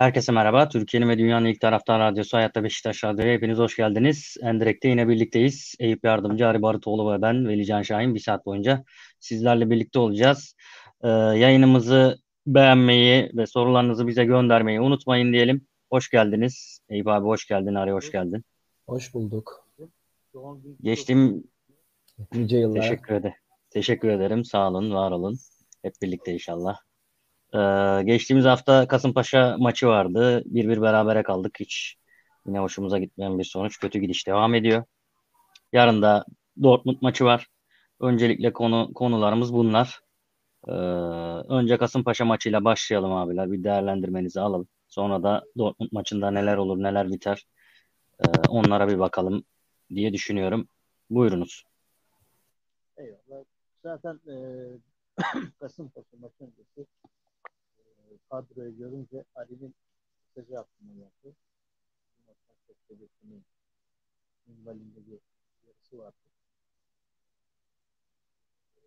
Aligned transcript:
Herkese 0.00 0.32
merhaba. 0.32 0.68
Türkiye'nin 0.68 1.08
ve 1.08 1.18
dünyanın 1.18 1.46
ilk 1.46 1.60
taraftan 1.60 2.00
radyosu 2.00 2.36
Hayatta 2.36 2.64
Beşiktaş 2.64 3.04
Radyo'ya 3.04 3.32
hepiniz 3.32 3.58
hoş 3.58 3.76
geldiniz. 3.76 4.36
Endirek'te 4.42 4.88
yine 4.88 5.08
birlikteyiz. 5.08 5.74
Eyüp 5.78 6.04
Yardımcı, 6.04 6.46
Ari 6.46 6.62
Barutoğlu 6.62 7.12
ve 7.12 7.22
ben 7.22 7.48
Velican 7.48 7.82
Şahin 7.82 8.14
bir 8.14 8.20
saat 8.20 8.46
boyunca 8.46 8.84
sizlerle 9.18 9.70
birlikte 9.70 9.98
olacağız. 9.98 10.54
Ee, 11.02 11.08
yayınımızı 11.08 12.18
beğenmeyi 12.46 13.30
ve 13.34 13.46
sorularınızı 13.46 14.06
bize 14.06 14.24
göndermeyi 14.24 14.80
unutmayın 14.80 15.32
diyelim. 15.32 15.66
Hoş 15.90 16.10
geldiniz. 16.10 16.80
Eyüp 16.88 17.08
abi 17.08 17.26
hoş 17.26 17.46
geldin. 17.46 17.74
Ari 17.74 17.92
hoş 17.92 18.12
geldin. 18.12 18.44
Hoş 18.86 19.14
bulduk. 19.14 19.68
Geçtiğim 20.82 21.44
Nice 22.34 22.58
yıllar. 22.58 22.80
teşekkür 22.82 23.14
ederim. 23.14 23.36
Teşekkür 23.70 24.08
ederim. 24.08 24.44
Sağ 24.44 24.68
olun, 24.68 24.94
var 24.94 25.10
olun. 25.10 25.38
Hep 25.82 25.92
birlikte 26.02 26.32
inşallah. 26.32 26.76
Ee, 27.54 28.02
geçtiğimiz 28.04 28.44
hafta 28.44 28.88
Kasımpaşa 28.88 29.56
maçı 29.58 29.86
vardı. 29.86 30.42
Bir 30.46 30.68
bir 30.68 30.82
berabere 30.82 31.22
kaldık. 31.22 31.60
Hiç 31.60 31.96
yine 32.46 32.58
hoşumuza 32.58 32.98
gitmeyen 32.98 33.38
bir 33.38 33.44
sonuç. 33.44 33.78
Kötü 33.80 33.98
gidiş 33.98 34.26
devam 34.26 34.54
ediyor. 34.54 34.84
Yarın 35.72 36.02
da 36.02 36.24
Dortmund 36.62 36.96
maçı 37.00 37.24
var. 37.24 37.46
Öncelikle 38.00 38.52
konu 38.52 38.92
konularımız 38.94 39.54
bunlar. 39.54 40.00
Ee, 40.68 40.72
önce 41.54 41.78
Kasımpaşa 41.78 42.24
maçıyla 42.24 42.64
başlayalım 42.64 43.12
abiler. 43.12 43.52
Bir 43.52 43.64
değerlendirmenizi 43.64 44.40
alalım. 44.40 44.68
Sonra 44.88 45.22
da 45.22 45.44
Dortmund 45.58 45.90
maçında 45.92 46.30
neler 46.30 46.56
olur, 46.56 46.82
neler 46.82 47.12
biter. 47.12 47.46
Ee, 48.20 48.26
onlara 48.48 48.88
bir 48.88 48.98
bakalım 48.98 49.44
diye 49.94 50.12
düşünüyorum. 50.12 50.68
Buyurunuz. 51.10 51.64
Eyvallah. 52.96 53.44
Zaten 53.82 54.20
e, 54.28 54.34
Kasımpaşa 55.60 56.16
maçı 56.20 56.44
öncesi 56.44 56.86
kadroyu 58.30 58.76
görünce 58.76 59.24
Ali'nin 59.34 59.74
mesajı 60.36 60.60
aklıma 60.60 60.94
geldi. 60.94 61.36
Çok 62.66 62.76
sebebinin 62.88 63.44
minvalinde 64.46 65.06
bir 65.06 65.18
yarısı 65.66 65.98
vardı. 65.98 66.16
E, 68.76 68.80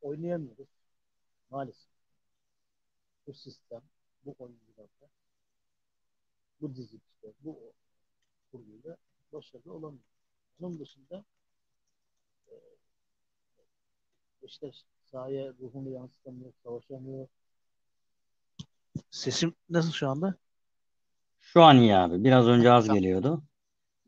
Oynayamıyoruz. 0.00 0.68
Maalesef. 1.50 1.90
Bu 3.26 3.34
sistem, 3.34 3.82
bu 4.24 4.34
oyuncularda, 4.38 5.08
bu 6.60 6.74
dizilişte, 6.74 7.32
bu 7.40 7.72
kurguyla 8.52 8.96
başarılı 9.32 9.72
olamıyor. 9.74 10.04
Bunun 10.60 10.80
dışında 10.80 11.24
işte 14.42 14.72
sahaya 15.12 15.52
ruhunu 15.60 15.90
yansıtamıyor, 15.90 16.52
savaşamıyor. 16.64 17.28
Sesim 19.10 19.54
nasıl 19.70 19.92
şu 19.92 20.08
anda? 20.08 20.34
Şu 21.40 21.62
an 21.62 21.76
iyi 21.76 21.96
abi. 21.96 22.24
Biraz 22.24 22.46
önce 22.46 22.72
az 22.72 22.86
Tamam. 22.86 23.00
geliyordu. 23.00 23.42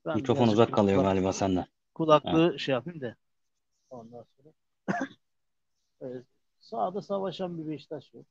Ben 0.05 0.17
Mikrofon 0.17 0.49
uzak 0.49 0.73
kalıyor 0.73 0.97
kulak- 0.99 1.13
galiba 1.13 1.33
senden. 1.33 1.67
Kulaklığı 1.95 2.59
şey 2.59 2.73
yapayım 2.73 3.01
da. 3.01 3.17
Ondan 3.91 4.25
sonra. 4.37 4.53
evet, 6.01 6.27
sahada 6.61 7.03
savaşan 7.03 7.59
bir 7.59 7.71
Beşiktaş 7.71 8.15
yok. 8.15 8.27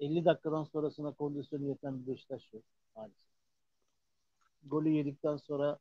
50 0.00 0.24
dakikadan 0.24 0.64
sonrasına 0.64 1.12
kondisyonu 1.12 1.64
yeten 1.64 2.02
bir 2.02 2.12
Beşiktaş 2.12 2.52
yok 2.52 2.62
maalesef. 2.96 3.24
Golü 4.62 4.88
yedikten 4.88 5.36
sonra 5.36 5.78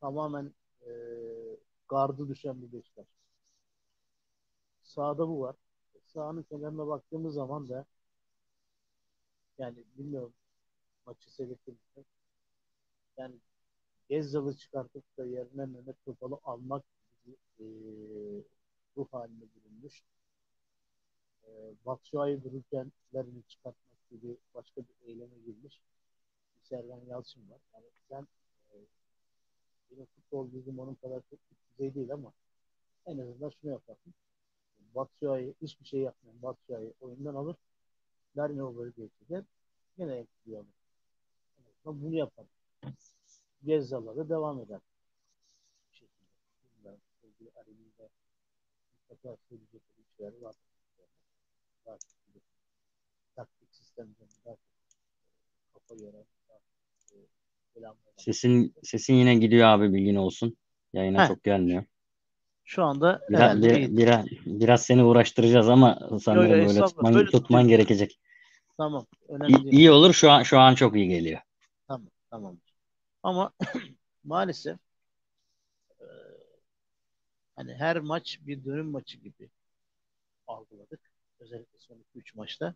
tamamen 0.00 0.54
e, 0.86 0.90
gardı 1.88 2.28
düşen 2.28 2.62
bir 2.62 2.72
Beşiktaş. 2.72 3.06
Sağda 4.88 5.28
bu 5.28 5.40
var. 5.40 5.56
Sağının 6.04 6.42
kenarına 6.42 6.86
baktığımız 6.86 7.34
zaman 7.34 7.68
da 7.68 7.86
yani 9.58 9.84
bilmiyorum 9.98 10.34
maçı 11.06 11.34
seyrettiğimizde 11.34 12.04
yani 13.16 13.34
Gezzal'ı 14.10 14.56
çıkartıp 14.56 15.04
da 15.18 15.26
yerine 15.26 15.66
Mehmet 15.66 16.04
Topal'ı 16.04 16.38
almak 16.44 16.84
gibi 17.24 17.36
e, 17.60 17.64
ruh 18.96 19.08
haline 19.12 19.44
bürünmüş. 19.54 20.02
E, 21.46 21.50
Batshuayi 21.86 22.42
dururken 22.44 22.92
Larin'i 23.14 23.42
çıkartmak 23.48 24.10
gibi 24.10 24.36
başka 24.54 24.80
bir 24.82 25.08
eyleme 25.08 25.38
girmiş. 25.46 25.80
Sergen 26.62 27.00
Yalçın 27.08 27.50
var. 27.50 27.60
Yani 27.74 27.86
sen 28.08 28.28
e, 28.72 28.76
benim 29.90 30.06
futbol 30.06 30.52
bilgim 30.52 30.78
onun 30.78 30.94
kadar 30.94 31.22
çok 31.30 31.38
düzey 31.72 31.94
değil 31.94 32.12
ama 32.12 32.32
en 33.06 33.18
azından 33.18 33.50
şunu 33.50 33.70
yaparsın. 33.70 34.14
Batshuayi 34.94 35.54
hiçbir 35.62 35.86
şey 35.86 36.00
yapmayan 36.00 36.42
Batshuayi 36.42 36.92
oyundan 37.00 37.34
alır. 37.34 37.56
Larin'i 38.36 38.62
o 38.62 38.76
bölgeye 38.76 39.08
çeker. 39.18 39.44
Yine. 39.98 40.26
En 40.46 40.66
azından 41.58 42.02
bunu 42.02 42.14
yapar. 42.14 42.46
Gezzal'a 43.64 44.16
da 44.16 44.28
devam 44.28 44.60
eder. 44.60 44.80
Bir 45.92 45.96
şekilde. 45.96 46.24
Bilmiyorum. 46.64 47.00
Sevgili 47.20 47.50
Ali'nin 47.56 47.92
mutlaka 49.10 49.36
söyleyecek 49.48 49.82
bir 49.98 50.16
şeyler 50.16 50.42
var. 50.42 50.54
Daha 51.86 51.98
çok 51.98 52.34
bir 52.34 52.42
taktik 53.36 53.74
sistemden 53.74 54.28
daha 54.44 54.54
çok 54.54 54.58
kafa 55.88 56.04
yoran 56.04 56.24
e. 57.80 57.88
Sesin 58.16 58.74
sesin 58.82 59.14
yine 59.14 59.34
gidiyor 59.34 59.68
abi 59.68 59.92
bilgin 59.92 60.14
olsun. 60.14 60.56
Yayına 60.92 61.22
Heh. 61.22 61.28
çok 61.28 61.44
gelmiyor. 61.44 61.84
Şu 62.68 62.84
anda 62.84 63.26
Biraz, 63.30 63.62
bir- 63.62 63.96
biraz, 63.96 64.26
biraz 64.46 64.82
seni 64.82 65.04
uğraştıracağız 65.04 65.68
ama 65.68 65.98
sanırım 66.22 66.50
Yo, 66.50 66.56
yo, 66.56 66.66
böyle 66.66 66.84
tutman, 66.84 67.14
Böyle 67.14 67.30
tutman 67.30 67.68
gerekecek. 67.68 68.20
Tamam. 68.76 69.06
Önemli 69.28 69.52
İyi, 69.52 69.64
değil. 69.64 69.72
iyi 69.78 69.90
olur 69.90 70.12
şu 70.12 70.30
an 70.30 70.42
şu 70.42 70.58
an 70.58 70.74
çok 70.74 70.96
iyi 70.96 71.08
geliyor. 71.08 71.40
Tamam. 71.86 72.10
Tamam. 72.30 72.58
Ama 73.22 73.52
maalesef 74.24 74.78
e, 76.00 76.06
hani 77.56 77.74
her 77.74 78.00
maç 78.00 78.38
bir 78.46 78.64
dönüm 78.64 78.86
maçı 78.86 79.18
gibi 79.18 79.50
algıladık. 80.46 81.00
Özellikle 81.40 81.78
son 81.78 81.96
2-3 82.14 82.34
maçta. 82.34 82.74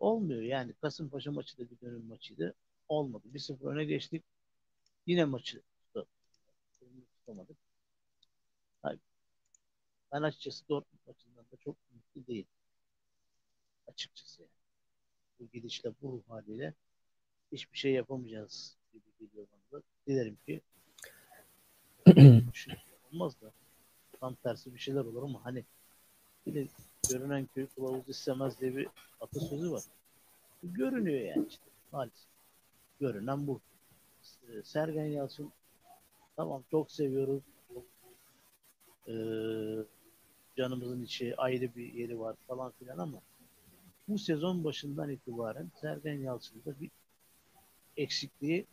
Olmuyor 0.00 0.42
yani. 0.42 0.72
Kasımpaşa 0.72 1.32
maçı 1.32 1.58
da 1.58 1.70
bir 1.70 1.80
dönüm 1.80 2.06
maçıydı. 2.08 2.54
Olmadı. 2.88 3.24
1-0 3.34 3.66
öne 3.66 3.84
geçtik. 3.84 4.24
Yine 5.06 5.24
maçı 5.24 5.62
tuta- 5.80 6.06
tutamadık. 7.18 7.56
Hayır. 8.82 9.00
Ben 10.12 10.22
açıkçası 10.22 10.68
Dortmund 10.68 11.00
maçından 11.06 11.44
da 11.52 11.56
çok 11.56 11.76
mutlu 11.94 12.26
değilim. 12.26 12.48
Açıkçası 13.88 14.42
yani. 14.42 14.50
Bu 15.40 15.48
gidişle, 15.52 15.92
bu 16.02 16.12
ruh 16.12 16.22
haliyle 16.28 16.74
hiçbir 17.52 17.78
şey 17.78 17.92
yapamayacağız 17.92 18.76
gibi 18.92 19.02
geliyor 19.20 19.46
bana 19.52 19.80
da. 19.80 19.84
Dilerim 20.06 20.38
ki 20.46 20.60
olmaz 23.12 23.40
da 23.40 23.52
tam 24.20 24.34
tersi 24.34 24.74
bir 24.74 24.78
şeyler 24.78 25.00
olur 25.00 25.22
ama 25.22 25.44
hani 25.44 25.64
bir 26.46 26.54
de 26.54 26.68
görünen 27.10 27.46
köy 27.54 27.66
kılavuz 27.66 28.08
istemez 28.08 28.60
diye 28.60 28.76
bir 28.76 28.88
atasözü 29.20 29.72
var. 29.72 29.82
Görünüyor 30.62 31.20
yani 31.20 31.46
işte 31.48 31.64
maalesef. 31.92 32.28
Görünen 33.00 33.46
bu. 33.46 33.60
Ee, 34.48 34.62
Sergen 34.62 35.04
Yalçın 35.04 35.52
tamam 36.36 36.64
çok 36.70 36.90
seviyoruz. 36.90 37.42
Ee, 39.08 39.12
canımızın 40.56 41.02
içi 41.02 41.36
ayrı 41.36 41.74
bir 41.74 41.92
yeri 41.92 42.18
var 42.20 42.36
falan 42.46 42.72
filan 42.72 42.98
ama 42.98 43.22
bu 44.08 44.18
sezon 44.18 44.64
başından 44.64 45.10
itibaren 45.10 45.70
Sergen 45.80 46.18
Yalçın'da 46.18 46.80
bir 46.80 46.90
eksikliği 47.96 48.66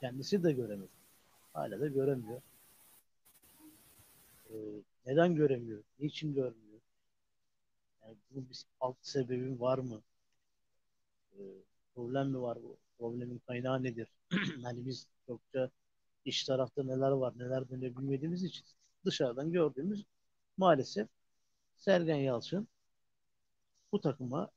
kendisi 0.00 0.42
de 0.42 0.52
göremedi. 0.52 0.90
Hala 1.52 1.80
da 1.80 1.86
göremiyor. 1.86 2.42
Ee, 4.50 4.54
neden 5.06 5.34
göremiyor? 5.34 5.82
Niçin 6.00 6.34
görmüyor? 6.34 6.80
Yani 8.02 8.16
bunun 8.30 8.50
bir 8.50 8.64
alt 8.80 8.96
sebebi 9.00 9.60
var 9.60 9.78
mı? 9.78 10.02
Ee, 11.38 11.42
problem 11.94 12.30
mi 12.30 12.42
var? 12.42 12.58
Bu 12.62 12.76
problemin 12.98 13.40
kaynağı 13.46 13.82
nedir? 13.82 14.08
hani 14.62 14.86
biz 14.86 15.06
çokça 15.26 15.70
iç 16.24 16.44
tarafta 16.44 16.82
neler 16.82 17.10
var, 17.10 17.34
neler 17.38 17.68
dönüyor 17.68 17.96
bilmediğimiz 17.96 18.44
için 18.44 18.66
dışarıdan 19.06 19.52
gördüğümüz 19.52 20.04
maalesef 20.56 21.08
Sergen 21.76 22.16
Yalçın 22.16 22.68
bu 23.92 24.00
takıma 24.00 24.50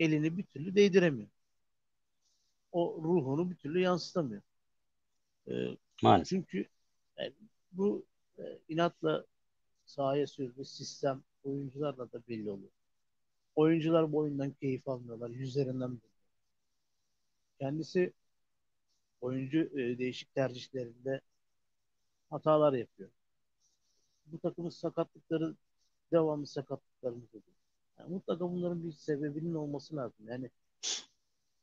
elini 0.00 0.36
bir 0.38 0.42
türlü 0.42 0.74
değdiremiyor. 0.74 1.28
O 2.72 3.00
ruhunu 3.04 3.50
bir 3.50 3.56
türlü 3.56 3.80
yansıtamıyor. 3.80 4.42
Ee, 5.48 5.76
Maalesef. 6.02 6.28
çünkü 6.28 6.68
yani 7.18 7.32
bu 7.72 8.06
e, 8.38 8.42
inatla 8.68 9.24
sahaya 9.86 10.26
sürdüğü 10.26 10.64
sistem 10.64 11.22
oyuncularla 11.44 12.12
da 12.12 12.22
belli 12.28 12.50
oluyor. 12.50 12.70
Oyuncular 13.56 14.12
bu 14.12 14.18
oyundan 14.18 14.50
keyif 14.50 14.88
almıyorlar. 14.88 15.30
Yüzlerinden 15.30 15.90
belli. 15.90 16.10
Kendisi 17.58 18.12
oyuncu 19.20 19.58
e, 19.58 19.98
değişik 19.98 20.34
tercihlerinde 20.34 21.20
hatalar 22.30 22.72
yapıyor. 22.72 23.10
Bu 24.26 24.38
takımın 24.38 24.70
sakatlıkları 24.70 25.56
devamlı 26.12 26.46
sakatlıklarımız 26.46 27.28
oluyor. 27.34 27.56
Yani 27.98 28.14
mutlaka 28.14 28.52
bunların 28.52 28.84
bir 28.84 28.92
sebebinin 28.92 29.54
olması 29.54 29.96
lazım. 29.96 30.28
Yani 30.28 30.50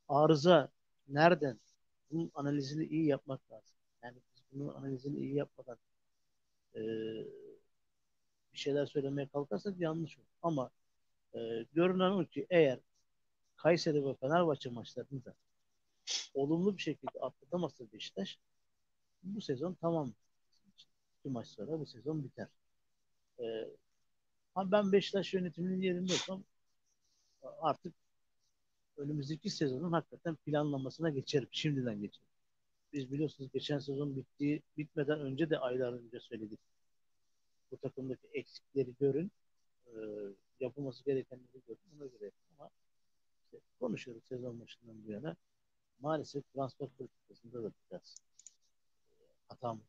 arıza 0.09 0.69
nereden? 1.07 1.59
Bunun 2.11 2.31
analizini 2.35 2.85
iyi 2.85 3.05
yapmak 3.05 3.51
lazım. 3.51 3.75
Yani 4.03 4.17
biz 4.33 4.43
bunun 4.51 4.73
analizini 4.73 5.17
iyi 5.19 5.35
yapmadan 5.35 5.77
e, 6.75 6.79
bir 8.53 8.59
şeyler 8.59 8.85
söylemeye 8.85 9.27
kalkarsak 9.27 9.79
yanlış 9.79 10.17
olur. 10.17 10.27
Ama 10.41 10.71
e, 11.35 11.39
görünen 11.73 12.11
o 12.11 12.25
ki 12.25 12.47
eğer 12.49 12.79
Kayseri 13.55 14.05
ve 14.05 14.15
Fenerbahçe 14.15 14.69
maçlarını 14.69 15.25
da 15.25 15.35
olumlu 16.33 16.77
bir 16.77 16.81
şekilde 16.81 17.19
atlatamazsa 17.19 17.85
Beşiktaş 17.93 18.39
bu 19.23 19.41
sezon 19.41 19.73
tamam. 19.81 20.13
Bir 21.25 21.29
maç 21.29 21.47
sonra 21.47 21.79
bu 21.79 21.85
sezon 21.85 22.23
biter. 22.23 22.47
Ee, 23.39 23.43
ama 24.55 24.71
ben 24.71 24.91
Beşiktaş 24.91 25.33
yönetiminin 25.33 25.81
yerinde 25.81 26.13
olsam 26.13 26.43
artık 27.61 27.93
önümüzdeki 28.97 29.49
sezonun 29.49 29.91
hakikaten 29.91 30.35
planlamasına 30.35 31.09
geçerim. 31.09 31.47
Şimdiden 31.51 32.01
geçerim. 32.01 32.27
Biz 32.93 33.11
biliyorsunuz 33.11 33.51
geçen 33.53 33.79
sezon 33.79 34.15
bittiği 34.15 34.61
bitmeden 34.77 35.19
önce 35.19 35.49
de 35.49 35.59
aylar 35.59 35.93
önce 35.93 36.19
söyledik. 36.19 36.59
Bu 37.71 37.77
takımdaki 37.77 38.27
eksikleri 38.33 38.93
görün. 38.99 39.31
E, 39.87 39.97
yapılması 40.59 41.05
gerekenleri 41.05 41.61
görün. 41.67 41.79
Ona 41.97 42.05
göre. 42.05 42.31
Ama 42.59 42.69
işte 43.43 43.57
konuşuyoruz 43.79 44.23
sezon 44.29 44.59
başından 44.59 45.07
bu 45.07 45.11
yana. 45.11 45.35
Maalesef 45.99 46.53
transfer 46.53 46.89
politikasında 46.89 47.63
da 47.63 47.71
biraz 47.91 48.15
e, 49.11 49.23
hatamız 49.47 49.85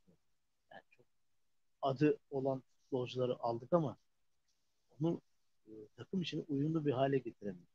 adı 1.83 2.19
olan 2.31 2.61
futbolcuları 2.61 3.39
aldık 3.39 3.73
ama 3.73 3.97
onu 5.01 5.21
e, 5.67 5.73
takım 5.97 6.23
içine 6.23 6.45
uyumlu 6.49 6.87
bir 6.87 6.93
hale 6.93 7.19
getiremiyor. 7.19 7.67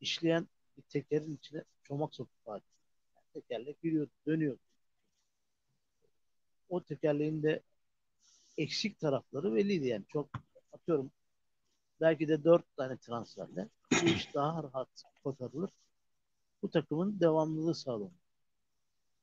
İşleyen 0.00 0.48
bir 0.76 0.82
tekerin 0.82 1.36
içine 1.36 1.64
çomak 1.82 2.14
sokup. 2.14 2.34
Yani 2.46 2.62
tekerlek 3.32 3.76
yürüyor, 3.82 4.08
dönüyor. 4.26 4.58
O 6.68 6.82
tekerleğin 6.82 7.42
de 7.42 7.62
eksik 8.58 9.00
tarafları 9.00 9.54
belliydi 9.54 9.86
yani. 9.86 10.04
Çok 10.08 10.28
atıyorum 10.72 11.10
belki 12.00 12.28
de 12.28 12.44
dört 12.44 12.76
tane 12.76 12.96
transferle 12.98 13.68
bu 13.92 14.06
iş 14.06 14.34
daha 14.34 14.62
rahat 14.62 15.02
kotarılır. 15.24 15.70
Bu 16.62 16.70
takımın 16.70 17.20
devamlılığı 17.20 17.74
sağlanır. 17.74 18.12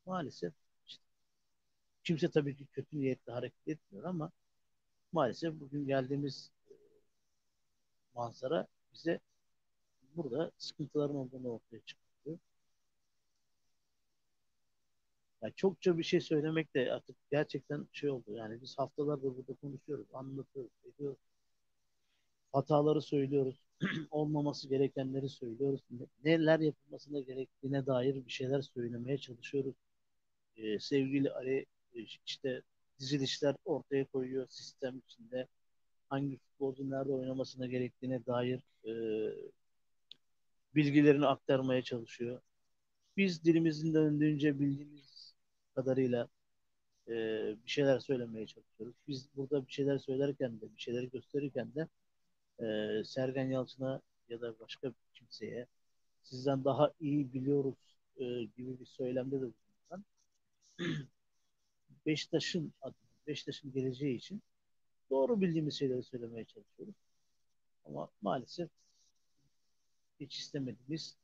Maalesef 0.06 0.54
kimse 2.08 2.32
tabii 2.32 2.56
ki 2.56 2.66
kötü 2.66 3.00
niyetle 3.00 3.32
hareket 3.34 3.68
etmiyor 3.68 4.06
ama 4.06 4.32
maalesef 5.12 5.54
bugün 5.60 5.88
geldiğimiz 5.88 6.52
e, 6.70 6.74
manzara 8.16 8.68
bize 8.94 9.20
burada 10.16 10.52
sıkıntıların 10.58 11.16
olduğunu 11.16 11.50
ortaya 11.50 11.82
çıkartıyor. 11.86 12.40
Yani 15.42 15.54
çokça 15.56 15.98
bir 15.98 16.04
şey 16.04 16.22
söylemek 16.22 16.76
de 16.76 16.94
artık 16.94 17.16
gerçekten 17.32 17.88
şey 17.92 18.10
oldu. 18.10 18.32
Yani 18.36 18.62
biz 18.62 18.78
haftalardır 18.78 19.38
burada 19.38 19.54
konuşuyoruz, 19.62 20.08
anlatıyoruz, 20.14 20.72
ediyoruz. 20.86 21.20
Hataları 22.52 23.02
söylüyoruz. 23.02 23.62
olmaması 24.12 24.70
gerekenleri 24.70 25.30
söylüyoruz. 25.30 25.82
Neler 26.24 26.60
yapılmasına 26.60 27.20
gerektiğine 27.20 27.86
dair 27.86 28.16
bir 28.26 28.32
şeyler 28.32 28.62
söylemeye 28.62 29.18
çalışıyoruz. 29.18 29.76
Ee, 30.58 30.80
sevgili 30.80 31.32
Ali 31.32 31.66
işte 32.02 32.62
dizilişler 33.00 33.56
ortaya 33.66 34.06
koyuyor 34.06 34.48
sistem 34.50 35.02
içinde. 35.08 35.48
Hangi 36.10 36.38
futbolcu 36.38 36.90
nerede 36.90 37.12
oynamasına 37.12 37.68
gerektiğine 37.68 38.26
dair 38.26 38.60
e, 38.86 38.94
bilgilerini 40.76 41.28
aktarmaya 41.28 41.82
çalışıyor. 41.82 42.42
Biz 43.18 43.44
dilimizin 43.44 43.94
döndüğünce 43.94 44.60
bildiğimiz 44.60 45.34
kadarıyla 45.76 46.28
e, 47.08 47.14
bir 47.66 47.70
şeyler 47.70 48.00
söylemeye 48.00 48.48
çalışıyoruz. 48.48 48.96
Biz 49.08 49.30
burada 49.36 49.68
bir 49.68 49.72
şeyler 49.72 49.98
söylerken 49.98 50.62
de, 50.62 50.76
bir 50.76 50.82
şeyleri 50.82 51.10
gösterirken 51.10 51.72
de 51.76 51.88
e, 52.66 53.04
Sergen 53.04 53.46
Yalçın'a 53.50 54.02
ya 54.30 54.42
da 54.42 54.60
başka 54.60 54.90
bir 54.90 54.96
kimseye 55.14 55.68
sizden 56.24 56.64
daha 56.64 56.94
iyi 57.00 57.34
biliyoruz 57.34 57.98
e, 58.18 58.26
gibi 58.44 58.80
bir 58.80 58.86
söylemde 58.86 59.36
de 59.36 59.42
bulunan 59.42 60.06
Beşiktaş'ın 62.08 62.74
Beşiktaş'ın 63.28 63.74
geleceği 63.74 64.16
için 64.18 64.42
doğru 65.10 65.42
bildiğimiz 65.42 65.80
şeyleri 65.80 66.04
söylemeye 66.04 66.46
çalışıyoruz. 66.46 66.96
Ama 67.86 68.10
maalesef 68.22 68.70
hiç 70.20 70.38
istemediğimiz 70.40 71.18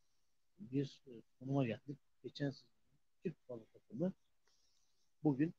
bir 0.59 1.01
e, 1.07 1.11
konuma 1.39 1.67
geldik. 1.67 1.97
Geçen 2.23 2.49
sezon 2.49 2.67
Türk 3.23 3.49
balı 3.49 3.65
takımı 3.73 4.13
bugün 5.23 5.53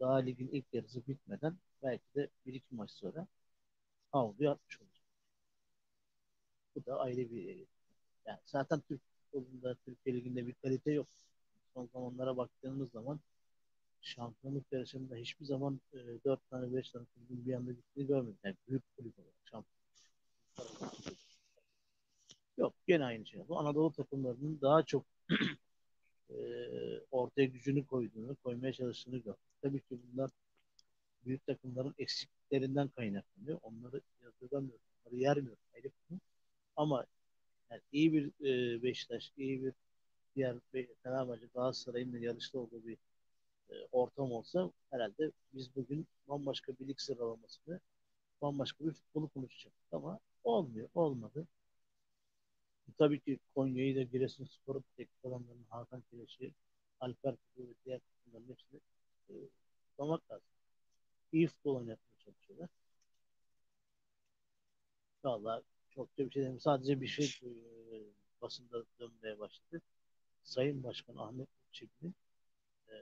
daha 0.00 0.16
ligin 0.16 0.48
ilk 0.48 0.66
yarısı 0.72 1.06
bitmeden 1.06 1.56
belki 1.82 2.14
de 2.14 2.28
bir 2.46 2.54
iki 2.54 2.74
maç 2.74 2.90
sonra 2.90 3.26
havluyu 4.12 4.50
atmış 4.50 4.80
olacak. 4.80 5.02
Bu 6.74 6.86
da 6.86 7.00
ayrı 7.00 7.30
bir 7.30 7.66
yani 8.26 8.38
zaten 8.46 8.80
Türk 8.80 9.00
futbolunda, 9.32 9.74
Türkiye 9.74 10.16
Ligi'nde 10.16 10.46
bir 10.46 10.54
kalite 10.54 10.92
yok. 10.92 11.06
Son 11.74 11.86
zamanlara 11.92 12.36
baktığımız 12.36 12.90
zaman 12.90 13.20
şampiyonluk 14.02 14.72
yarışında 14.72 15.16
hiçbir 15.16 15.44
zaman 15.44 15.80
e, 15.92 15.98
4 16.24 16.50
tane 16.50 16.74
5 16.74 16.90
tane 16.90 17.04
kulübün 17.14 17.46
bir 17.46 17.54
anda 17.54 17.72
gittiğini 17.72 18.06
görmedim. 18.06 18.38
Yani 18.44 18.56
büyük 18.68 18.82
kulüp 18.96 19.18
olarak 19.18 19.34
şampiyonluk. 19.44 19.82
Yok 22.58 22.74
gene 22.86 23.04
aynı 23.04 23.26
şey. 23.26 23.48
Bu 23.48 23.58
Anadolu 23.58 23.92
takımlarının 23.92 24.60
daha 24.60 24.82
çok 24.82 25.04
e, 26.30 26.36
ortaya 27.10 27.44
gücünü 27.44 27.86
koyduğunu, 27.86 28.36
koymaya 28.36 28.72
çalıştığını 28.72 29.18
gördük. 29.18 29.40
Tabii 29.62 29.80
ki 29.80 29.98
bunlar 30.12 30.30
büyük 31.24 31.46
takımların 31.46 31.94
eksikliklerinden 31.98 32.88
kaynaklanıyor. 32.88 33.58
Onları 33.62 34.00
yazdıramıyorum. 34.22 34.80
Onları 35.04 35.20
yermiyorum. 35.20 35.62
Ayrı. 35.74 35.90
Ama 36.76 37.06
yani 37.70 37.80
iyi 37.92 38.12
bir 38.12 38.46
e, 38.46 38.82
Beşiktaş, 38.82 39.32
iyi 39.36 39.64
bir 39.64 39.72
diğer 40.36 40.56
Fenerbahçe, 41.02 41.46
Galatasaray'ın 41.54 42.12
da 42.12 42.18
yarışta 42.18 42.58
olduğu 42.58 42.86
bir 42.86 42.96
e, 43.70 43.74
ortam 43.92 44.32
olsa 44.32 44.72
herhalde 44.90 45.32
biz 45.54 45.76
bugün 45.76 46.06
bambaşka 46.28 46.72
bir 46.78 46.88
lig 46.88 46.98
sıralamasını 47.00 47.80
bambaşka 48.42 48.84
bir 48.84 48.92
futbolu 48.92 49.28
konuşacaktık 49.28 49.92
ama 49.92 50.20
olmuyor, 50.44 50.88
olmadı. 50.94 51.46
Tabii 52.98 53.20
ki 53.20 53.38
Konya'yı 53.54 53.96
da 53.96 54.02
Giresunspor'u 54.02 54.82
teknik 54.96 55.24
adamlarının 55.24 55.66
Hakan 55.70 56.02
Kireç'i, 56.10 56.54
Alper 57.00 57.36
Kutu 57.36 57.68
ve 57.68 57.74
diğer 57.84 58.00
takımların 58.00 58.48
hepsini 58.48 58.80
e, 59.30 59.34
lazım. 60.30 60.46
İyi 61.32 61.46
futbol 61.46 61.76
oynatmaya 61.76 62.18
çalışıyorlar. 62.24 62.68
Valla 65.24 65.62
çok 65.90 66.18
da 66.18 66.26
bir 66.26 66.30
şey 66.30 66.42
demeyeyim. 66.42 66.60
Sadece 66.60 67.00
bir 67.00 67.06
şey 67.06 67.26
e, 67.26 67.52
basında 68.42 68.84
dönmeye 69.00 69.38
başladı. 69.38 69.82
Sayın 70.42 70.82
Başkan 70.84 71.16
Ahmet 71.16 71.48
e, 72.88 72.94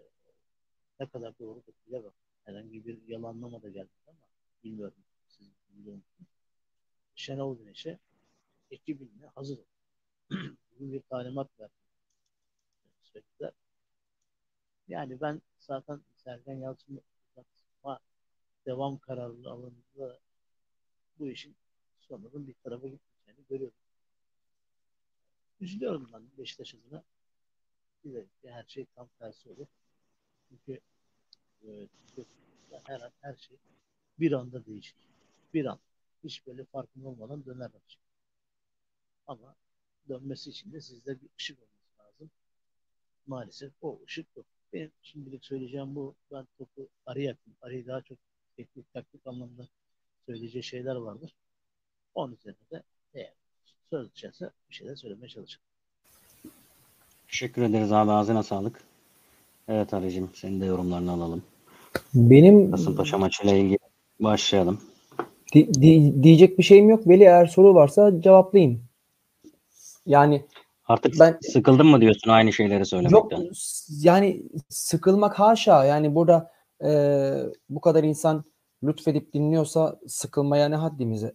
ne 1.01 1.09
kadar 1.09 1.39
doğru 1.39 1.59
da 1.59 1.73
bilemem. 1.87 2.13
Herhangi 2.45 2.87
bir 2.87 3.07
yalanlama 3.07 3.63
da 3.63 3.69
geldi 3.69 3.91
ama 4.07 4.19
bilmiyorum. 4.65 4.99
Siz 5.29 5.51
biliyor 5.71 5.97
musunuz? 5.97 6.31
Şenol 7.15 7.59
Güneş'e 7.59 7.99
ekibinle 8.71 9.27
hazır 9.27 9.59
ol. 9.59 9.65
Bugün 10.71 10.93
bir 10.93 11.01
talimat 11.01 11.61
verdi. 11.61 11.73
Söylediler. 13.03 13.53
Yani 14.89 15.21
ben 15.21 15.43
zaten 15.59 16.01
Sergen 16.17 16.55
Yalçın'la 16.55 17.01
devam 18.67 18.99
kararı 18.99 19.51
alındığında 19.51 20.21
bu 21.19 21.29
işin 21.29 21.57
sonunun 22.01 22.47
bir 22.47 22.55
tarafa 22.55 22.89
gitmeyeceğini 22.89 23.47
görüyorum. 23.49 23.77
Üzülüyorum 25.61 26.11
ben 26.13 26.23
Beşiktaş 26.39 26.75
adına. 26.75 27.05
Dilerim 28.05 28.31
ki 28.43 28.51
her 28.51 28.65
şey 28.65 28.87
tam 28.95 29.09
tersi 29.19 29.49
olur. 29.49 29.67
Çünkü 30.51 30.81
e, 31.63 31.89
her 32.85 33.01
an 33.01 33.13
her 33.21 33.37
şey 33.37 33.57
bir 34.19 34.33
anda 34.33 34.67
değişir. 34.67 34.97
Bir 35.55 35.65
an. 35.65 35.79
Hiç 36.25 36.47
böyle 36.47 36.65
farkında 36.65 37.09
olmadan 37.09 37.45
döner 37.45 37.71
açık. 37.85 38.01
Ama 39.27 39.55
dönmesi 40.09 40.51
için 40.51 40.73
de 40.73 40.81
sizde 40.81 41.21
bir 41.21 41.29
ışık 41.39 41.59
olması 41.59 41.99
lazım. 41.99 42.31
Maalesef 43.27 43.73
o 43.83 44.01
ışık 44.07 44.37
yok. 44.37 44.47
Benim 44.73 44.93
şimdilik 45.03 45.45
söyleyeceğim 45.45 45.95
bu. 45.95 46.15
Ben 46.33 46.47
topu 46.59 46.89
araya 47.07 47.25
yapayım. 47.25 47.57
Arayı 47.63 47.87
daha 47.87 48.03
çok 48.03 48.19
teknik 48.57 48.93
taktik 48.93 49.27
anlamda 49.27 49.69
söyleyeceği 50.27 50.65
şeyler 50.65 50.95
vardır. 50.95 51.35
Onun 52.15 52.33
üzerine 52.33 52.71
de 52.73 52.83
eğer 53.15 53.35
söz 53.91 54.15
düşerse 54.15 54.51
bir 54.71 54.75
şeyler 54.75 54.97
söylemeye 54.97 55.29
çalışırım. 55.29 55.65
Teşekkür 57.29 57.63
ederiz 57.63 57.93
abi. 57.93 58.11
Ağzına 58.11 58.43
sağlık. 58.43 58.90
Evet 59.71 59.95
Ali'cim 59.95 60.29
senin 60.35 60.61
de 60.61 60.65
yorumlarını 60.65 61.13
alalım. 61.13 61.43
Benim 62.15 62.71
Kasımpaşa 62.71 63.19
maçıyla 63.19 63.55
ilgili 63.57 63.79
başlayalım. 64.21 64.81
Di- 65.55 65.75
di- 65.75 66.23
diyecek 66.23 66.59
bir 66.59 66.63
şeyim 66.63 66.91
yok. 66.91 67.09
Veli 67.09 67.23
eğer 67.23 67.47
soru 67.47 67.75
varsa 67.75 68.21
cevaplayayım. 68.21 68.83
Yani 70.07 70.45
Artık 70.89 71.15
Ben- 71.21 71.39
sıkıldın 71.53 71.87
mı 71.87 72.01
diyorsun 72.01 72.31
aynı 72.31 72.53
şeyleri 72.53 72.79
yok 72.79 72.87
söylemekten? 72.87 73.49
s- 73.55 74.09
yani 74.09 74.43
sıkılmak 74.69 75.39
haşa. 75.41 75.85
Yani 75.85 76.15
burada 76.15 76.51
e, 76.85 76.91
bu 77.69 77.81
kadar 77.81 78.05
insan 78.05 78.45
lütfedip 78.85 79.33
dinliyorsa 79.35 79.99
sıkılmaya 80.07 80.69
ne 80.69 80.77
haddimize. 80.77 81.35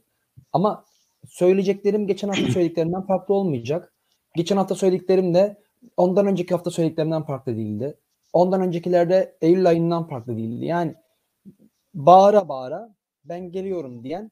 Ama 0.54 0.86
söyleyeceklerim 1.30 2.08
geçen 2.08 2.28
hafta 2.28 2.44
söylediklerimden 2.54 3.02
farklı 3.02 3.34
olmayacak. 3.34 3.94
Geçen 4.36 4.58
hafta 4.58 4.76
söylediklerim 4.76 5.34
de 5.34 5.58
ondan 5.98 6.28
önceki 6.28 6.54
hafta 6.54 6.72
söylediklerimden 6.72 7.24
farklı 7.24 7.56
değildi. 7.58 7.98
Ondan 8.36 8.62
öncekilerde 8.62 9.38
Eylül 9.42 9.68
ayından 9.68 10.08
farklı 10.08 10.38
değildi. 10.38 10.66
Yani 10.66 10.96
bağıra 11.94 12.50
bağıra 12.50 12.96
ben 13.26 13.52
geliyorum 13.52 14.04
diyen 14.04 14.32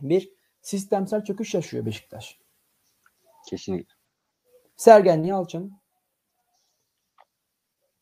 bir 0.00 0.32
sistemsel 0.62 1.24
çöküş 1.24 1.54
yaşıyor 1.54 1.86
Beşiktaş. 1.86 2.38
Kesinlikle. 3.48 3.94
Sergen 4.76 5.22
Yalçın 5.22 5.72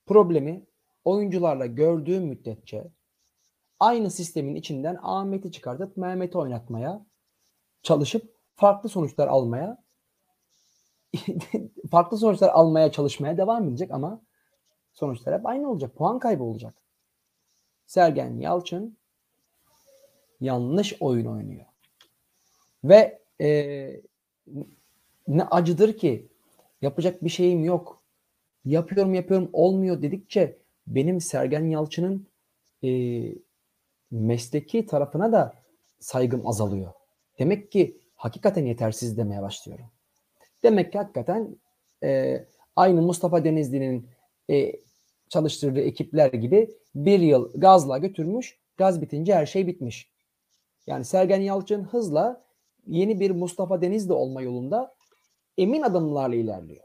problemi 0.06 0.66
oyuncularla 1.04 1.66
gördüğü 1.66 2.20
müddetçe 2.20 2.90
aynı 3.80 4.10
sistemin 4.10 4.54
içinden 4.54 4.98
Ahmet'i 5.02 5.52
çıkartıp 5.52 5.96
Mehmet'i 5.96 6.38
oynatmaya 6.38 7.06
çalışıp 7.82 8.36
farklı 8.54 8.88
sonuçlar 8.88 9.28
almaya 9.28 9.84
farklı 11.90 12.18
sonuçlar 12.18 12.48
almaya 12.48 12.92
çalışmaya 12.92 13.36
devam 13.36 13.68
edecek 13.68 13.90
ama 13.90 14.29
sonuçlar 14.92 15.38
hep 15.38 15.46
aynı 15.46 15.70
olacak. 15.70 15.94
Puan 15.96 16.18
kaybı 16.18 16.44
olacak. 16.44 16.74
Sergen 17.86 18.38
Yalçın 18.38 18.96
yanlış 20.40 20.96
oyun 21.00 21.26
oynuyor. 21.26 21.66
Ve 22.84 23.18
eee, 23.40 24.00
ne 25.28 25.44
acıdır 25.44 25.96
ki 25.96 26.28
yapacak 26.82 27.24
bir 27.24 27.30
şeyim 27.30 27.64
yok. 27.64 28.00
Yapıyorum 28.64 29.14
yapıyorum 29.14 29.50
olmuyor 29.52 30.02
dedikçe 30.02 30.56
benim 30.86 31.20
Sergen 31.20 31.64
Yalçın'ın 31.66 32.26
eee, 32.82 33.34
mesleki 34.10 34.86
tarafına 34.86 35.32
da 35.32 35.54
saygım 36.00 36.46
azalıyor. 36.46 36.92
Demek 37.38 37.72
ki 37.72 38.00
hakikaten 38.16 38.66
yetersiz 38.66 39.18
demeye 39.18 39.42
başlıyorum. 39.42 39.86
Demek 40.62 40.92
ki 40.92 40.98
hakikaten 40.98 41.56
eee, 42.02 42.46
aynı 42.76 43.02
Mustafa 43.02 43.44
Denizli'nin 43.44 44.08
eee, 44.50 44.80
çalıştırdığı 45.28 45.80
ekipler 45.80 46.32
gibi 46.32 46.70
bir 46.94 47.20
yıl 47.20 47.52
gazla 47.54 47.98
götürmüş. 47.98 48.58
Gaz 48.76 49.02
bitince 49.02 49.34
her 49.34 49.46
şey 49.46 49.66
bitmiş. 49.66 50.10
Yani 50.86 51.04
Sergen 51.04 51.40
Yalçın 51.40 51.84
hızla 51.84 52.44
yeni 52.86 53.20
bir 53.20 53.30
Mustafa 53.30 53.82
Denizli 53.82 54.12
olma 54.12 54.42
yolunda 54.42 54.94
emin 55.58 55.82
adımlarla 55.82 56.34
ilerliyor. 56.34 56.84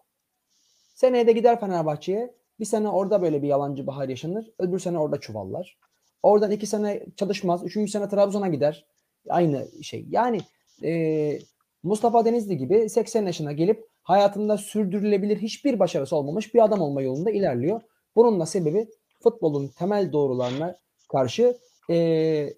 Seneye 0.95 1.27
de 1.27 1.31
gider 1.31 1.59
Fenerbahçe'ye. 1.59 2.35
Bir 2.59 2.65
sene 2.65 2.89
orada 2.89 3.21
böyle 3.21 3.41
bir 3.41 3.47
yalancı 3.47 3.87
bahar 3.87 4.09
yaşanır. 4.09 4.51
Öbür 4.59 4.79
sene 4.79 4.99
orada 4.99 5.19
çuvallar. 5.19 5.77
Oradan 6.23 6.51
iki 6.51 6.67
sene 6.67 7.05
çalışmaz. 7.15 7.63
Üçüncü 7.63 7.91
sene 7.91 8.09
Trabzon'a 8.09 8.47
gider. 8.47 8.85
Aynı 9.29 9.83
şey. 9.83 10.05
Yani 10.09 10.41
e, 10.83 11.39
Mustafa 11.83 12.25
Denizli 12.25 12.57
gibi 12.57 12.89
80 12.89 13.25
yaşına 13.25 13.51
gelip 13.51 13.87
hayatında 14.05 14.57
sürdürülebilir 14.57 15.37
hiçbir 15.37 15.79
başarısı 15.79 16.15
olmamış 16.15 16.53
bir 16.53 16.63
adam 16.63 16.81
olma 16.81 17.01
yolunda 17.01 17.31
ilerliyor. 17.31 17.81
Bunun 18.15 18.39
da 18.39 18.45
sebebi 18.45 18.87
futbolun 19.23 19.67
temel 19.67 20.11
doğrularına 20.11 20.75
karşı 21.09 21.57
e, 21.89 22.49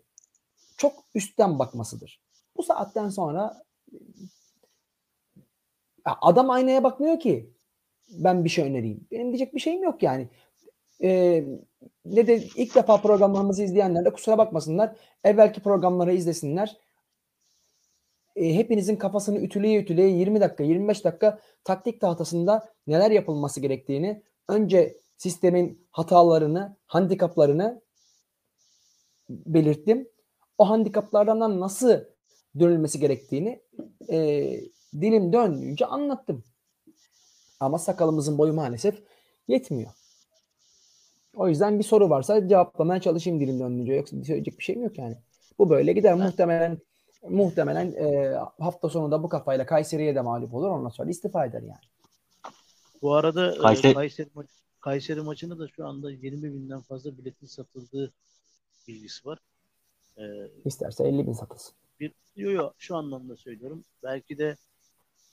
çok 0.78 0.94
üstten 1.16 1.60
bakmasıdır. 1.60 2.22
Bu 2.58 2.64
saatten 2.64 3.10
sonra 3.10 3.64
ya 6.08 6.18
adam 6.22 6.50
aynaya 6.50 6.84
bakmıyor 6.84 7.20
ki 7.20 7.50
ben 8.10 8.44
bir 8.46 8.50
şey 8.50 8.66
önereyim. 8.66 9.08
Benim 9.12 9.28
diyecek 9.28 9.56
bir 9.56 9.60
şeyim 9.60 9.84
yok 9.84 10.04
yani. 10.04 10.28
Ee, 11.04 11.44
ne 12.06 12.28
de 12.28 12.44
ilk 12.56 12.76
defa 12.76 13.02
programlarımızı 13.02 13.64
izleyenler 13.64 14.06
de 14.06 14.14
kusura 14.14 14.38
bakmasınlar. 14.38 14.96
Evvelki 15.24 15.62
programları 15.62 16.14
izlesinler. 16.14 16.78
Ee, 18.38 18.54
hepinizin 18.54 18.96
kafasını 18.96 19.40
ütüleye 19.40 19.82
ütüleye 19.82 20.10
20 20.10 20.42
dakika 20.42 20.64
25 20.64 21.06
dakika 21.06 21.40
taktik 21.64 22.02
tahtasında 22.02 22.70
neler 22.88 23.12
yapılması 23.12 23.60
gerektiğini 23.60 24.24
önce 24.48 24.98
sistemin 25.18 25.88
hatalarını, 25.92 26.78
handikaplarını 26.86 27.82
belirttim. 29.30 30.10
O 30.58 30.70
handikaplardan 30.70 31.60
nasıl 31.60 32.00
dönülmesi 32.60 33.00
gerektiğini 33.00 33.62
e, 34.10 34.50
dilim 34.94 35.34
döndüğünce 35.34 35.86
anlattım. 35.86 36.44
Ama 37.60 37.78
sakalımızın 37.78 38.38
boyu 38.38 38.54
maalesef 38.54 39.04
yetmiyor. 39.48 39.92
O 41.36 41.50
yüzden 41.50 41.80
bir 41.80 41.84
soru 41.84 42.10
varsa 42.10 42.48
cevaplamaya 42.48 43.02
çalışayım 43.02 43.40
dilim 43.40 43.60
döndüğünce. 43.60 43.94
Yoksa 43.94 44.24
söyleyecek 44.24 44.60
bir 44.60 44.64
şeyim 44.64 44.84
yok 44.84 44.98
yani. 44.98 45.18
Bu 45.60 45.70
böyle 45.70 45.94
gider. 45.94 46.14
Muhtemelen 46.14 46.78
muhtemelen 47.30 47.92
e, 47.92 48.34
hafta 48.60 48.90
sonunda 48.90 49.24
bu 49.24 49.30
kafayla 49.30 49.66
Kayseri'ye 49.66 50.16
de 50.16 50.22
mağlup 50.22 50.54
olur. 50.54 50.68
Ondan 50.70 50.90
sonra 50.90 51.10
istifa 51.10 51.46
eder 51.46 51.62
yani. 51.62 51.80
Bu 53.02 53.14
arada 53.14 53.56
e, 53.56 53.58
Kayseri- 53.58 53.94
Kayseri, 53.94 54.30
ma- 54.30 54.48
Kayseri 54.80 55.22
maçında 55.22 55.60
da 55.60 55.68
şu 55.68 55.88
anda 55.88 56.12
20 56.12 56.44
binden 56.54 56.82
fazla 56.82 57.18
biletin 57.18 57.48
satıldığı 57.48 58.14
bilgisi 58.88 59.26
var. 59.28 59.40
E, 60.18 60.24
İsterse 60.66 61.08
50 61.08 61.28
bin 61.28 61.34
satılsın. 61.34 61.74
bir 62.00 62.14
yo 62.36 62.52
yo 62.52 62.72
şu 62.78 62.96
anlamda 62.96 63.36
söylüyorum. 63.36 63.84
Belki 64.04 64.38
de 64.38 64.56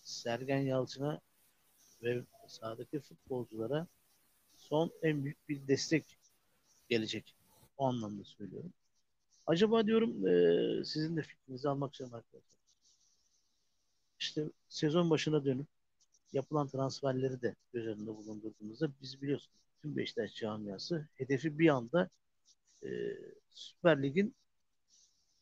Sergen 0.02 0.58
Yalçın'a 0.60 1.20
ve 2.02 2.22
sahadaki 2.48 3.00
futbolculara 3.00 3.86
son 4.56 4.90
en 5.02 5.24
büyük 5.24 5.48
bir 5.48 5.68
destek 5.68 6.04
gelecek. 6.88 7.34
O 7.78 7.86
anlamda 7.86 8.24
söylüyorum. 8.24 8.72
Acaba 9.46 9.86
diyorum 9.86 10.26
e, 10.26 10.84
sizin 10.84 11.16
de 11.16 11.22
fikrinizi 11.22 11.68
almak 11.68 11.92
istiyorum 11.92 12.14
arkadaşlar. 12.16 12.54
İşte 14.20 14.50
sezon 14.68 15.10
başına 15.10 15.44
dönüp 15.44 15.66
yapılan 16.32 16.68
transferleri 16.68 17.42
de 17.42 17.54
göz 17.72 17.86
önünde 17.86 18.16
bulundurduğumuzda 18.16 18.90
biz 19.02 19.22
biliyorsunuz 19.22 19.60
tüm 19.82 19.96
Beşiktaş 19.96 20.34
camiası 20.34 21.08
hedefi 21.14 21.58
bir 21.58 21.68
anda 21.68 22.10
e, 22.84 22.88
Süper 23.54 24.02
Lig'in 24.02 24.34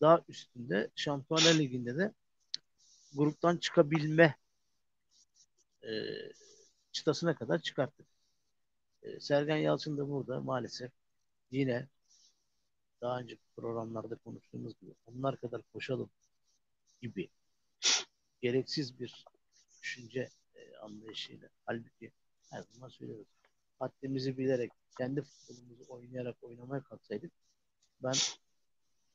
daha 0.00 0.24
üstünde 0.28 0.90
Şampiyonlar 0.96 1.54
Ligi'nde 1.58 1.96
de 1.98 2.12
gruptan 3.14 3.56
çıkabilme 3.56 4.36
e, 5.84 5.90
çıtasına 6.92 7.34
kadar 7.34 7.58
çıkarttık. 7.58 8.06
E, 9.02 9.20
Sergen 9.20 9.56
Yalçın 9.56 9.98
da 9.98 10.08
burada 10.10 10.40
maalesef 10.40 10.92
yine 11.50 11.88
daha 13.02 13.18
önce 13.18 13.36
programlarda 13.56 14.16
konuştuğumuz 14.16 14.80
gibi 14.80 14.94
onlar 15.06 15.36
kadar 15.36 15.62
koşalım 15.72 16.10
gibi 17.00 17.30
gereksiz 18.40 19.00
bir 19.00 19.24
düşünce 19.82 20.28
e, 20.54 20.76
anlayışıyla. 20.76 21.48
Halbuki 21.66 22.12
her 22.50 22.62
zaman 22.62 22.88
söylüyoruz. 22.88 23.26
Haddimizi 23.78 24.38
bilerek 24.38 24.70
kendi 24.98 25.22
futbolumuzu 25.22 25.84
oynayarak 25.88 26.36
oynamaya 26.42 26.82
kalksaydık 26.82 27.32
ben 28.02 28.14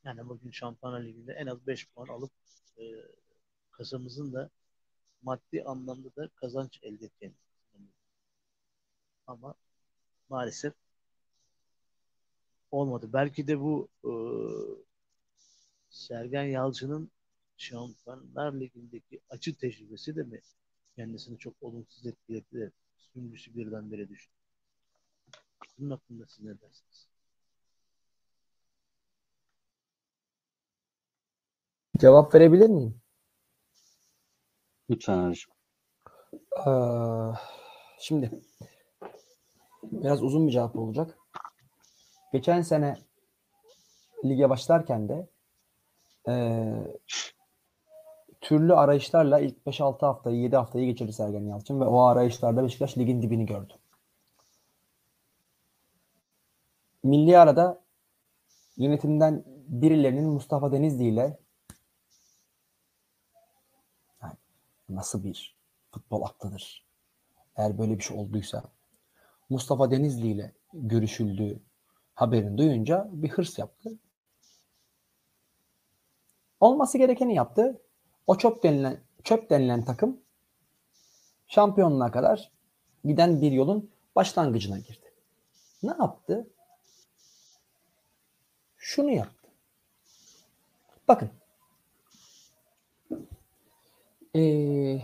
yani 0.03 0.29
bugün 0.29 0.51
Şampiyonlar 0.51 1.03
Ligi'nde 1.03 1.34
en 1.34 1.48
az 1.48 1.67
5 1.67 1.88
puan 1.88 2.08
alıp 2.08 2.32
e, 2.79 2.84
kasamızın 3.72 4.34
da 4.34 4.50
maddi 5.22 5.63
anlamda 5.63 6.15
da 6.15 6.29
kazanç 6.36 6.79
elde 6.84 7.06
edeceğini. 7.06 7.36
Ama 9.27 9.56
maalesef 10.29 10.74
olmadı. 12.71 13.09
Belki 13.13 13.47
de 13.47 13.59
bu 13.59 13.89
e, 14.03 14.12
Sergen 15.89 16.43
Yalçın'ın 16.43 17.12
Şampiyonlar 17.57 18.53
Ligi'ndeki 18.59 19.19
açı 19.29 19.55
tecrübesi 19.57 20.15
de 20.15 20.24
mi 20.24 20.41
kendisini 20.95 21.38
çok 21.38 21.53
olumsuz 21.62 22.05
etkiledi 22.05 22.45
de 22.51 22.71
süngüsü 22.97 23.55
birdenbire 23.55 24.09
düştü. 24.09 24.33
Bunun 25.79 25.89
hakkında 25.89 26.25
siz 26.27 26.45
ne 26.45 26.62
dersiniz? 26.62 27.07
Cevap 32.00 32.36
verebilir 32.36 32.69
miyim? 32.69 33.01
Lütfen 34.89 35.17
Arıcığım. 35.17 35.53
Ee, 36.57 36.71
şimdi 38.00 38.41
biraz 39.83 40.24
uzun 40.24 40.47
bir 40.47 40.51
cevap 40.51 40.75
olacak 40.75 41.17
geçen 42.31 42.62
sene 42.62 42.98
lige 44.25 44.50
başlarken 44.50 45.10
de 45.10 45.27
e, 46.27 46.74
türlü 48.41 48.74
arayışlarla 48.74 49.39
ilk 49.39 49.57
5-6 49.65 50.05
haftayı 50.05 50.38
7 50.38 50.55
haftayı 50.55 50.86
geçirdi 50.86 51.13
Sergen 51.13 51.46
Yalçın 51.46 51.79
ve 51.81 51.86
o 51.86 52.01
arayışlarda 52.01 52.63
Beşiktaş 52.63 52.98
ligin 52.98 53.22
dibini 53.22 53.46
gördü. 53.46 53.74
Milli 57.03 57.38
arada 57.38 57.81
yönetimden 58.77 59.43
birilerinin 59.67 60.29
Mustafa 60.29 60.72
Denizli 60.72 61.07
ile 61.07 61.39
yani 64.22 64.34
nasıl 64.89 65.24
bir 65.24 65.57
futbol 65.91 66.22
aklıdır? 66.22 66.88
Eğer 67.55 67.77
böyle 67.77 67.98
bir 67.98 68.03
şey 68.03 68.17
olduysa. 68.17 68.63
Mustafa 69.50 69.91
Denizli 69.91 70.27
ile 70.27 70.53
görüşüldü, 70.74 71.60
haberini 72.17 72.57
duyunca 72.57 73.07
bir 73.12 73.29
hırs 73.29 73.57
yaptı. 73.59 73.97
Olması 76.59 76.97
gerekeni 76.97 77.36
yaptı. 77.36 77.81
O 78.27 78.38
çöp 78.38 78.63
denilen, 78.63 79.00
çöp 79.24 79.50
denilen 79.50 79.86
takım 79.86 80.21
şampiyonluğa 81.47 82.12
kadar 82.12 82.51
giden 83.03 83.41
bir 83.41 83.51
yolun 83.51 83.91
başlangıcına 84.15 84.77
girdi. 84.77 85.13
Ne 85.83 85.91
yaptı? 86.00 86.47
Şunu 88.77 89.12
yaptı. 89.12 89.47
Bakın. 91.07 91.29
Ee, 94.36 95.01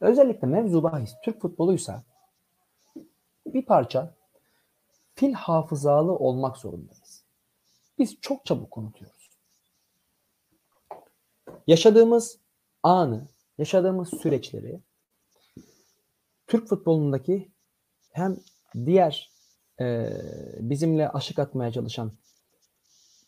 özellikle 0.00 0.46
mevzu 0.46 0.82
bahis 0.82 1.14
Türk 1.24 1.40
futboluysa 1.40 2.02
bir 3.46 3.66
parça 3.66 4.19
fil 5.20 5.32
hafızalı 5.32 6.12
olmak 6.16 6.56
zorundayız. 6.56 7.24
Biz 7.98 8.20
çok 8.20 8.46
çabuk 8.46 8.78
unutuyoruz. 8.78 9.30
Yaşadığımız 11.66 12.38
anı, 12.82 13.28
yaşadığımız 13.58 14.08
süreçleri 14.08 14.80
Türk 16.46 16.68
futbolundaki 16.68 17.50
hem 18.12 18.36
diğer 18.74 19.30
e, 19.80 20.10
bizimle 20.60 21.08
aşık 21.08 21.38
atmaya 21.38 21.72
çalışan 21.72 22.12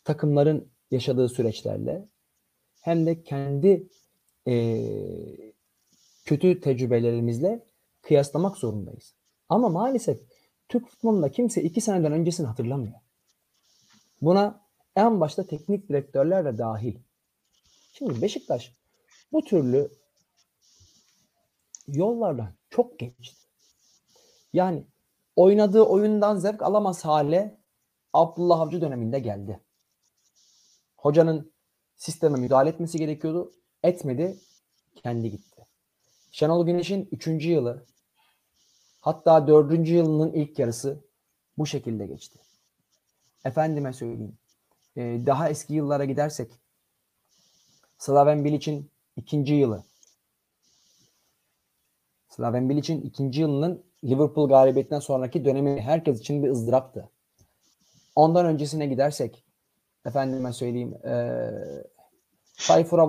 takımların 0.03 0.71
yaşadığı 0.91 1.29
süreçlerle 1.29 2.07
hem 2.81 3.05
de 3.05 3.23
kendi 3.23 3.87
e, 4.47 4.85
kötü 6.25 6.59
tecrübelerimizle 6.59 7.65
kıyaslamak 8.01 8.57
zorundayız. 8.57 9.13
Ama 9.49 9.69
maalesef 9.69 10.32
Türk 10.73 10.89
futbolunda 10.89 11.31
kimse 11.31 11.63
iki 11.63 11.81
seneden 11.81 12.11
öncesini 12.11 12.47
hatırlamıyor. 12.47 12.93
Buna 14.21 14.61
en 14.95 15.21
başta 15.21 15.45
teknik 15.45 15.89
direktörler 15.89 16.45
de 16.45 16.57
dahil. 16.57 16.99
Şimdi 17.91 18.21
Beşiktaş 18.21 18.73
bu 19.31 19.43
türlü 19.43 19.91
yollardan 21.87 22.53
çok 22.69 22.99
geçti. 22.99 23.47
Yani 24.53 24.85
oynadığı 25.35 25.81
oyundan 25.81 26.37
zevk 26.37 26.61
alamaz 26.61 27.05
hale 27.05 27.59
Abdullah 28.13 28.59
Avcı 28.59 28.81
döneminde 28.81 29.19
geldi. 29.19 29.59
Hocanın 30.97 31.53
sisteme 31.95 32.39
müdahale 32.39 32.69
etmesi 32.69 32.97
gerekiyordu. 32.97 33.51
Etmedi. 33.83 34.37
Kendi 34.95 35.31
gitti. 35.31 35.67
Şenol 36.31 36.65
Güneş'in 36.65 37.07
3. 37.11 37.27
yılı 37.45 37.85
hatta 39.03 39.47
4. 39.47 39.89
yılının 39.89 40.33
ilk 40.33 40.59
yarısı 40.59 40.99
bu 41.57 41.65
şekilde 41.65 42.07
geçti. 42.07 42.39
Efendime 43.45 43.93
söyleyeyim. 43.93 44.37
Ee, 44.97 45.21
daha 45.25 45.49
eski 45.49 45.73
yıllara 45.73 46.05
gidersek 46.05 46.51
Slaven 47.97 48.45
Bilic'in 48.45 48.89
ikinci 49.15 49.53
yılı 49.53 49.83
Slaven 52.29 52.69
Bilic'in 52.69 53.01
ikinci 53.01 53.41
yılının 53.41 53.83
Liverpool 54.03 54.49
galibiyetinden 54.49 54.99
sonraki 54.99 55.45
dönemi 55.45 55.81
herkes 55.81 56.19
için 56.19 56.43
bir 56.43 56.49
ızdıraptı. 56.49 57.09
Ondan 58.15 58.45
öncesine 58.45 58.85
gidersek 58.85 59.43
efendime 60.05 60.53
söyleyeyim 60.53 60.93
e, 61.05 61.41
Tayfur 62.67 62.99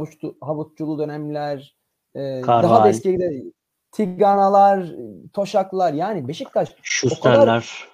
Havuççulu 0.41 0.99
dönemler 0.99 1.77
e, 2.15 2.21
daha 2.47 2.85
da 2.85 2.89
eskiye 2.89 3.15
gider 3.15 3.53
Tiganalar, 3.95 4.95
Toşaklar 5.33 5.93
yani 5.93 6.29
Beşiktaş 6.29 6.77
o 7.05 7.21
kadar, 7.21 7.89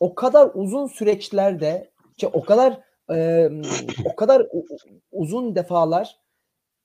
o 0.00 0.14
kadar 0.14 0.50
uzun 0.54 0.86
süreçlerde 0.86 1.90
işte 2.16 2.26
o 2.26 2.44
kadar 2.44 2.80
e, 3.10 3.50
o 4.04 4.16
kadar 4.16 4.46
uzun 5.12 5.54
defalar 5.54 6.16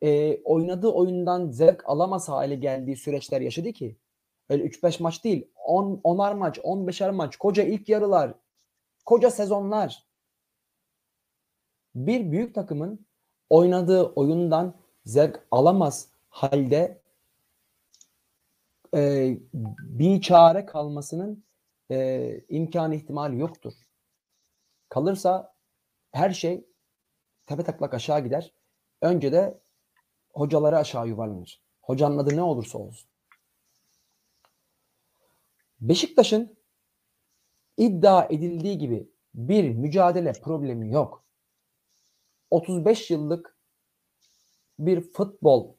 e, 0.02 0.42
oynadığı 0.44 0.88
oyundan 0.88 1.52
zevk 1.52 1.84
alamaz 1.86 2.30
hale 2.30 2.56
geldiği 2.56 2.96
süreçler 2.96 3.42
yaşadı 3.42 3.74
ki. 3.74 3.98
Öyle 4.50 4.64
3-5 4.64 5.04
maç 5.04 5.24
değil. 5.24 5.52
10 5.56 6.02
10'ar 6.04 6.38
maç, 6.38 6.58
15'er 6.58 7.12
maç, 7.12 7.38
koca 7.38 7.64
ilk 7.64 7.90
yarılar, 7.90 8.34
koca 9.06 9.32
sezonlar. 9.32 10.04
Bir 11.96 12.32
büyük 12.32 12.56
takımın 12.56 13.06
oynadığı 13.50 14.04
oyundan 14.04 14.74
zevk 15.06 15.48
alamaz 15.52 16.10
halde 16.30 17.02
e, 18.96 19.38
bir 19.80 20.22
çare 20.22 20.66
kalmasının 20.66 21.46
e, 21.92 22.40
imkanı 22.50 22.96
ihtimali 22.96 23.40
yoktur. 23.40 23.74
Kalırsa 24.90 25.56
her 26.12 26.30
şey 26.30 26.68
tepe 27.46 27.64
taklak 27.64 27.94
aşağı 27.94 28.24
gider. 28.24 28.54
Önce 29.02 29.32
de 29.32 29.62
hocaları 30.34 30.78
aşağı 30.78 31.08
yuvarlanır. 31.08 31.64
Hocanın 31.82 32.18
adı 32.18 32.36
ne 32.36 32.42
olursa 32.42 32.78
olsun. 32.78 33.10
Beşiktaş'ın 35.82 36.58
iddia 37.78 38.26
edildiği 38.26 38.78
gibi 38.78 39.12
bir 39.34 39.70
mücadele 39.70 40.32
problemi 40.32 40.92
yok. 40.92 41.26
35 42.50 43.12
yıllık 43.12 43.58
bir 44.80 45.02
futbol 45.02 45.76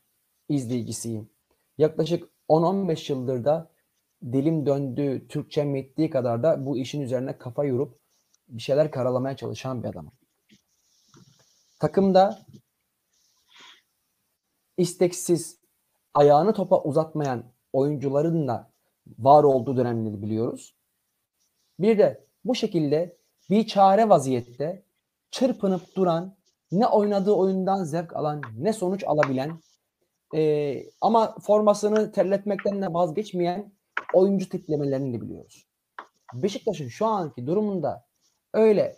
izleyicisiyim. 0.48 1.30
Yaklaşık 1.78 2.30
10-15 2.50 3.12
yıldır 3.12 3.44
da 3.44 3.70
dilim 4.22 4.66
döndüğü, 4.66 5.28
Türkçem 5.28 5.74
yettiği 5.74 6.10
kadar 6.10 6.42
da 6.42 6.66
bu 6.66 6.78
işin 6.78 7.00
üzerine 7.00 7.38
kafa 7.38 7.64
yorup 7.64 7.98
bir 8.48 8.62
şeyler 8.62 8.90
karalamaya 8.90 9.36
çalışan 9.36 9.82
bir 9.82 9.88
adamım. 9.88 10.12
Takımda 11.80 12.38
isteksiz 14.76 15.58
ayağını 16.14 16.52
topa 16.52 16.82
uzatmayan 16.82 17.44
oyuncuların 17.72 18.48
da 18.48 18.70
var 19.18 19.44
olduğu 19.44 19.76
dönemleri 19.76 20.22
biliyoruz. 20.22 20.74
Bir 21.78 21.98
de 21.98 22.26
bu 22.44 22.54
şekilde 22.54 23.16
bir 23.50 23.66
çare 23.66 24.08
vaziyette 24.08 24.84
çırpınıp 25.30 25.96
duran, 25.96 26.36
ne 26.72 26.86
oynadığı 26.86 27.32
oyundan 27.32 27.84
zevk 27.84 28.16
alan, 28.16 28.42
ne 28.58 28.72
sonuç 28.72 29.04
alabilen 29.06 29.60
e, 30.34 30.82
ama 31.00 31.36
formasını 31.40 32.12
terletmekten 32.12 32.82
de 32.82 32.94
vazgeçmeyen 32.94 33.72
oyuncu 34.14 34.48
tiplemelerini 34.48 35.14
de 35.14 35.20
biliyoruz. 35.20 35.66
Beşiktaş'ın 36.34 36.88
şu 36.88 37.06
anki 37.06 37.46
durumunda 37.46 38.04
öyle 38.54 38.96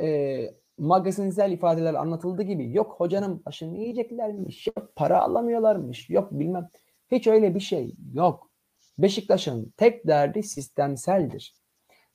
e, 0.00 0.40
magazinsel 0.78 1.52
ifadeler 1.52 1.94
anlatıldığı 1.94 2.42
gibi 2.42 2.72
yok 2.72 2.94
hocanın 2.98 3.44
başını 3.44 3.78
yiyeceklermiş, 3.78 4.66
yok 4.66 4.96
para 4.96 5.20
alamıyorlarmış, 5.22 6.10
yok 6.10 6.28
bilmem. 6.32 6.68
Hiç 7.10 7.26
öyle 7.26 7.54
bir 7.54 7.60
şey 7.60 7.94
yok. 8.14 8.50
Beşiktaş'ın 8.98 9.74
tek 9.76 10.06
derdi 10.06 10.42
sistemseldir. 10.42 11.54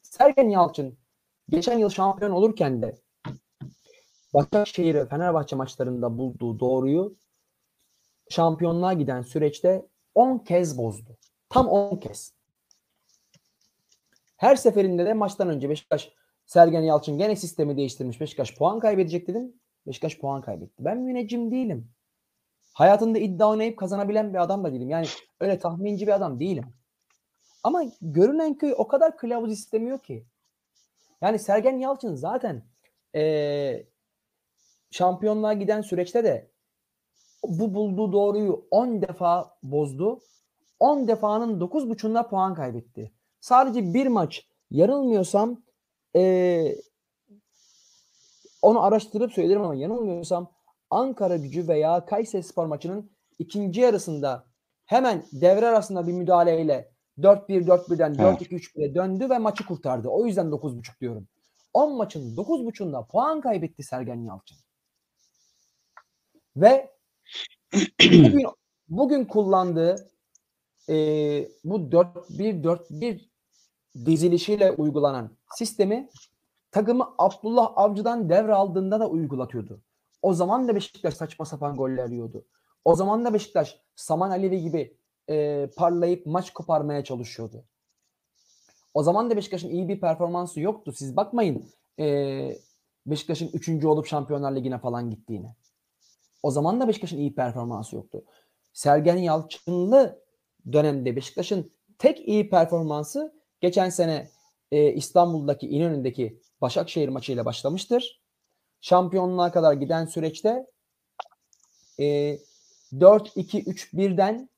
Sergen 0.01 0.49
Yalçın 0.49 0.97
geçen 1.49 1.77
yıl 1.77 1.89
şampiyon 1.89 2.31
olurken 2.31 2.81
de 2.81 2.95
Başakşehir 4.33 4.95
ve 4.95 5.05
Fenerbahçe 5.05 5.55
maçlarında 5.55 6.17
bulduğu 6.17 6.59
doğruyu 6.59 7.15
şampiyonluğa 8.29 8.93
giden 8.93 9.21
süreçte 9.21 9.85
10 10.15 10.37
kez 10.37 10.77
bozdu. 10.77 11.17
Tam 11.49 11.67
10 11.67 11.97
kez. 11.97 12.33
Her 14.37 14.55
seferinde 14.55 15.05
de 15.05 15.13
maçtan 15.13 15.49
önce 15.49 15.69
Beşiktaş 15.69 16.11
Sergen 16.45 16.81
Yalçın 16.81 17.17
gene 17.17 17.35
sistemi 17.35 17.77
değiştirmiş. 17.77 18.21
Beşiktaş 18.21 18.55
puan 18.55 18.79
kaybedecek 18.79 19.27
dedim. 19.27 19.53
Beşiktaş 19.87 20.19
puan 20.19 20.41
kaybetti. 20.41 20.85
Ben 20.85 20.97
müneccim 20.97 21.51
değilim. 21.51 21.91
Hayatında 22.73 23.19
iddia 23.19 23.49
oynayıp 23.49 23.77
kazanabilen 23.79 24.33
bir 24.33 24.41
adam 24.43 24.63
da 24.63 24.73
değilim. 24.73 24.89
Yani 24.89 25.07
öyle 25.39 25.59
tahminci 25.59 26.07
bir 26.07 26.11
adam 26.11 26.39
değilim. 26.39 26.65
Ama 27.63 27.83
görünen 28.01 28.57
köy 28.57 28.73
o 28.77 28.87
kadar 28.87 29.17
kılavuz 29.17 29.51
istemiyor 29.51 29.99
ki. 29.99 30.25
Yani 31.21 31.39
Sergen 31.39 31.79
Yalçın 31.79 32.15
zaten 32.15 32.63
ee, 33.15 33.85
şampiyonluğa 34.91 35.53
giden 35.53 35.81
süreçte 35.81 36.23
de 36.23 36.51
bu 37.49 37.73
bulduğu 37.73 38.13
doğruyu 38.13 38.65
10 38.71 39.01
defa 39.01 39.57
bozdu. 39.63 40.19
10 40.79 41.07
defanın 41.07 41.59
9.5'unda 41.59 42.29
puan 42.29 42.53
kaybetti. 42.53 43.11
Sadece 43.39 43.93
bir 43.93 44.07
maç 44.07 44.47
yanılmıyorsam 44.71 45.61
ee, 46.15 46.75
onu 48.61 48.83
araştırıp 48.83 49.33
söylerim 49.33 49.61
ama 49.61 49.75
yanılmıyorsam 49.75 50.51
Ankara 50.89 51.37
gücü 51.37 51.67
veya 51.67 52.05
Kayseri 52.05 52.43
Spor 52.43 52.65
maçının 52.65 53.11
ikinci 53.39 53.81
yarısında 53.81 54.45
hemen 54.85 55.23
devre 55.31 55.67
arasında 55.67 56.07
bir 56.07 56.13
müdahaleyle 56.13 56.91
4-1 57.17 57.65
4-1'den 57.65 58.15
evet. 58.19 58.41
4-2-3-1'e 58.41 58.95
döndü 58.95 59.29
ve 59.29 59.37
maçı 59.37 59.65
kurtardı. 59.65 60.07
O 60.07 60.25
yüzden 60.25 60.45
9.5 60.45 60.99
diyorum. 61.01 61.27
10 61.73 61.97
maçın 61.97 62.35
9.5'unda 62.35 63.07
puan 63.07 63.41
kaybetti 63.41 63.83
Sergen 63.83 64.23
Yalçın. 64.23 64.57
Ve 66.55 66.94
bugün, 68.01 68.47
bugün 68.89 69.25
kullandığı 69.25 70.09
e, 70.89 70.95
bu 71.63 71.77
4-1-4-1 71.77 73.21
dizilişiyle 74.05 74.71
uygulanan 74.71 75.31
sistemi 75.55 76.09
takımı 76.71 77.13
Abdullah 77.17 77.71
Avcı'dan 77.75 78.29
devraldığında 78.29 78.99
da 78.99 79.09
uygulatıyordu. 79.09 79.81
O 80.21 80.33
zaman 80.33 80.67
da 80.67 80.75
Beşiktaş 80.75 81.13
saçma 81.13 81.45
sapan 81.45 81.75
goller 81.75 82.09
yiyordu. 82.09 82.45
O 82.85 82.95
zaman 82.95 83.25
da 83.25 83.33
Beşiktaş 83.33 83.79
Saman 83.95 84.29
Alevi 84.29 84.61
gibi 84.61 84.97
e, 85.29 85.67
parlayıp 85.77 86.25
maç 86.25 86.53
koparmaya 86.53 87.03
çalışıyordu. 87.03 87.65
O 88.93 89.03
zaman 89.03 89.29
da 89.29 89.37
Beşiktaş'ın 89.37 89.69
iyi 89.69 89.87
bir 89.87 89.99
performansı 89.99 90.59
yoktu. 90.61 90.93
Siz 90.95 91.15
bakmayın 91.15 91.65
e, 91.99 92.57
Beşiktaş'ın 93.05 93.49
3. 93.53 93.85
olup 93.85 94.05
Şampiyonlar 94.07 94.55
Ligi'ne 94.55 94.77
falan 94.77 95.09
gittiğine. 95.09 95.55
O 96.45 96.51
zaman 96.51 96.81
da 96.81 96.87
Beşiktaş'ın 96.87 97.17
iyi 97.17 97.35
performansı 97.35 97.95
yoktu. 97.95 98.23
Sergen 98.73 99.17
Yalçınlı 99.17 100.23
dönemde 100.71 101.15
Beşiktaş'ın 101.15 101.71
tek 101.99 102.27
iyi 102.27 102.49
performansı 102.49 103.33
geçen 103.61 103.89
sene 103.89 104.29
e, 104.71 104.93
İstanbul'daki 104.93 105.67
İnönü'ndeki 105.67 106.41
Başakşehir 106.61 107.09
maçıyla 107.09 107.45
başlamıştır. 107.45 108.21
Şampiyonluğa 108.81 109.51
kadar 109.51 109.73
giden 109.73 110.05
süreçte 110.05 110.67
e, 111.99 112.37
4-2-3-1'den 112.93 114.49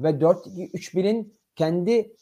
ve 0.00 0.08
4-2-3-1'in 0.10 1.34
kendi 1.56 2.16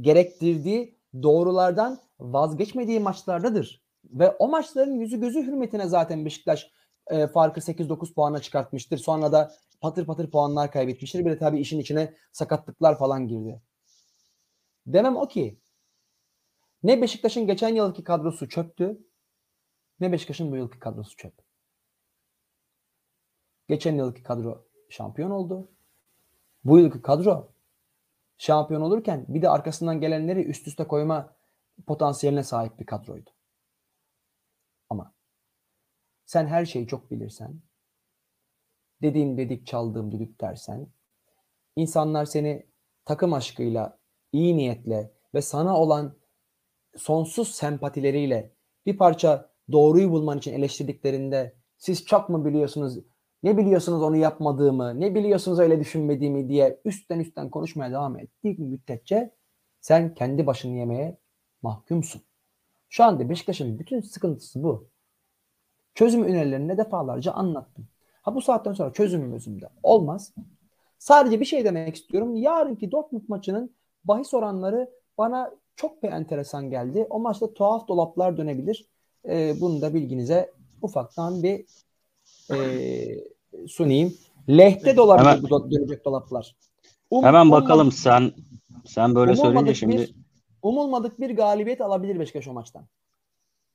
gerektirdiği 0.00 0.98
doğrulardan 1.22 2.00
vazgeçmediği 2.20 3.00
maçlardadır. 3.00 3.82
Ve 4.04 4.30
o 4.30 4.48
maçların 4.48 5.00
yüzü 5.00 5.20
gözü 5.20 5.42
hürmetine 5.42 5.88
zaten 5.88 6.24
Beşiktaş 6.24 6.70
e, 7.10 7.26
farkı 7.26 7.60
8-9 7.60 8.14
puana 8.14 8.38
çıkartmıştır. 8.38 8.98
Sonra 8.98 9.32
da 9.32 9.54
patır 9.80 10.06
patır 10.06 10.30
puanlar 10.30 10.70
kaybetmiştir. 10.70 11.24
Bir 11.24 11.30
de 11.30 11.38
tabii 11.38 11.60
işin 11.60 11.78
içine 11.78 12.14
sakatlıklar 12.32 12.98
falan 12.98 13.28
girdi. 13.28 13.62
Demem 14.86 15.16
o 15.16 15.28
ki 15.28 15.60
ne 16.82 17.02
Beşiktaş'ın 17.02 17.46
geçen 17.46 17.74
yılki 17.74 18.04
kadrosu 18.04 18.48
çöktü 18.48 18.98
ne 20.00 20.12
Beşiktaş'ın 20.12 20.52
bu 20.52 20.56
yılki 20.56 20.78
kadrosu 20.78 21.16
çöp. 21.16 21.34
Geçen 23.68 23.94
yılki 23.94 24.22
kadro 24.22 24.66
şampiyon 24.88 25.30
oldu. 25.30 25.70
Bu 26.64 26.78
yılki 26.78 27.02
kadro 27.02 27.52
şampiyon 28.38 28.80
olurken 28.80 29.24
bir 29.28 29.42
de 29.42 29.48
arkasından 29.48 30.00
gelenleri 30.00 30.44
üst 30.44 30.68
üste 30.68 30.86
koyma 30.86 31.36
potansiyeline 31.86 32.42
sahip 32.42 32.78
bir 32.78 32.86
kadroydu. 32.86 33.30
Ama 34.90 35.14
sen 36.26 36.46
her 36.46 36.64
şeyi 36.64 36.86
çok 36.86 37.10
bilirsen, 37.10 37.60
dediğim 39.02 39.36
dedik 39.36 39.66
çaldığım 39.66 40.12
düdük 40.12 40.40
dersen, 40.40 40.86
insanlar 41.76 42.24
seni 42.24 42.66
takım 43.04 43.32
aşkıyla, 43.32 43.98
iyi 44.32 44.56
niyetle 44.56 45.12
ve 45.34 45.42
sana 45.42 45.80
olan 45.80 46.16
sonsuz 46.96 47.54
sempatileriyle 47.54 48.52
bir 48.86 48.96
parça 48.96 49.50
doğruyu 49.72 50.10
bulman 50.10 50.38
için 50.38 50.52
eleştirdiklerinde 50.52 51.54
siz 51.78 52.04
çok 52.04 52.28
mu 52.28 52.44
biliyorsunuz, 52.44 52.98
ne 53.42 53.56
biliyorsunuz 53.56 54.02
onu 54.02 54.16
yapmadığımı, 54.16 55.00
ne 55.00 55.14
biliyorsunuz 55.14 55.58
öyle 55.58 55.80
düşünmediğimi 55.80 56.48
diye 56.48 56.80
üstten 56.84 57.20
üstten 57.20 57.50
konuşmaya 57.50 57.90
devam 57.90 58.18
ettiği 58.18 58.56
müddetçe 58.58 59.30
sen 59.80 60.14
kendi 60.14 60.46
başını 60.46 60.76
yemeye 60.76 61.18
mahkumsun. 61.62 62.22
Şu 62.88 63.04
anda 63.04 63.30
Beşiktaş'ın 63.30 63.78
bütün 63.78 64.00
sıkıntısı 64.00 64.62
bu. 64.62 64.88
Çözüm 65.94 66.24
önerilerini 66.24 66.78
defalarca 66.78 67.32
anlattım. 67.32 67.86
Ha 68.22 68.34
bu 68.34 68.42
saatten 68.42 68.72
sonra 68.72 68.92
çözüm 68.92 69.32
özümde 69.32 69.68
olmaz. 69.82 70.32
Sadece 70.98 71.40
bir 71.40 71.44
şey 71.44 71.64
demek 71.64 71.96
istiyorum. 71.96 72.36
Yarınki 72.36 72.92
Dortmund 72.92 73.22
maçının 73.28 73.70
bahis 74.04 74.34
oranları 74.34 74.90
bana 75.18 75.50
çok 75.76 76.02
bir 76.02 76.08
enteresan 76.08 76.70
geldi. 76.70 77.06
O 77.10 77.18
maçta 77.18 77.54
tuhaf 77.54 77.88
dolaplar 77.88 78.36
dönebilir. 78.36 78.86
E, 79.28 79.60
bunu 79.60 79.80
da 79.80 79.94
bilginize 79.94 80.50
ufaktan 80.82 81.42
bir 81.42 81.64
e, 82.50 82.58
sunayım. 83.68 84.14
Lehte 84.48 84.96
dolabilir 84.96 85.26
Hemen- 85.26 85.42
bu 85.42 85.70
dönecek 85.70 86.04
dolaplar. 86.04 86.56
Um- 87.10 87.24
Hemen 87.24 87.50
bakalım 87.50 87.92
sen 87.92 88.32
sen 88.84 89.14
böyle 89.14 89.36
söyleyince 89.36 89.58
umulmadık 89.58 89.76
şimdi 89.76 89.96
bir, 89.96 90.14
umulmadık 90.62 91.20
bir 91.20 91.30
galibiyet 91.30 91.80
alabilir 91.80 92.20
Beşiktaş 92.20 92.48
o 92.48 92.52
maçtan. 92.52 92.84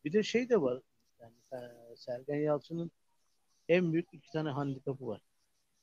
Bir 0.05 0.13
de 0.13 0.23
şey 0.23 0.49
de 0.49 0.61
var. 0.61 0.81
Yani, 1.21 1.33
e, 1.53 1.78
Sergen 1.99 2.35
Yalçın'ın 2.35 2.91
en 3.67 3.93
büyük 3.93 4.13
iki 4.13 4.31
tane 4.31 4.49
handikapı 4.49 5.07
var. 5.07 5.21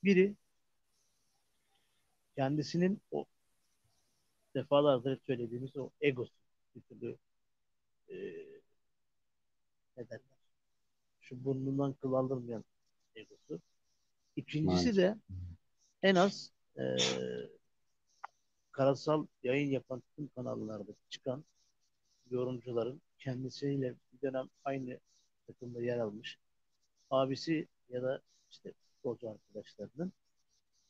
Biri 0.03 0.35
kendisinin 2.35 3.01
o 3.11 3.25
defalardır 4.55 5.11
hep 5.11 5.23
söylediğimiz 5.23 5.77
o 5.77 5.89
egosu. 6.01 6.33
Bir 6.75 6.81
türlü 6.81 7.17
e, 8.09 8.15
ne? 9.97 10.19
Şu 11.21 11.45
burnundan 11.45 11.93
kıl 11.93 12.13
aldırmayan 12.13 12.63
egosu. 13.15 13.61
İkincisi 14.35 14.95
de 14.95 15.17
en 16.03 16.15
az 16.15 16.51
e, 16.77 16.83
karasal 18.71 19.27
yayın 19.43 19.69
yapan 19.69 20.03
tüm 20.15 20.27
kanallarda 20.27 20.91
çıkan 21.09 21.45
yorumcuların 22.29 23.01
kendisiyle 23.17 23.95
bir 24.13 24.21
dönem 24.21 24.49
aynı 24.63 24.99
takımda 25.47 25.81
yer 25.81 25.97
almış 25.97 26.37
abisi 27.09 27.67
ya 27.89 28.03
da 28.03 28.21
işte 28.49 28.73
futbolcu 28.73 29.29
arkadaşlarının 29.29 30.13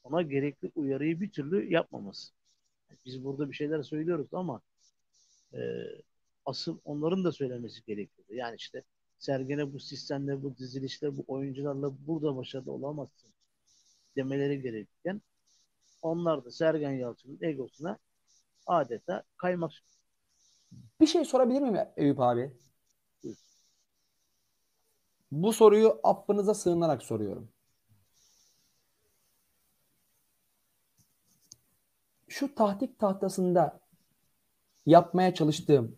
ona 0.04 0.22
gerekli 0.22 0.72
uyarıyı 0.76 1.22
bir 1.22 1.32
türlü 1.32 1.72
yapmaması. 1.74 2.34
Biz 3.06 3.24
burada 3.24 3.50
bir 3.50 3.56
şeyler 3.56 3.84
söylüyoruz 3.84 4.28
ama 4.34 4.62
e, 5.54 5.60
asıl 6.46 6.80
onların 6.86 7.24
da 7.24 7.32
söylemesi 7.32 7.86
gerekiyordu. 7.86 8.34
Yani 8.34 8.56
işte 8.56 8.84
Sergen'e 9.20 9.74
bu 9.74 9.80
sistemle, 9.80 10.44
bu 10.44 10.58
dizilişle, 10.58 11.18
bu 11.18 11.24
oyuncularla 11.28 12.08
burada 12.08 12.38
başarılı 12.38 12.72
olamazsın 12.72 13.30
demeleri 14.16 14.62
gerekirken 14.62 15.22
onlar 16.02 16.46
da 16.46 16.52
Sergen 16.52 16.92
Yalçın'ın 16.92 17.38
egosuna 17.42 17.98
adeta 18.66 19.24
kaymak 19.38 19.72
Bir 21.02 21.08
şey 21.08 21.26
sorabilir 21.26 21.62
miyim 21.62 21.78
Eyüp 21.98 22.20
abi? 22.20 22.52
Bu 25.32 25.54
soruyu 25.54 26.00
affınıza 26.04 26.54
sığınarak 26.54 27.04
soruyorum. 27.04 27.50
Şu 32.28 32.56
tahtik 32.56 33.00
tahtasında 33.00 33.80
yapmaya 34.86 35.34
çalıştığım 35.34 35.98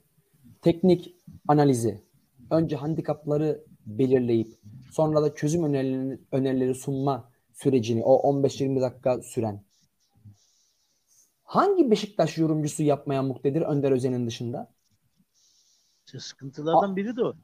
teknik 0.61 1.15
analizi, 1.47 2.03
önce 2.51 2.75
handikapları 2.75 3.63
belirleyip 3.85 4.47
sonra 4.91 5.21
da 5.21 5.35
çözüm 5.35 5.63
önerileri, 5.63 6.19
önerileri 6.31 6.75
sunma 6.75 7.31
sürecini, 7.53 8.03
o 8.03 8.15
15-20 8.15 8.81
dakika 8.81 9.21
süren 9.21 9.63
hangi 11.49 11.91
Beşiktaş 11.91 12.37
yorumcusu 12.37 12.83
yapmaya 12.83 13.23
muktedir 13.23 13.61
Önder 13.61 13.91
Özen'in 13.91 14.27
dışında? 14.27 14.71
İşte 16.05 16.19
sıkıntılardan 16.19 16.95
biri 16.95 17.15
de 17.15 17.23
o. 17.23 17.35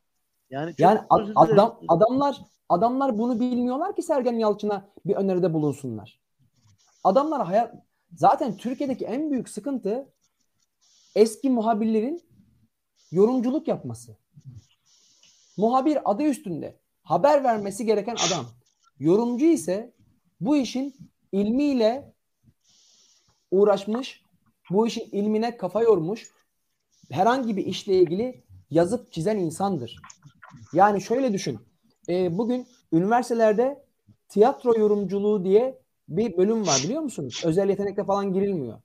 Yani 0.49 0.73
Yani 0.77 0.99
ad- 1.10 1.31
adam 1.36 1.79
adamlar 1.88 2.41
adamlar 2.69 3.17
bunu 3.17 3.39
bilmiyorlar 3.39 3.95
ki 3.95 4.01
Sergen 4.01 4.34
Yalçın'a 4.39 4.88
bir 5.05 5.15
öneride 5.15 5.53
bulunsunlar. 5.53 6.19
Adamlar 7.03 7.45
hayat 7.45 7.75
zaten 8.15 8.58
Türkiye'deki 8.58 9.05
en 9.05 9.31
büyük 9.31 9.49
sıkıntı 9.49 10.10
eski 11.15 11.49
muhabirlerin 11.49 12.23
yorumculuk 13.12 13.67
yapması. 13.67 14.17
Muhabir 15.58 16.12
adı 16.12 16.23
üstünde 16.23 16.79
haber 17.03 17.43
vermesi 17.43 17.86
gereken 17.86 18.15
adam. 18.27 18.45
Yorumcu 18.99 19.45
ise 19.45 19.93
bu 20.41 20.58
işin 20.58 20.95
ilmiyle 21.31 22.13
uğraşmış, 23.51 24.21
bu 24.71 24.88
işin 24.88 25.10
ilmine 25.12 25.58
kafa 25.58 25.81
yormuş, 25.81 26.29
herhangi 27.12 27.58
bir 27.58 27.65
işle 27.65 27.99
ilgili 27.99 28.43
yazıp 28.71 29.12
çizen 29.12 29.38
insandır. 29.38 30.01
Yani 30.74 31.02
şöyle 31.02 31.34
düşün. 31.34 31.60
Ee, 32.10 32.38
bugün 32.38 32.68
üniversitelerde 32.94 33.84
tiyatro 34.30 34.76
yorumculuğu 34.76 35.44
diye 35.44 35.80
bir 36.10 36.38
bölüm 36.38 36.68
var 36.68 36.82
biliyor 36.84 37.02
musunuz? 37.02 37.44
Özel 37.46 37.70
yetenekle 37.70 38.04
falan 38.04 38.34
girilmiyor. 38.34 38.80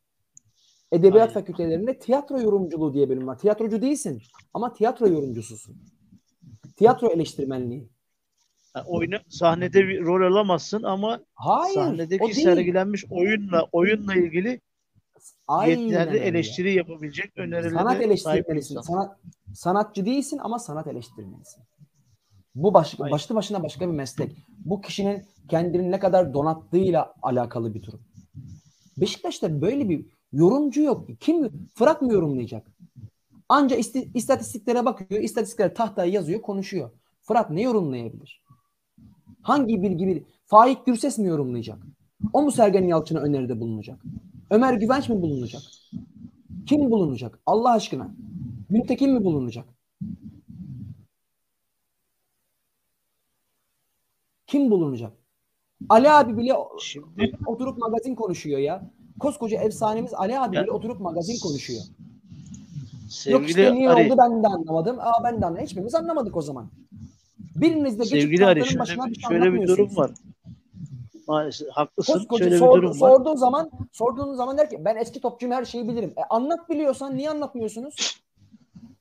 Edebiyat 0.93 1.29
Aynen. 1.29 1.41
fakültelerinde 1.41 1.99
tiyatro 1.99 2.41
yorumculuğu 2.41 2.95
diye 2.95 3.09
bölüm 3.09 3.27
var. 3.27 3.39
Tiyatrocu 3.39 3.83
değilsin 3.83 4.23
ama 4.55 4.73
tiyatro 4.73 5.09
yorumcususun. 5.09 5.77
Tiyatro 6.77 7.09
eleştirmenliği. 7.09 7.89
Yani 8.77 8.87
oyunu 8.87 9.17
sahnede 9.29 9.89
bir 9.89 10.01
rol 10.01 10.33
alamazsın 10.33 10.83
ama 10.83 11.21
Hayır. 11.35 11.75
sahnedeki 11.75 12.35
sergilenmiş 12.35 13.05
oyunla 13.11 13.69
oyunla 13.73 14.15
ilgili 14.15 14.61
Aynen 15.49 15.79
yetlerde 15.79 16.11
öyle. 16.11 16.25
eleştiri 16.25 16.75
yapabilecek 16.75 17.33
Sanat 17.37 18.01
bir 18.01 18.05
eleştirmenisin. 18.05 18.77
insan. 18.77 18.83
Sanat, 18.93 19.17
sanatçı 19.55 20.05
değilsin 20.07 20.39
ama 20.43 20.59
sanat 20.59 20.87
eleştirmenisin. 20.87 21.63
Bu 22.55 22.75
baş, 22.75 22.95
Hayır. 22.99 23.13
başlı 23.13 23.35
başına 23.35 23.63
başka 23.63 23.89
bir 23.89 23.95
meslek. 23.95 24.37
Bu 24.65 24.81
kişinin 24.81 25.23
kendini 25.49 25.91
ne 25.91 25.99
kadar 25.99 26.35
donattığıyla 26.35 27.15
alakalı 27.23 27.75
bir 27.75 27.83
durum. 27.83 28.01
Beşiktaş'ta 28.97 29.61
böyle 29.61 29.89
bir 29.89 30.07
yorumcu 30.33 30.83
yok. 30.83 31.09
Kim? 31.21 31.69
Fırat 31.75 32.03
mı 32.03 32.13
yorumlayacak? 32.13 32.67
Anca 33.49 33.77
isti- 33.77 34.11
istatistiklere 34.15 34.85
bakıyor, 34.85 35.23
istatistiklere 35.23 35.75
tahtaya 35.75 36.13
yazıyor, 36.13 36.41
konuşuyor. 36.41 36.91
Fırat 37.21 37.51
ne 37.51 37.63
yorumlayabilir? 37.63 38.43
Hangi 39.43 39.83
bilgi 39.83 40.07
bir 40.07 40.23
Faik 40.47 40.87
Gürses 40.87 41.19
mi 41.19 41.29
yorumlayacak? 41.29 41.79
O 42.33 42.43
mu 42.43 42.51
Sergen 42.53 42.85
Yalçın'a 42.85 43.21
öneride 43.21 43.61
bulunacak? 43.61 43.99
Ömer 44.51 44.75
Güvenç 44.75 45.09
mi 45.09 45.23
bulunacak? 45.23 45.63
Kim 46.67 46.91
bulunacak? 46.91 47.39
Allah 47.47 47.73
aşkına. 47.73 48.15
Güntekin 48.71 49.13
mi 49.13 49.25
bulunacak? 49.25 49.65
Kim 54.47 54.71
bulunacak? 54.71 55.13
Ali 55.89 56.11
abi 56.11 56.37
bile 56.37 56.53
Şimdi 56.79 57.33
oturup 57.47 57.79
magazin 57.79 58.15
konuşuyor 58.15 58.59
ya. 58.59 58.91
Koskoca 59.21 59.61
efsanemiz 59.61 60.15
Ali 60.15 60.39
abi 60.39 60.57
Ya- 60.57 60.63
bile 60.63 60.71
oturup 60.71 61.01
magazin 61.01 61.41
konuşuyor. 61.49 61.81
Yok 61.81 63.13
sevgili 63.13 63.49
işte 63.49 63.75
niye 63.75 63.91
Ari, 63.91 64.07
oldu 64.07 64.15
ben 64.19 64.43
de 64.43 64.47
anlamadım. 64.49 64.99
Aa 65.01 65.25
ben 65.25 65.33
de 65.33 65.47
anlamadım. 65.47 65.65
Hiçbirimiz 65.65 65.95
anlamadık 65.95 66.37
o 66.37 66.43
zaman. 66.43 66.71
Biriniz 67.57 67.99
de 67.99 68.03
geçip 68.03 68.23
sevgili 68.23 68.47
Ari 68.47 68.65
şöyle, 68.65 68.87
şey 68.87 68.97
şöyle 69.29 69.53
bir 69.53 69.69
durum 69.69 69.97
var. 69.97 70.11
Maalesef 71.31 71.69
haklısın. 71.69 72.13
Koskoca 72.13 72.45
şöyle 72.45 72.55
bir 72.55 72.59
sor- 72.59 72.77
durum 72.77 73.01
var. 73.01 73.09
sorduğun 73.11 73.37
zaman 73.37 73.71
sorduğun 73.93 74.35
zaman 74.35 74.59
der 74.59 74.71
ki 74.71 74.85
ben 74.85 74.97
eski 74.97 75.21
topçuyum 75.21 75.55
her 75.55 75.65
şeyi 75.65 75.89
bilirim. 75.89 76.13
E, 76.17 76.23
anlat 76.31 76.69
biliyorsan 76.69 77.17
niye 77.17 77.31
anlatmıyorsunuz? 77.31 78.23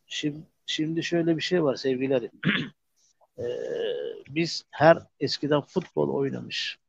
Şimdi, 0.08 0.40
şimdi 0.66 1.04
şöyle 1.04 1.38
bir 1.38 1.42
şey 1.42 1.64
var 1.64 1.76
sevgili 1.76 2.16
Ali. 2.16 2.32
Ee, 3.38 3.44
biz 4.30 4.66
her 4.70 4.98
eskiden 5.20 5.62
futbol 5.62 6.10
oynamış 6.10 6.80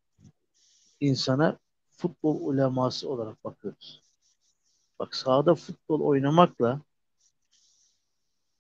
insana 1.01 1.59
futbol 1.97 2.41
uleması 2.41 3.09
olarak 3.09 3.45
bakıyoruz. 3.45 4.03
Bak 4.99 5.15
sahada 5.15 5.55
futbol 5.55 6.01
oynamakla 6.01 6.81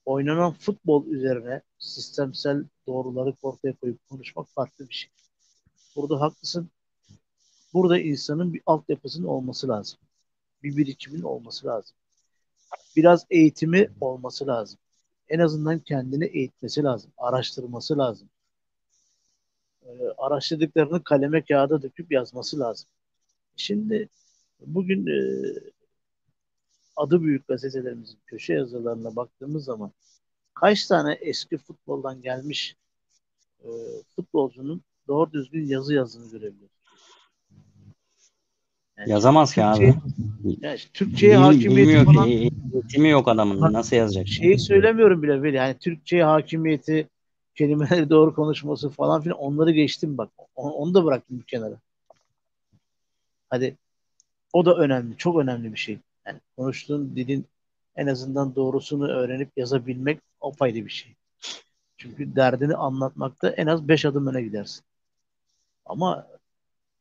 oynanan 0.04 0.52
futbol 0.52 1.06
üzerine 1.06 1.62
sistemsel 1.78 2.64
doğruları 2.86 3.34
ortaya 3.42 3.72
koyup 3.72 4.08
konuşmak 4.08 4.48
farklı 4.48 4.88
bir 4.88 4.94
şey. 4.94 5.10
Burada 5.96 6.20
haklısın. 6.20 6.70
Burada 7.72 7.98
insanın 7.98 8.54
bir 8.54 8.62
altyapısının 8.66 9.26
olması 9.26 9.68
lazım. 9.68 9.98
Bir 10.62 10.76
birikimin 10.76 11.22
olması 11.22 11.66
lazım. 11.66 11.96
Biraz 12.96 13.26
eğitimi 13.30 13.90
olması 14.00 14.46
lazım. 14.46 14.78
En 15.28 15.38
azından 15.38 15.78
kendini 15.78 16.24
eğitmesi 16.24 16.82
lazım. 16.82 17.12
Araştırması 17.18 17.98
lazım. 17.98 18.28
Ee, 19.82 19.88
araştırdıklarını 20.18 21.04
kaleme 21.04 21.44
kağıda 21.44 21.82
döküp 21.82 22.12
yazması 22.12 22.58
lazım. 22.58 22.88
Şimdi 23.56 24.08
bugün 24.60 25.06
e, 25.06 25.18
adı 26.96 27.22
büyük 27.22 27.48
gazetelerimizin 27.48 28.18
köşe 28.26 28.52
yazılarına 28.52 29.16
baktığımız 29.16 29.64
zaman 29.64 29.92
kaç 30.54 30.86
tane 30.86 31.12
eski 31.12 31.58
futboldan 31.58 32.22
gelmiş 32.22 32.76
e, 33.64 33.68
futbolcunun 34.16 34.82
doğru 35.08 35.32
düzgün 35.32 35.66
yazı 35.66 35.94
yazdığını 35.94 36.30
görebiliyoruz. 36.30 36.76
Yani 38.98 39.10
Yazamaz 39.10 39.54
ki 39.54 39.64
abi. 39.64 39.94
yani 40.60 40.76
işte 40.76 40.90
Türkçe'ye 40.92 41.32
Bil- 41.32 41.38
hakimiyeti 41.38 42.04
falan. 42.04 42.28
Eğitimi 42.28 43.08
yok 43.08 43.28
adamın. 43.28 43.72
Nasıl 43.72 43.96
yazacak? 43.96 44.28
şeyi 44.28 44.58
söylemiyorum 44.58 45.22
bile 45.22 45.42
böyle 45.42 45.56
yani 45.56 45.74
Türkçe'ye 45.78 46.24
hakimiyeti 46.24 47.08
kelimeleri 47.54 48.10
doğru 48.10 48.34
konuşması 48.34 48.90
falan 48.90 49.22
filan 49.22 49.38
onları 49.38 49.70
geçtim 49.70 50.18
bak. 50.18 50.30
Onu, 50.54 50.72
onu 50.72 50.94
da 50.94 51.04
bıraktım 51.04 51.38
bir 51.38 51.44
kenara. 51.44 51.76
Hadi 53.50 53.76
o 54.52 54.64
da 54.64 54.74
önemli. 54.74 55.16
Çok 55.16 55.38
önemli 55.38 55.72
bir 55.72 55.78
şey. 55.78 55.98
Yani 56.26 56.40
konuştuğun 56.56 57.16
dilin 57.16 57.46
en 57.96 58.06
azından 58.06 58.54
doğrusunu 58.54 59.08
öğrenip 59.08 59.50
yazabilmek 59.56 60.20
apayrı 60.40 60.84
bir 60.86 60.90
şey. 60.90 61.14
Çünkü 61.98 62.36
derdini 62.36 62.76
anlatmakta 62.76 63.50
en 63.50 63.66
az 63.66 63.88
beş 63.88 64.04
adım 64.04 64.26
öne 64.26 64.42
gidersin. 64.42 64.84
Ama 65.90 66.28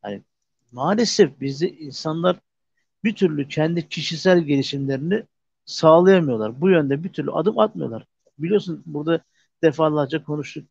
hani 0.02 0.24
maalesef 0.72 1.42
bizde 1.42 1.72
insanlar 1.72 2.40
bir 3.04 3.16
türlü 3.16 3.48
kendi 3.48 3.90
kişisel 3.90 4.42
gelişimlerini 4.42 5.24
sağlayamıyorlar. 5.66 6.62
Bu 6.62 6.70
yönde 6.70 7.04
bir 7.04 7.14
türlü 7.14 7.32
adım 7.32 7.60
atmıyorlar. 7.60 8.06
Biliyorsun 8.40 8.84
burada 8.86 9.22
defalarca 9.64 10.24
konuştuk. 10.24 10.70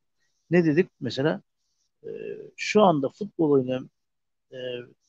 Ne 0.50 0.64
dedik 0.64 0.90
mesela? 1.00 1.42
e, 2.04 2.08
şu 2.56 2.82
anda 2.82 3.08
futbol 3.08 3.50
oynayan 3.50 3.90
e, 4.52 4.56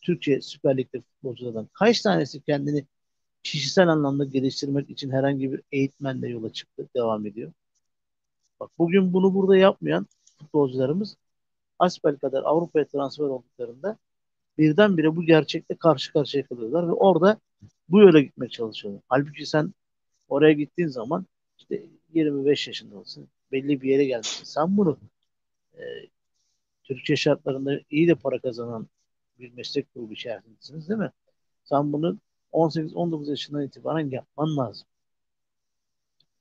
Türkiye 0.01 0.41
Süper 0.41 0.77
Lig'de 0.77 1.01
futbolculardan 1.01 1.69
kaç 1.73 2.01
tanesi 2.01 2.41
kendini 2.41 2.87
kişisel 3.43 3.89
anlamda 3.89 4.25
geliştirmek 4.25 4.89
için 4.89 5.11
herhangi 5.11 5.53
bir 5.53 5.61
eğitmenle 5.71 6.29
yola 6.29 6.53
çıktı, 6.53 6.89
devam 6.95 7.25
ediyor. 7.25 7.53
Bak 8.59 8.71
bugün 8.77 9.13
bunu 9.13 9.33
burada 9.33 9.57
yapmayan 9.57 10.07
futbolcularımız 10.39 11.17
asbel 11.79 12.17
kadar 12.17 12.43
Avrupa'ya 12.43 12.87
transfer 12.87 13.25
olduklarında 13.25 13.97
birdenbire 14.57 15.15
bu 15.15 15.23
gerçekle 15.23 15.75
karşı 15.75 16.13
karşıya 16.13 16.47
kalıyorlar 16.47 16.87
ve 16.87 16.91
orada 16.91 17.39
bu 17.89 17.99
yola 17.99 18.19
gitmeye 18.19 18.49
çalışıyorlar. 18.49 19.03
Halbuki 19.09 19.45
sen 19.45 19.73
oraya 20.29 20.53
gittiğin 20.53 20.87
zaman 20.87 21.25
işte 21.57 21.85
25 22.13 22.67
yaşındasın, 22.67 23.27
belli 23.51 23.81
bir 23.81 23.89
yere 23.89 24.05
gelmişsin. 24.05 24.45
Sen 24.45 24.77
bunu 24.77 24.97
e, 25.77 25.81
Türkiye 26.83 27.15
şartlarında 27.15 27.79
iyi 27.89 28.07
de 28.07 28.15
para 28.15 28.39
kazanan 28.39 28.87
bir 29.39 29.53
meslek 29.53 29.93
grubu 29.95 30.13
içerisindesiniz 30.13 30.89
değil 30.89 30.99
mi? 30.99 31.11
Sen 31.63 31.93
bunu 31.93 32.17
18-19 32.51 33.29
yaşından 33.29 33.63
itibaren 33.63 34.09
yapman 34.09 34.57
lazım. 34.57 34.87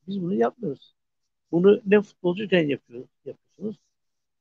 Biz 0.09 0.23
bunu 0.23 0.35
yapmıyoruz. 0.35 0.95
Bunu 1.53 1.81
ne 1.87 2.03
futbolcuyken 2.03 2.69
yapıyoruz, 2.69 3.09
yapıyorsunuz 3.25 3.77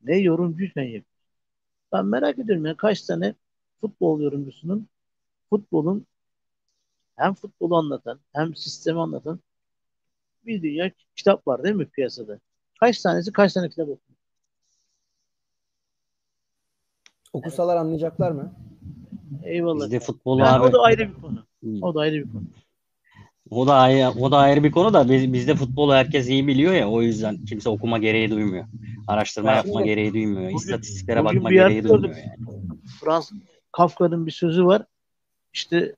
ne 0.04 0.18
yorumcuyken 0.18 0.84
yapıyorsunuz. 0.84 1.18
Ben 1.94 2.06
merak 2.06 2.40
ediyorum 2.40 2.66
ya 2.66 2.78
kaç 2.78 3.02
tane 3.02 3.36
futbol 3.82 4.22
yorumcusunun 4.22 4.88
futbolun 5.50 6.06
hem 7.16 7.34
futbolu 7.34 7.76
anlatan 7.76 8.20
hem 8.34 8.56
sistemi 8.56 9.00
anlatan 9.00 9.40
bir 10.46 10.62
dünya 10.62 10.92
kitap 11.16 11.48
var 11.48 11.64
değil 11.64 11.76
mi 11.76 11.86
piyasada? 11.90 12.40
Kaç 12.80 13.02
tanesi 13.02 13.32
kaç 13.32 13.54
tane 13.54 13.70
kitap 13.70 13.84
okuyor? 13.84 14.18
Okusalar 17.34 17.78
anlayacaklar 17.78 18.32
mı? 18.32 18.54
Eyvallah. 19.44 19.86
Bizde 19.86 20.00
futbol 20.00 20.40
Yani 20.40 20.50
abi. 20.50 20.68
o 20.68 20.74
da 20.74 20.82
ayrı 20.82 21.10
bir 21.16 21.22
konu. 21.22 21.46
O 21.82 21.96
da 21.96 22.00
ayrı 22.00 22.16
bir 22.16 22.32
konu. 22.32 22.44
O 23.50 23.68
da 23.68 23.76
ayrı, 23.76 24.10
o 24.10 24.32
da 24.32 24.38
ayrı 24.38 24.64
bir 24.64 24.72
konu 24.72 24.94
da 24.94 25.10
biz, 25.10 25.34
bizde 25.34 25.56
futbolu 25.56 25.94
herkes 25.94 26.30
iyi 26.30 26.48
biliyor 26.48 26.74
ya 26.74 26.90
o 26.90 27.02
yüzden 27.02 27.46
kimse 27.46 27.70
okuma 27.70 27.98
gereği 27.98 28.32
duymuyor. 28.32 28.66
Araştırma 29.08 29.50
Ya 29.50 29.56
yapma 29.56 29.82
gereği 29.82 30.14
duymuyor. 30.14 30.48
Bugün- 30.48 30.58
istatistiklere 30.58 31.26
bugün 31.26 31.36
bakma 31.38 31.52
gereği 31.52 31.84
duymuyor 31.84 32.16
yani. 32.16 32.68
Fransız 33.02 33.38
Kafka'nın 33.72 34.26
bir 34.26 34.32
sözü 34.32 34.66
var. 34.66 34.84
İşte 35.54 35.96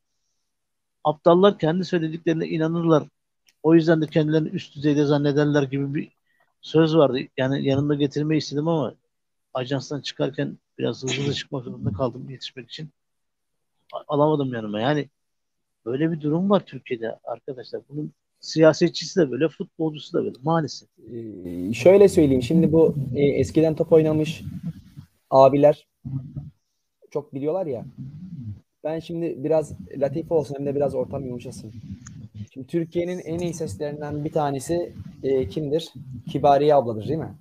aptallar 1.04 1.58
kendi 1.60 1.86
söylediklerine 1.86 2.48
inanırlar. 2.48 3.04
O 3.64 3.76
yüzden 3.76 4.02
de 4.02 4.08
kendilerini 4.08 4.50
üst 4.50 4.76
düzeyde 4.76 5.06
zannederler 5.06 5.64
gibi 5.64 5.94
bir 5.96 6.12
söz 6.62 6.96
vardı. 6.96 7.20
Yani 7.38 7.68
yanında 7.68 7.96
getirmeyi 7.96 8.38
istedim 8.38 8.68
ama 8.68 8.94
ajanstan 9.54 10.02
çıkarken 10.02 10.58
biraz 10.78 11.04
hızlı 11.04 11.34
çıkmak 11.34 11.64
zorunda 11.64 11.92
kaldım 11.92 12.30
yetişmek 12.30 12.70
için. 12.70 12.90
Alamadım 14.08 14.54
yanıma. 14.54 14.80
Yani 14.80 15.10
böyle 15.86 16.12
bir 16.12 16.22
durum 16.22 16.50
var 16.50 16.66
Türkiye'de 16.66 17.16
arkadaşlar. 17.24 17.82
Bunun 17.90 18.14
siyasetçisi 18.40 19.20
de 19.20 19.32
böyle, 19.32 19.50
futbolcusu 19.50 20.14
da 20.14 20.24
böyle 20.24 20.36
maalesef. 20.44 20.90
Ee, 21.14 21.74
şöyle 21.74 22.10
söyleyeyim. 22.10 22.44
Şimdi 22.44 22.72
bu 22.72 22.96
e, 23.16 23.26
eskiden 23.26 23.76
top 23.76 23.92
oynamış 23.94 24.44
abiler 25.30 25.88
çok 27.12 27.34
biliyorlar 27.34 27.66
ya. 27.66 27.86
Ben 28.84 29.00
şimdi 29.00 29.44
biraz 29.44 29.74
latife 29.98 30.34
olsun 30.34 30.56
hem 30.56 30.66
de 30.66 30.76
biraz 30.76 30.96
ortam 30.96 31.26
yumuşasın. 31.26 31.74
Şimdi 32.54 32.68
Türkiye'nin 32.68 33.20
en 33.20 33.40
iyi 33.40 33.54
seslerinden 33.54 34.26
bir 34.26 34.32
tanesi 34.32 34.94
e, 35.24 35.48
kimdir? 35.48 35.94
Kibariye 36.30 36.76
abladır 36.76 37.08
değil 37.08 37.20
mi? 37.20 37.36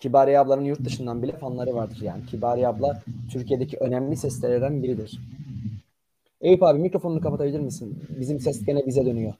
Kibariye 0.00 0.38
ablanın 0.38 0.64
yurt 0.64 0.84
dışından 0.84 1.22
bile 1.22 1.32
fanları 1.32 1.74
vardır 1.74 2.00
yani. 2.02 2.26
Kibariye 2.26 2.68
abla 2.68 3.02
Türkiye'deki 3.32 3.76
önemli 3.76 4.16
seslerden 4.16 4.82
biridir. 4.82 5.20
Eyüp 6.44 6.62
abi 6.62 6.78
mikrofonunu 6.78 7.20
kapatabilir 7.20 7.60
misin? 7.60 8.04
Bizim 8.20 8.40
ses 8.40 8.64
gene 8.64 8.86
bize 8.86 9.06
dönüyor. 9.06 9.34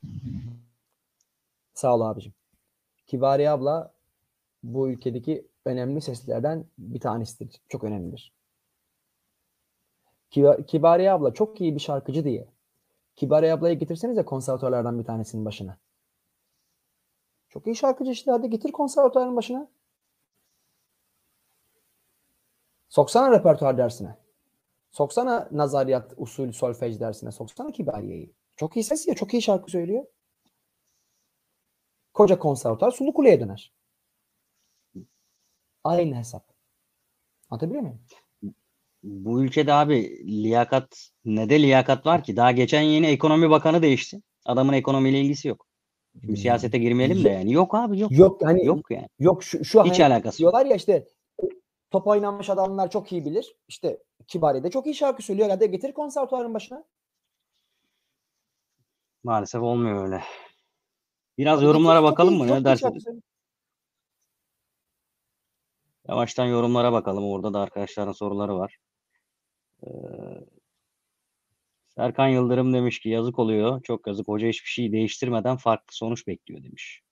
Sağ 1.75 1.95
ol 1.97 2.01
abicim. 2.01 2.35
Kibariye 3.07 3.51
abla 3.51 3.93
bu 4.63 4.89
ülkedeki 4.91 5.47
önemli 5.65 6.01
seslerden 6.01 6.65
bir 6.79 7.01
tanesidir. 7.01 7.61
Çok 7.69 7.85
önemlidir. 7.85 8.33
Kiba- 10.31 10.67
Kibariye 10.67 11.13
abla 11.13 11.35
çok 11.35 11.61
iyi 11.61 11.75
bir 11.75 11.81
şarkıcı 11.81 12.25
diye. 12.25 12.49
Kibariye 13.17 13.53
ablayı 13.53 13.79
getirsenize 13.79 14.25
konservatörlerden 14.25 14.99
bir 14.99 15.05
tanesinin 15.05 15.45
başına. 15.45 15.79
Çok 17.49 17.67
iyi 17.67 17.77
şarkıcı 17.77 18.11
işte. 18.11 18.31
Hadi 18.31 18.51
getir 18.51 18.73
konservatuarın 18.73 19.37
başına. 19.37 19.69
Soksana 22.89 23.31
repertuar 23.31 23.79
dersine. 23.79 24.17
Soksana 24.95 25.49
nazariyat 25.53 26.13
usulü 26.17 26.53
solfej 26.53 27.01
dersine. 27.01 27.33
Soksana 27.33 27.73
kibariyeyi. 27.73 28.33
Çok 28.57 28.77
iyi 28.77 28.85
ses 28.85 29.09
ya. 29.09 29.15
Çok 29.15 29.35
iyi 29.35 29.43
şarkı 29.43 29.71
söylüyor. 29.71 30.05
Koca 32.13 32.39
konservatuar 32.39 32.91
sulu 32.91 33.15
kuleye 33.15 33.41
döner. 33.41 33.73
Aynı 35.85 36.15
hesap. 36.17 36.45
Anlatabiliyor 37.51 37.83
muyum? 37.83 38.01
Bu 39.03 39.45
ülkede 39.45 39.73
abi 39.73 40.27
liyakat 40.43 41.11
ne 41.25 41.51
de 41.51 41.63
liyakat 41.63 42.07
var 42.07 42.25
ki? 42.25 42.37
Daha 42.37 42.53
geçen 42.53 42.83
yeni 42.83 43.07
ekonomi 43.07 43.51
bakanı 43.51 43.83
değişti. 43.83 44.23
Adamın 44.47 44.73
ekonomiyle 44.73 45.21
ilgisi 45.21 45.49
yok. 45.49 45.67
Şimdi 46.21 46.37
siyasete 46.37 46.79
girmeyelim 46.79 47.25
de 47.25 47.29
yani. 47.29 47.53
Yok 47.53 47.75
abi 47.75 48.01
yok. 48.01 48.13
Yok 48.13 48.43
hani 48.45 48.67
Yok 48.67 48.91
yani. 48.91 49.09
yok 49.19 49.45
şu, 49.45 49.65
şu 49.65 49.85
Hiç 49.85 50.01
hani 50.01 50.13
alakası 50.15 50.39
diyorlar 50.39 50.67
ya 50.67 50.77
işte 50.77 51.07
top 51.95 52.07
oynamış 52.07 52.51
adamlar 52.51 52.91
çok 52.91 53.13
iyi 53.13 53.25
bilir. 53.25 53.57
İşte 53.69 54.03
Kibariye 54.27 54.65
de 54.65 54.71
çok 54.71 54.87
iyi 54.87 54.95
şarkı 54.95 55.23
söylüyor. 55.23 55.49
Hadi 55.49 55.71
getir 55.71 55.93
konservatuarın 55.93 56.55
başına. 56.55 56.85
Maalesef 59.25 59.63
olmuyor 59.63 60.05
öyle. 60.05 60.23
Biraz 61.39 61.63
yorumlara 61.63 62.01
çok 62.01 62.11
bakalım 62.11 62.39
mı? 62.39 62.47
Ne 62.47 62.65
dersiniz? 62.65 63.05
Yavaştan 66.09 66.47
yorumlara 66.47 66.93
bakalım. 66.93 67.25
Orada 67.25 67.55
da 67.55 67.61
arkadaşların 67.61 68.13
soruları 68.13 68.59
var. 68.59 68.79
Ee, 69.83 69.89
Serkan 71.89 72.29
Yıldırım 72.29 72.73
demiş 72.73 73.01
ki 73.01 73.09
yazık 73.09 73.39
oluyor. 73.39 73.83
Çok 73.83 74.07
yazık. 74.07 74.29
Hoca 74.29 74.49
hiçbir 74.49 74.69
şey 74.69 74.93
değiştirmeden 74.93 75.57
farklı 75.57 75.97
sonuç 75.97 76.27
bekliyor 76.27 76.65
demiş. 76.65 77.03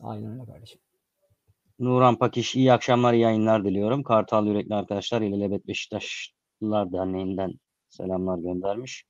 Aynen 0.00 0.32
öyle 0.32 0.52
kardeşim. 0.52 0.80
Nuran 1.78 2.18
Pakiş 2.18 2.54
iyi 2.56 2.72
akşamlar, 2.72 3.12
iyi 3.14 3.22
yayınlar 3.22 3.64
diliyorum. 3.64 4.02
Kartal 4.02 4.46
Yürekli 4.46 4.74
arkadaşlar 4.74 5.22
İlelebet 5.22 5.68
Beşiktaşlılar 5.68 6.92
Derneği'nden 6.92 7.52
selamlar 7.88 8.38
göndermiş. 8.38 9.04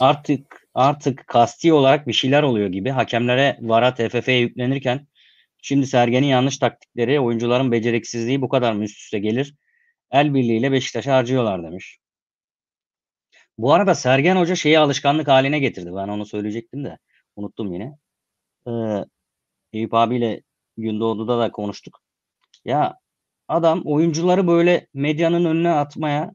Artık 0.00 0.68
artık 0.74 1.26
kasti 1.26 1.72
olarak 1.72 2.06
bir 2.06 2.12
şeyler 2.12 2.42
oluyor 2.42 2.68
gibi. 2.68 2.90
Hakemlere, 2.90 3.58
VAR'a, 3.60 3.94
TFF'ye 3.94 4.38
yüklenirken 4.38 5.06
şimdi 5.62 5.86
Sergen'in 5.86 6.26
yanlış 6.26 6.58
taktikleri, 6.58 7.20
oyuncuların 7.20 7.72
beceriksizliği 7.72 8.42
bu 8.42 8.48
kadar 8.48 8.72
mı 8.72 8.84
üst 8.84 8.98
üste 8.98 9.18
gelir? 9.18 9.54
El 10.10 10.34
birliğiyle 10.34 10.72
Beşiktaş'ı 10.72 11.10
harcıyorlar 11.10 11.62
demiş. 11.62 11.98
Bu 13.58 13.74
arada 13.74 13.94
Sergen 13.94 14.36
Hoca 14.36 14.54
şeyi 14.54 14.78
alışkanlık 14.78 15.28
haline 15.28 15.58
getirdi. 15.58 15.90
Ben 15.96 16.08
onu 16.08 16.26
söyleyecektim 16.26 16.84
de 16.84 16.98
unuttum 17.36 17.72
yine. 17.72 17.92
Ee, 18.68 19.04
Eyüp 19.72 19.94
abiyle 19.94 20.42
Gündoğdu'da 20.76 21.38
da 21.38 21.52
konuştuk. 21.52 22.00
Ya 22.64 22.98
adam 23.48 23.82
oyuncuları 23.84 24.46
böyle 24.46 24.86
medyanın 24.94 25.44
önüne 25.44 25.70
atmaya 25.70 26.32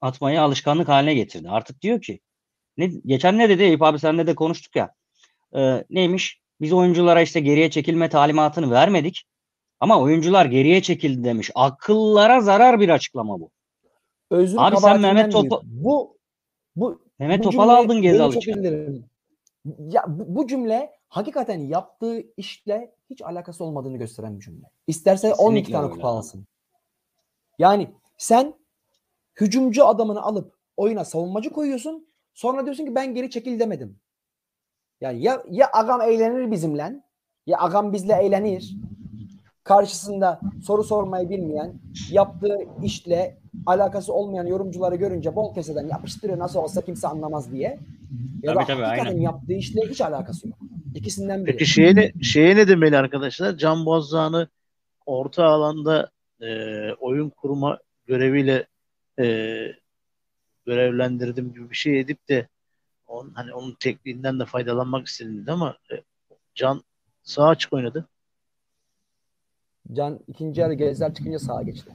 atmayı 0.00 0.42
alışkanlık 0.42 0.88
haline 0.88 1.14
getirdi. 1.14 1.48
Artık 1.50 1.82
diyor 1.82 2.00
ki 2.02 2.20
ne, 2.76 2.86
geçen 2.86 3.38
ne 3.38 3.48
dedi 3.48 3.62
Eyüp 3.62 3.82
abi 3.82 3.98
senle 3.98 4.26
de 4.26 4.34
konuştuk 4.34 4.76
ya. 4.76 4.94
Ee, 5.56 5.84
neymiş? 5.90 6.40
Biz 6.60 6.72
oyunculara 6.72 7.20
işte 7.22 7.40
geriye 7.40 7.70
çekilme 7.70 8.08
talimatını 8.08 8.70
vermedik. 8.70 9.24
Ama 9.80 10.00
oyuncular 10.00 10.46
geriye 10.46 10.82
çekildi 10.82 11.24
demiş. 11.24 11.50
Akıllara 11.54 12.40
zarar 12.40 12.80
bir 12.80 12.88
açıklama 12.88 13.40
bu. 13.40 13.50
Özür 14.30 14.58
Abi 14.60 14.76
sen 14.76 15.00
Mehmet. 15.00 15.32
Topal- 15.32 15.60
Bu 15.64 16.18
bu 16.76 17.02
Mehmet 17.18 17.44
Topal 17.44 17.68
aldın 17.68 18.02
Gezal 18.02 18.24
beni 18.24 18.32
çok 18.34 18.42
için. 18.42 18.52
üzüldüm. 18.52 19.04
Ya 19.78 20.04
bu, 20.08 20.36
bu 20.36 20.46
cümle 20.46 20.90
hakikaten 21.08 21.58
yaptığı 21.60 22.22
işle 22.36 22.94
hiç 23.10 23.22
alakası 23.22 23.64
olmadığını 23.64 23.96
gösteren 23.96 24.36
bir 24.36 24.44
cümle. 24.44 24.66
İsterse 24.86 25.34
12 25.34 25.38
Kesinlikle 25.38 25.72
tane 25.72 25.84
öyle 25.84 25.94
kupa 25.94 26.08
alsın. 26.08 26.46
Yani 27.58 27.90
sen 28.18 28.54
hücumcu 29.40 29.86
adamını 29.86 30.22
alıp 30.22 30.54
oyuna 30.76 31.04
savunmacı 31.04 31.50
koyuyorsun. 31.50 32.08
Sonra 32.34 32.64
diyorsun 32.64 32.86
ki 32.86 32.94
ben 32.94 33.14
geri 33.14 33.30
çekil 33.30 33.60
demedim. 33.60 34.00
Yani 35.00 35.22
ya 35.22 35.42
ya 35.50 35.70
agam 35.72 36.00
eğlenir 36.00 36.50
bizimle 36.50 37.02
ya 37.46 37.60
agam 37.60 37.92
bizle 37.92 38.12
eğlenir. 38.12 38.76
Karşısında 39.64 40.40
soru 40.62 40.84
sormayı 40.84 41.30
bilmeyen, 41.30 41.74
yaptığı 42.10 42.58
işle 42.82 43.38
alakası 43.66 44.12
olmayan 44.12 44.46
yorumcuları 44.46 44.96
görünce 44.96 45.36
bol 45.36 45.54
keseden 45.54 45.88
yapıştırıyor 45.88 46.38
nasıl 46.38 46.60
olsa 46.60 46.80
kimse 46.80 47.08
anlamaz 47.08 47.52
diye. 47.52 47.78
Ya 48.42 48.54
Tabii 48.54 48.62
da 48.62 48.66
tabii, 48.66 48.82
hakikaten 48.82 49.10
aynen. 49.10 49.20
yaptığı 49.20 49.52
işle 49.52 49.80
hiç 49.80 50.00
alakası 50.00 50.48
yok. 50.48 50.58
İkisinden 50.94 51.46
biri. 51.46 51.52
Peki 51.52 51.66
şeye 51.66 51.94
ne, 51.94 52.12
şeye 52.22 52.56
ne 52.56 52.68
demeli 52.68 52.96
arkadaşlar? 52.96 53.56
Can 53.56 53.86
Bozdağ'ını 53.86 54.48
orta 55.06 55.44
alanda 55.44 56.10
e, 56.40 56.92
oyun 56.92 57.30
kurma 57.30 57.78
göreviyle 58.06 58.66
e, 59.18 59.24
görevlendirdim 60.66 61.52
gibi 61.52 61.70
bir 61.70 61.76
şey 61.76 62.00
edip 62.00 62.28
de 62.28 62.48
on, 63.06 63.32
hani 63.34 63.52
onun 63.54 63.74
tekniğinden 63.80 64.40
de 64.40 64.44
faydalanmak 64.44 65.06
istedim 65.06 65.44
ama 65.48 65.76
e, 65.92 66.02
Can 66.54 66.82
sağ 67.22 67.48
açık 67.48 67.72
oynadı. 67.72 68.08
Can 69.92 70.20
ikinci 70.28 70.60
yarı 70.60 70.74
Gezler 70.74 71.14
çıkınca 71.14 71.38
sağa 71.38 71.62
geçti. 71.62 71.90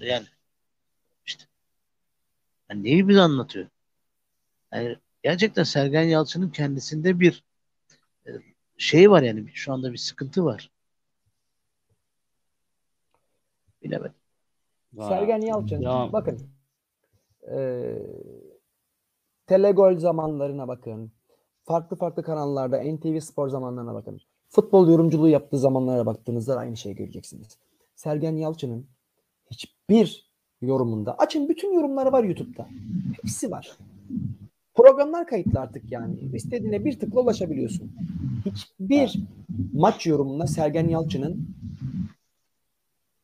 Yani 0.00 0.26
işte 1.26 1.44
yani 2.70 2.84
neyi 2.84 3.08
bize 3.08 3.20
anlatıyor? 3.20 3.66
Yani 4.72 4.96
gerçekten 5.22 5.62
Sergen 5.62 6.02
Yalçın'ın 6.02 6.50
kendisinde 6.50 7.20
bir 7.20 7.44
şey 8.78 9.10
var 9.10 9.22
yani 9.22 9.48
şu 9.54 9.72
anda 9.72 9.92
bir 9.92 9.96
sıkıntı 9.98 10.44
var. 10.44 10.70
Bilemedim. 13.82 14.14
Sergen 14.98 15.40
Yalçın 15.40 15.80
Ya- 15.80 16.08
bakın 16.12 16.40
eee 17.48 17.98
Telegol 19.46 19.98
zamanlarına 19.98 20.68
bakın. 20.68 21.12
Farklı 21.64 21.96
farklı 21.96 22.22
kanallarda 22.22 22.82
NTV 22.82 23.20
Spor 23.20 23.48
zamanlarına 23.48 23.94
bakın. 23.94 24.20
Futbol 24.48 24.88
yorumculuğu 24.88 25.28
yaptığı 25.28 25.58
zamanlara 25.58 26.06
baktığınızda 26.06 26.56
aynı 26.58 26.76
şeyi 26.76 26.94
göreceksiniz. 26.96 27.58
Sergen 27.94 28.36
Yalçın'ın 28.36 28.86
hiçbir 29.50 30.30
yorumunda 30.62 31.14
açın 31.18 31.48
bütün 31.48 31.74
yorumları 31.74 32.12
var 32.12 32.24
YouTube'da. 32.24 32.68
Hepsi 33.22 33.50
var. 33.50 33.76
Programlar 34.74 35.26
kayıtlı 35.26 35.60
artık 35.60 35.92
yani. 35.92 36.14
İstediğine 36.34 36.84
bir 36.84 36.98
tıkla 36.98 37.20
ulaşabiliyorsun. 37.20 37.92
Hiçbir 38.46 39.18
maç 39.72 40.06
yorumunda 40.06 40.46
Sergen 40.46 40.88
Yalçın'ın 40.88 41.48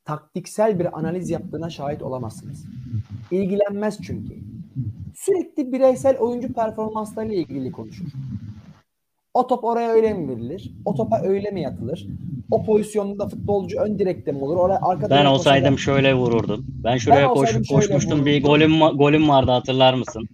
taktiksel 0.05 0.79
bir 0.79 0.99
analiz 0.99 1.31
yaptığına 1.31 1.71
şahit 1.71 2.03
olamazsınız. 2.03 2.65
İlgilenmez 3.31 3.99
çünkü. 4.03 4.35
Sürekli 5.17 5.73
bireysel 5.73 6.19
oyuncu 6.19 6.53
performanslarıyla 6.53 7.37
ilgili 7.37 7.73
konuşur. 7.73 8.07
O 9.35 9.47
top 9.47 9.65
oraya 9.65 9.91
öyle 9.91 10.13
mi 10.15 10.29
verilir? 10.29 10.73
O 10.85 10.95
topa 10.95 11.21
öyle 11.23 11.51
mi 11.51 11.63
yatılır? 11.63 12.07
O 12.51 12.65
pozisyonda 12.65 13.29
futbolcu 13.29 13.81
ön 13.81 13.99
direkte 13.99 14.33
mi 14.33 14.39
olur? 14.39 14.57
Oraya 14.57 14.81
arkada 14.83 15.11
Ben 15.17 15.25
olsaydım 15.27 15.65
olsa 15.65 15.73
da- 15.75 15.77
şöyle 15.79 16.15
vururdum. 16.15 16.67
Ben 16.85 16.97
şuraya 16.97 17.29
Ben 17.29 17.35
koş, 17.35 17.69
koşmuştum. 17.69 18.27
Bir 18.27 18.43
golüm 18.43 18.79
golüm 18.81 19.29
vardı 19.29 19.51
hatırlar 19.51 19.95
mısın? 19.95 20.29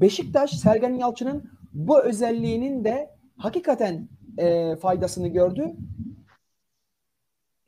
Beşiktaş 0.00 0.50
Sergen 0.50 0.94
Yalçın'ın 0.94 1.50
bu 1.72 2.02
özelliğinin 2.02 2.84
de 2.84 3.10
hakikaten 3.36 4.08
e, 4.38 4.76
faydasını 4.76 5.28
gördü. 5.28 5.72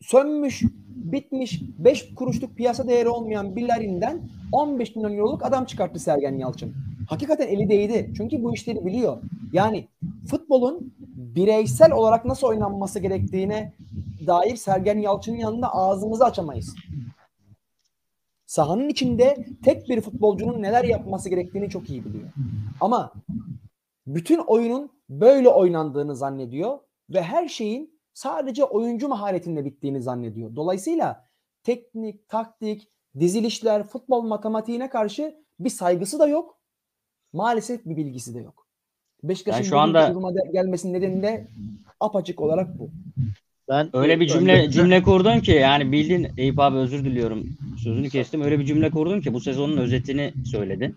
Sönmüş, 0.01 0.63
bitmiş, 0.89 1.63
5 1.79 2.15
kuruşluk 2.15 2.57
piyasa 2.57 2.89
değeri 2.89 3.09
olmayan 3.09 3.57
bir 3.57 3.69
Larin'den 3.69 4.21
15 4.53 4.97
milyon 4.97 5.17
euroluk 5.17 5.45
adam 5.45 5.65
çıkarttı 5.65 5.99
Sergen 5.99 6.39
Yalçın. 6.39 6.75
Hakikaten 7.09 7.49
eli 7.49 7.69
değdi. 7.69 8.13
Çünkü 8.17 8.43
bu 8.43 8.55
işleri 8.55 8.87
biliyor. 8.87 9.23
Yani 9.53 9.89
futbolun 10.31 10.95
bireysel 11.17 11.93
olarak 11.93 12.25
nasıl 12.25 12.47
oynanması 12.47 12.99
gerektiğine 12.99 13.73
dair 14.27 14.57
Sergen 14.57 14.99
Yalçın'ın 14.99 15.37
yanında 15.37 15.75
ağzımızı 15.75 16.25
açamayız. 16.25 16.75
Sahanın 18.57 18.89
içinde 18.89 19.47
tek 19.65 19.89
bir 19.89 20.01
futbolcunun 20.01 20.63
neler 20.63 20.85
yapması 20.85 21.29
gerektiğini 21.29 21.71
çok 21.71 21.91
iyi 21.91 22.05
biliyor. 22.05 22.29
Ama 22.81 23.13
bütün 24.07 24.39
oyunun 24.39 24.91
böyle 25.09 25.49
oynandığını 25.49 26.17
zannediyor 26.17 26.79
ve 27.11 27.23
her 27.23 27.49
şeyin 27.49 28.01
sadece 28.15 28.65
oyuncu 28.65 29.09
maharetinde 29.09 29.65
bittiğini 29.65 30.03
zannediyor. 30.03 30.57
Dolayısıyla 30.57 31.29
teknik, 31.63 32.29
taktik, 32.29 32.89
dizilişler, 33.19 33.83
futbol 33.83 34.23
matematiğine 34.23 34.91
karşı 34.91 35.35
bir 35.61 35.71
saygısı 35.71 36.19
da 36.19 36.27
yok. 36.27 36.59
Maalesef 37.33 37.85
bir 37.85 37.97
bilgisi 37.97 38.35
de 38.35 38.41
yok. 38.41 38.67
Beşiktaş'ın 39.23 39.63
Ben 39.63 39.69
şu 39.69 39.79
anda- 39.79 40.11
duruma 40.11 40.33
gelmesinin 40.53 40.93
nedeni 40.93 41.23
de 41.23 41.47
apaçık 42.01 42.41
olarak 42.41 42.79
bu. 42.79 42.91
Ben 43.69 43.91
Öyle 43.93 44.21
bir 44.21 44.27
cümle 44.29 44.71
cümle 44.71 45.03
kurdun 45.03 45.41
ki 45.41 45.51
yani 45.53 45.93
bildin 45.93 46.27
Eyüp 46.37 46.59
abi 46.59 46.77
özür 46.77 47.05
diliyorum 47.05 47.47
sözünü 47.83 48.11
kestim. 48.11 48.43
Öyle 48.43 48.59
bir 48.59 48.65
cümle 48.65 48.91
kurdun 48.91 49.21
ki 49.21 49.35
bu 49.35 49.41
sezonun 49.41 49.77
özetini 49.77 50.33
söyledin. 50.45 50.97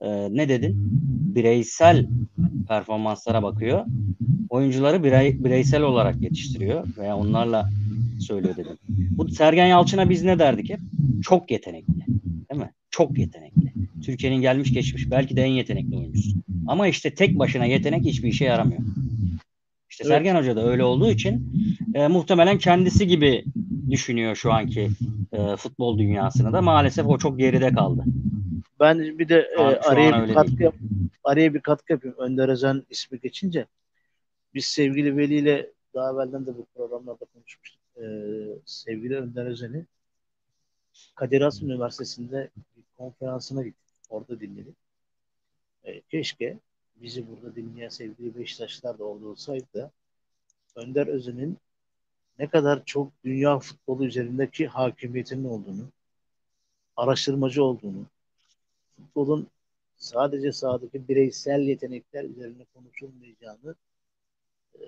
e, 0.00 0.08
ne 0.30 0.48
dedin? 0.48 0.76
Bireysel 1.34 2.06
performanslara 2.68 3.42
bakıyor. 3.42 3.84
Oyuncuları 4.50 5.04
birey, 5.04 5.44
bireysel 5.44 5.82
olarak 5.82 6.22
yetiştiriyor 6.22 6.86
veya 6.98 7.16
onlarla 7.16 7.68
söylüyor 8.20 8.56
dedim. 8.56 8.76
Bu 8.88 9.28
Sergen 9.28 9.66
Yalçın'a 9.66 10.10
biz 10.10 10.22
ne 10.22 10.38
derdik 10.38 10.70
hep? 10.70 10.80
Çok 11.22 11.50
yetenekli. 11.50 12.06
Değil 12.50 12.60
mi? 12.60 12.70
Çok 12.90 13.18
yetenekli. 13.18 13.72
Türkiye'nin 14.04 14.40
gelmiş 14.40 14.72
geçmiş 14.72 15.10
belki 15.10 15.36
de 15.36 15.42
en 15.42 15.50
yetenekli 15.52 15.96
oyuncusu. 15.96 16.30
Ama 16.66 16.88
işte 16.88 17.14
tek 17.14 17.38
başına 17.38 17.64
yetenek 17.64 18.04
hiçbir 18.04 18.28
işe 18.28 18.44
yaramıyor. 18.44 18.80
İşte 19.94 20.04
Evet. 20.04 20.16
Sergen 20.16 20.36
Hoca 20.36 20.56
da 20.56 20.66
öyle 20.66 20.84
olduğu 20.84 21.10
için 21.10 21.52
e, 21.94 22.08
muhtemelen 22.08 22.58
kendisi 22.58 23.06
gibi 23.06 23.44
düşünüyor 23.90 24.36
şu 24.36 24.52
anki 24.52 24.90
e, 25.32 25.56
futbol 25.56 25.98
dünyasını 25.98 26.52
da 26.52 26.62
maalesef 26.62 27.06
o 27.06 27.18
çok 27.18 27.38
geride 27.38 27.72
kaldı. 27.72 28.04
Ben 28.80 29.18
bir 29.18 29.28
de 29.28 29.48
e, 29.58 29.60
araya 29.60 30.28
bir 30.28 30.34
katkı 30.34 30.62
yap, 30.62 30.74
araya 31.24 31.54
bir 31.54 31.60
katkı 31.60 31.92
yapayım. 31.92 32.16
Önder 32.18 32.48
Özen 32.48 32.82
ismi 32.90 33.20
geçince 33.20 33.66
biz 34.54 34.64
sevgili 34.64 35.16
Veli 35.16 35.34
ile 35.34 35.70
daha 35.94 36.12
evvelden 36.12 36.46
de 36.46 36.56
bu 36.56 36.66
programlarda 36.74 37.24
konuşmuştuk. 37.24 37.82
E, 37.96 38.04
sevgili 38.64 39.16
Önder 39.16 39.46
Özen'i 39.46 39.86
Kadir 41.14 41.40
Has 41.40 41.62
Üniversitesi'nde 41.62 42.50
bir 42.76 42.82
konferansına 42.98 43.62
gittik. 43.62 43.84
Orada 44.10 44.40
dinledik. 44.40 44.76
E, 45.84 46.00
keşke 46.00 46.58
bizi 46.96 47.28
burada 47.28 47.56
dinleyen 47.56 47.88
sevgili 47.88 48.38
Beşiktaşlar 48.38 48.98
da 48.98 49.04
orada 49.04 49.26
olsaydı 49.26 49.92
Önder 50.76 51.06
Özen'in 51.06 51.58
ne 52.38 52.48
kadar 52.48 52.84
çok 52.84 53.12
dünya 53.24 53.58
futbolu 53.58 54.06
üzerindeki 54.06 54.66
hakimiyetinin 54.66 55.44
olduğunu, 55.44 55.88
araştırmacı 56.96 57.64
olduğunu, 57.64 58.06
futbolun 58.96 59.48
sadece 59.96 60.52
sahadaki 60.52 61.08
bireysel 61.08 61.60
yetenekler 61.60 62.24
üzerine 62.24 62.64
konuşulmayacağını 62.74 63.74
e, 64.74 64.80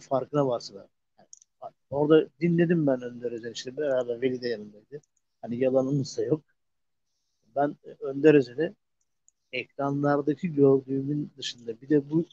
farkına 0.00 0.48
varsınlar. 0.48 0.86
Yani, 1.18 1.28
orada 1.90 2.28
dinledim 2.40 2.86
ben 2.86 3.02
Önder 3.02 3.32
Özen 3.32 3.52
işte 3.52 3.76
beraber 3.76 4.22
Veli 4.22 4.42
de 4.42 4.48
yanındaydı. 4.48 5.00
Hani 5.42 5.56
yalanımız 5.56 6.18
da 6.18 6.22
yok. 6.22 6.42
Ben 7.56 7.76
Önder 8.00 8.34
Özen'i 8.34 8.74
ekranlardaki 9.52 10.54
gördüğümün 10.54 11.32
dışında 11.38 11.80
bir 11.80 11.88
de 11.88 12.10
bu 12.10 12.24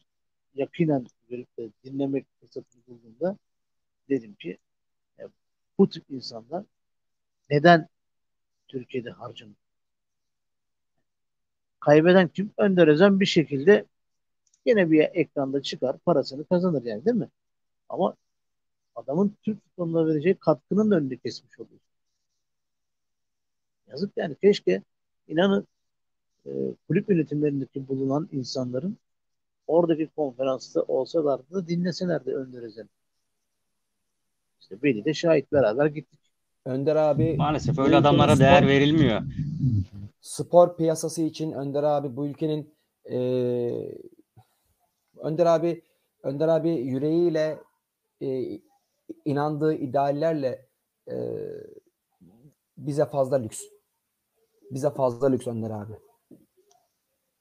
yakinen 0.56 1.08
görüp 1.30 1.58
de 1.58 1.70
dinlemek 1.84 2.26
fırsatını 2.40 2.82
bulduğumda 2.88 3.38
dedim 4.10 4.34
ki 4.36 4.58
e, 5.20 5.24
bu 5.78 5.90
tip 5.90 6.06
insanlar 6.10 6.66
neden 7.50 7.88
Türkiye'de 8.68 9.12
harcanıyor? 9.12 9.56
Kaybeden 11.80 12.28
kim? 12.28 12.52
Önder 12.58 12.88
Özen 12.88 13.20
bir 13.20 13.26
şekilde 13.26 13.86
yine 14.66 14.92
bir 14.92 15.00
ekranda 15.00 15.62
çıkar, 15.62 15.98
parasını 15.98 16.46
kazanır 16.46 16.84
yani 16.84 17.06
değil 17.06 17.18
mi? 17.18 17.30
Ama 17.90 18.16
adamın 18.96 19.38
Türk 19.44 19.64
futboluna 19.64 20.08
vereceği 20.08 20.36
katkının 20.36 20.92
önünü 20.92 21.18
kesmiş 21.20 21.60
oluyor. 21.60 21.80
Yazık 23.88 24.18
yani 24.18 24.36
keşke 24.42 24.84
inanın 25.28 25.68
e, 26.46 26.52
kulüp 26.88 27.10
yönetimlerindeki 27.10 27.88
bulunan 27.88 28.30
insanların 28.32 28.98
oradaki 29.68 30.08
konferansta 30.08 30.82
olsalardı 30.84 31.54
da 31.54 31.68
dinleselerdi 31.68 32.36
Önder 32.36 32.64
Özen'i. 32.64 32.90
İşte 34.62 34.76
Veli 34.84 35.06
de 35.06 35.14
şahit 35.14 35.52
beraber 35.52 35.86
gittik. 35.86 36.20
Önder 36.66 36.96
abi 36.96 37.36
Maalesef 37.38 37.80
öyle 37.80 37.96
adamlara 37.96 38.36
spor- 38.36 38.40
değer 38.40 38.68
verilmiyor. 38.68 39.22
spor 40.22 40.78
piyasası 40.78 41.22
için 41.22 41.52
Önder 41.52 41.84
abi 41.84 42.16
bu 42.16 42.28
ülkenin 42.28 42.74
eee 43.06 43.98
Önder 45.18 45.46
abi 45.46 45.82
Önder 46.24 46.48
abi 46.48 46.70
yüreğiyle 46.70 47.60
eee, 48.22 48.62
inandığı 49.26 49.74
ideallerle 49.74 50.66
eee, 51.08 51.64
bize 52.78 53.06
fazla 53.06 53.36
lüks. 53.38 53.62
Bize 54.72 54.90
fazla 54.90 55.28
lüks 55.28 55.48
Önder 55.48 55.70
abi. 55.70 55.94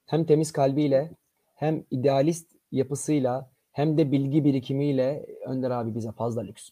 Hem 0.09 0.25
temiz 0.25 0.51
kalbiyle 0.51 1.11
hem 1.55 1.85
idealist 1.91 2.55
yapısıyla 2.71 3.51
hem 3.71 3.97
de 3.97 4.11
bilgi 4.11 4.45
birikimiyle 4.45 5.25
Önder 5.45 5.71
abi 5.71 5.95
bize 5.95 6.11
fazla 6.11 6.41
lüks. 6.41 6.69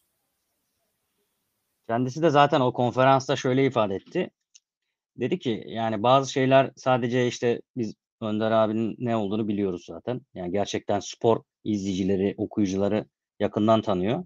Kendisi 1.87 2.21
de 2.21 2.29
zaten 2.29 2.61
o 2.61 2.73
konferansta 2.73 3.35
şöyle 3.35 3.65
ifade 3.65 3.95
etti. 3.95 4.29
Dedi 5.17 5.39
ki 5.39 5.63
yani 5.67 6.03
bazı 6.03 6.31
şeyler 6.31 6.71
sadece 6.75 7.27
işte 7.27 7.61
biz 7.75 7.93
Önder 8.21 8.51
abinin 8.51 8.95
ne 8.99 9.15
olduğunu 9.15 9.47
biliyoruz 9.47 9.85
zaten. 9.85 10.21
Yani 10.33 10.51
gerçekten 10.51 10.99
spor 10.99 11.43
izleyicileri, 11.63 12.35
okuyucuları 12.37 13.05
yakından 13.39 13.81
tanıyor. 13.81 14.23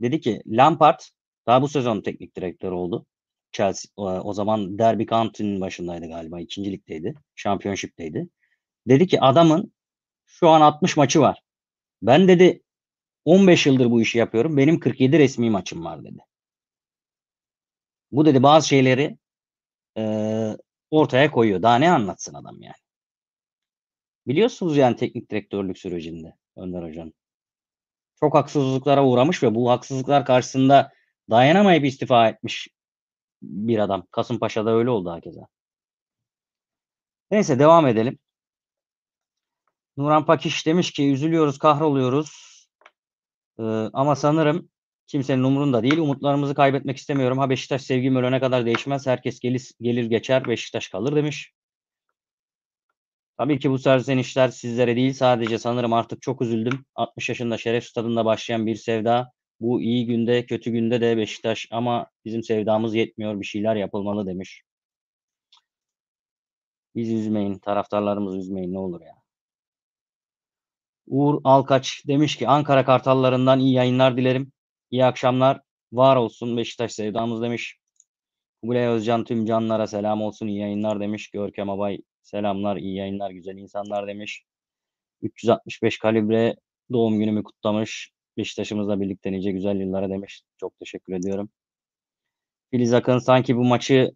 Dedi 0.00 0.20
ki 0.20 0.42
Lampard 0.46 1.00
daha 1.46 1.62
bu 1.62 1.68
sezon 1.68 2.00
teknik 2.00 2.36
direktör 2.36 2.72
oldu. 2.72 3.06
Chelsea 3.52 3.90
o, 3.96 4.32
zaman 4.32 4.78
Derby 4.78 5.04
County'nin 5.04 5.60
başındaydı 5.60 6.06
galiba. 6.08 6.40
ikinci 6.40 6.72
ligdeydi. 6.72 7.14
Dedi 8.88 9.06
ki 9.06 9.20
adamın 9.20 9.72
şu 10.26 10.48
an 10.48 10.60
60 10.60 10.96
maçı 10.96 11.20
var. 11.20 11.42
Ben 12.02 12.28
dedi 12.28 12.62
15 13.24 13.66
yıldır 13.66 13.90
bu 13.90 14.02
işi 14.02 14.18
yapıyorum. 14.18 14.56
Benim 14.56 14.80
47 14.80 15.18
resmi 15.18 15.50
maçım 15.50 15.84
var 15.84 16.04
dedi. 16.04 16.24
Bu 18.12 18.26
dedi 18.26 18.42
bazı 18.42 18.68
şeyleri 18.68 19.18
eee, 19.96 20.56
ortaya 20.90 21.30
koyuyor. 21.30 21.62
Daha 21.62 21.76
ne 21.76 21.90
anlatsın 21.90 22.34
adam 22.34 22.62
yani. 22.62 22.74
Biliyorsunuz 24.26 24.76
yani 24.76 24.96
teknik 24.96 25.30
direktörlük 25.30 25.78
sürecinde 25.78 26.34
Önder 26.56 26.82
Hoca'nın. 26.82 27.14
Çok 28.20 28.34
haksızlıklara 28.34 29.04
uğramış 29.06 29.42
ve 29.42 29.54
bu 29.54 29.70
haksızlıklar 29.70 30.24
karşısında 30.24 30.92
dayanamayıp 31.30 31.84
istifa 31.84 32.28
etmiş 32.28 32.68
bir 33.42 33.78
adam. 33.78 34.06
Kasımpaşa'da 34.10 34.70
öyle 34.70 34.90
oldu 34.90 35.10
hakeza. 35.10 35.46
Neyse 37.30 37.58
devam 37.58 37.86
edelim. 37.86 38.18
Nuran 39.96 40.26
Pakiş 40.26 40.66
demiş 40.66 40.90
ki 40.92 41.12
üzülüyoruz, 41.12 41.58
kahroluyoruz. 41.58 42.30
Ee, 43.58 43.62
ama 43.92 44.16
sanırım 44.16 44.68
kimsenin 45.06 45.42
umurunda 45.42 45.82
değil. 45.82 45.98
Umutlarımızı 45.98 46.54
kaybetmek 46.54 46.96
istemiyorum. 46.96 47.38
Ha 47.38 47.50
Beşiktaş 47.50 47.82
sevgim 47.82 48.16
ölene 48.16 48.40
kadar 48.40 48.66
değişmez. 48.66 49.06
Herkes 49.06 49.40
gelir, 49.40 49.72
gelir 49.80 50.04
geçer, 50.04 50.48
Beşiktaş 50.48 50.88
kalır 50.88 51.16
demiş. 51.16 51.52
Tabii 53.38 53.58
ki 53.58 53.70
bu 53.70 53.78
serzenişler 53.78 54.48
sizlere 54.48 54.96
değil. 54.96 55.12
Sadece 55.12 55.58
sanırım 55.58 55.92
artık 55.92 56.22
çok 56.22 56.42
üzüldüm. 56.42 56.84
60 56.94 57.28
yaşında 57.28 57.58
Şeref 57.58 57.84
Stadı'nda 57.84 58.24
başlayan 58.24 58.66
bir 58.66 58.76
sevda. 58.76 59.32
Bu 59.60 59.82
iyi 59.82 60.06
günde, 60.06 60.46
kötü 60.46 60.70
günde 60.70 61.00
de 61.00 61.16
Beşiktaş 61.16 61.68
ama 61.70 62.06
bizim 62.24 62.42
sevdamız 62.42 62.94
yetmiyor. 62.94 63.40
Bir 63.40 63.46
şeyler 63.46 63.76
yapılmalı 63.76 64.26
demiş. 64.26 64.62
Biz 66.94 67.12
üzmeyin, 67.12 67.58
taraftarlarımızı 67.58 68.38
üzmeyin 68.38 68.72
ne 68.72 68.78
olur 68.78 69.00
ya. 69.00 69.25
Uğur 71.06 71.40
Alkaç 71.44 72.02
demiş 72.06 72.36
ki 72.36 72.48
Ankara 72.48 72.84
Kartallarından 72.84 73.60
iyi 73.60 73.74
yayınlar 73.74 74.16
dilerim. 74.16 74.52
İyi 74.90 75.04
akşamlar. 75.04 75.60
Var 75.92 76.16
olsun 76.16 76.56
Beşiktaş 76.56 76.92
sevdamız 76.92 77.42
demiş. 77.42 77.78
Kubilay 78.62 78.86
Özcan 78.86 79.24
tüm 79.24 79.46
canlara 79.46 79.86
selam 79.86 80.22
olsun. 80.22 80.46
iyi 80.46 80.58
yayınlar 80.58 81.00
demiş. 81.00 81.30
Görkem 81.30 81.70
Abay 81.70 81.98
selamlar, 82.22 82.76
iyi 82.76 82.96
yayınlar, 82.96 83.30
güzel 83.30 83.56
insanlar 83.56 84.06
demiş. 84.06 84.44
365 85.22 85.98
kalibre 85.98 86.56
doğum 86.92 87.18
günümü 87.18 87.42
kutlamış. 87.42 88.12
Beşiktaş'ımızla 88.36 89.00
birlikte 89.00 89.32
nice 89.32 89.52
güzel 89.52 89.80
yıllara 89.80 90.10
demiş. 90.10 90.42
Çok 90.60 90.78
teşekkür 90.78 91.12
ediyorum. 91.12 91.50
Filiz 92.70 92.92
Akın 92.94 93.18
sanki 93.18 93.56
bu 93.56 93.64
maçı 93.64 94.12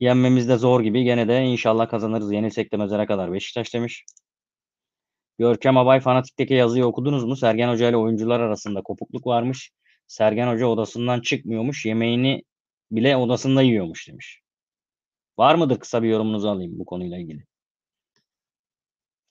yenmemiz 0.00 0.48
de 0.48 0.56
zor 0.56 0.80
gibi. 0.80 1.04
Gene 1.04 1.28
de 1.28 1.44
inşallah 1.44 1.88
kazanırız. 1.88 2.32
Yenilsek 2.32 2.72
de 2.72 2.76
mezara 2.76 3.06
kadar 3.06 3.32
Beşiktaş 3.32 3.74
demiş. 3.74 4.04
Görkem 5.38 5.76
Abay 5.76 6.00
Fanatik'teki 6.00 6.54
yazıyı 6.54 6.86
okudunuz 6.86 7.24
mu? 7.24 7.36
Sergen 7.36 7.68
Hoca 7.68 7.88
ile 7.88 7.96
oyuncular 7.96 8.40
arasında 8.40 8.82
kopukluk 8.82 9.26
varmış. 9.26 9.70
Sergen 10.06 10.48
Hoca 10.52 10.66
odasından 10.66 11.20
çıkmıyormuş. 11.20 11.86
Yemeğini 11.86 12.42
bile 12.90 13.16
odasında 13.16 13.62
yiyormuş 13.62 14.08
demiş. 14.08 14.40
Var 15.38 15.54
mıdır? 15.54 15.78
Kısa 15.78 16.02
bir 16.02 16.08
yorumunuzu 16.08 16.48
alayım 16.48 16.78
bu 16.78 16.84
konuyla 16.84 17.18
ilgili. 17.18 17.44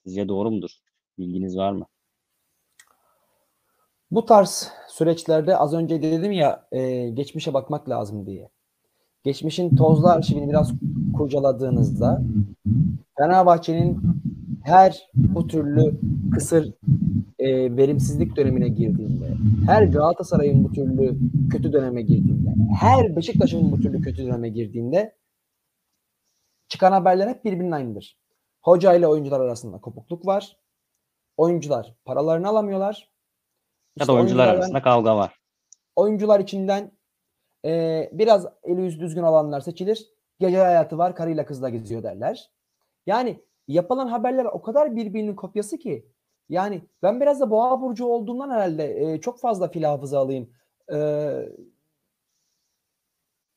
Sizce 0.06 0.28
doğru 0.28 0.51
mudur? 0.51 0.70
Bilginiz 1.18 1.58
var 1.58 1.72
mı? 1.72 1.86
Bu 4.12 4.26
tarz 4.26 4.72
süreçlerde 4.89 5.58
az 5.58 5.74
önce 5.74 6.01
dedim 6.01 6.32
ya 6.32 6.68
e, 6.72 7.10
geçmişe 7.10 7.53
bakmak 7.53 7.89
lazım 7.89 8.26
diye. 8.26 8.49
Geçmişin 9.24 9.76
tozlu 9.76 10.08
arşivini 10.08 10.49
biraz 10.49 10.72
kurcaladığınızda 11.18 12.22
Fenerbahçe'nin 13.18 14.01
her 14.66 15.09
bu 15.13 15.47
türlü 15.47 15.99
kısır 16.34 16.74
e, 17.39 17.78
verimsizlik 17.78 18.36
dönemine 18.36 18.68
girdiğinde, 18.68 19.26
her 19.66 19.84
Galatasaray'ın 19.84 20.63
bu 20.63 20.72
türlü 20.72 21.18
kötü 21.49 21.74
döneme 21.74 22.01
girdiğinde, 22.01 22.49
her 22.80 23.16
Beşiktaş'ın 23.16 23.72
bu 23.72 23.82
türlü 23.82 24.01
kötü 24.01 24.26
döneme 24.26 24.49
girdiğinde 24.49 25.16
çıkan 26.68 26.91
haberler 26.91 27.28
hep 27.28 27.45
birbirinin 27.45 27.72
aynıdır. 27.72 28.20
Hoca 28.61 28.93
ile 28.93 29.07
oyuncular 29.07 29.39
arasında 29.39 29.78
kopukluk 29.82 30.26
var. 30.26 30.57
Oyuncular 31.38 31.95
paralarını 32.05 32.47
alamıyorlar. 32.47 33.11
Ya 33.99 34.07
da 34.07 34.13
oyuncular 34.13 34.47
arasında 34.47 34.82
kavga 34.82 35.16
var. 35.16 35.39
Oyuncular 35.95 36.39
içinden 36.39 36.91
e, 37.66 38.09
biraz 38.13 38.45
eli 38.63 38.82
yüzü 38.82 38.99
düzgün 38.99 39.24
olanlar 39.24 39.61
seçilir. 39.61 40.05
Gece 40.39 40.57
hayatı 40.57 40.97
var, 40.97 41.16
karıyla 41.16 41.45
kızla 41.45 41.70
geziyor 41.70 42.03
derler. 42.03 42.51
Yani 43.05 43.45
yapılan 43.68 44.07
haberler 44.07 44.45
o 44.45 44.61
kadar 44.61 44.95
birbirinin 44.95 45.36
kopyası 45.36 45.78
ki. 45.78 46.05
Yani 46.49 46.82
ben 47.03 47.22
biraz 47.22 47.39
da 47.39 47.49
boğa 47.49 47.82
burcu 47.82 48.05
olduğumdan 48.05 48.49
herhalde 48.49 49.13
e, 49.13 49.22
çok 49.22 49.39
fazla 49.39 49.68
fil 49.68 49.84
hafıza 49.84 50.20
alayım. 50.20 50.49
E, 50.93 50.97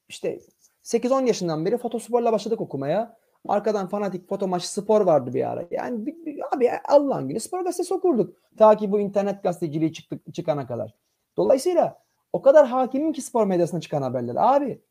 işte 0.09 0.41
8-10 0.85 1.27
yaşından 1.27 1.67
beri 1.67 1.79
fotosporla 1.79 2.33
başladık 2.33 2.61
okumaya. 2.61 3.19
Arkadan 3.49 3.89
fanatik 3.89 4.29
foto 4.29 4.49
maç 4.49 4.63
spor 4.63 5.01
vardı 5.01 5.35
bir 5.35 5.51
ara. 5.51 5.67
Yani 5.71 6.07
bir, 6.07 6.27
bir, 6.27 6.57
abi 6.57 6.71
Allah'ın 6.89 7.29
günü 7.29 7.41
spor 7.41 7.61
gazetesi 7.61 7.95
okurduk. 7.95 8.37
Ta 8.59 8.77
ki 8.77 8.93
bu 8.93 9.01
internet 9.01 9.43
gazeteciliği 9.43 9.93
çıktı, 9.93 10.21
çıkana 10.33 10.67
kadar. 10.67 10.95
Dolayısıyla 11.37 12.03
o 12.33 12.43
kadar 12.43 12.67
hakimim 12.67 13.13
ki 13.13 13.23
spor 13.23 13.47
medyasına 13.47 13.81
çıkan 13.81 14.03
haberler. 14.03 14.37
Abi 14.39 14.83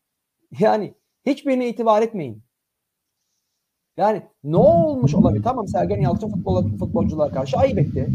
yani 0.59 0.93
hiçbirine 1.25 1.67
itibar 1.69 2.01
etmeyin. 2.01 2.43
Yani 3.97 4.21
ne 4.43 4.57
olmuş 4.57 5.15
olabilir? 5.15 5.43
Tamam 5.43 5.67
Sergen 5.67 6.01
Yalçın 6.01 6.29
futbol, 6.29 6.77
futbolcular 6.77 7.33
karşı 7.33 7.57
ayıp 7.57 7.79
etti. 7.79 8.07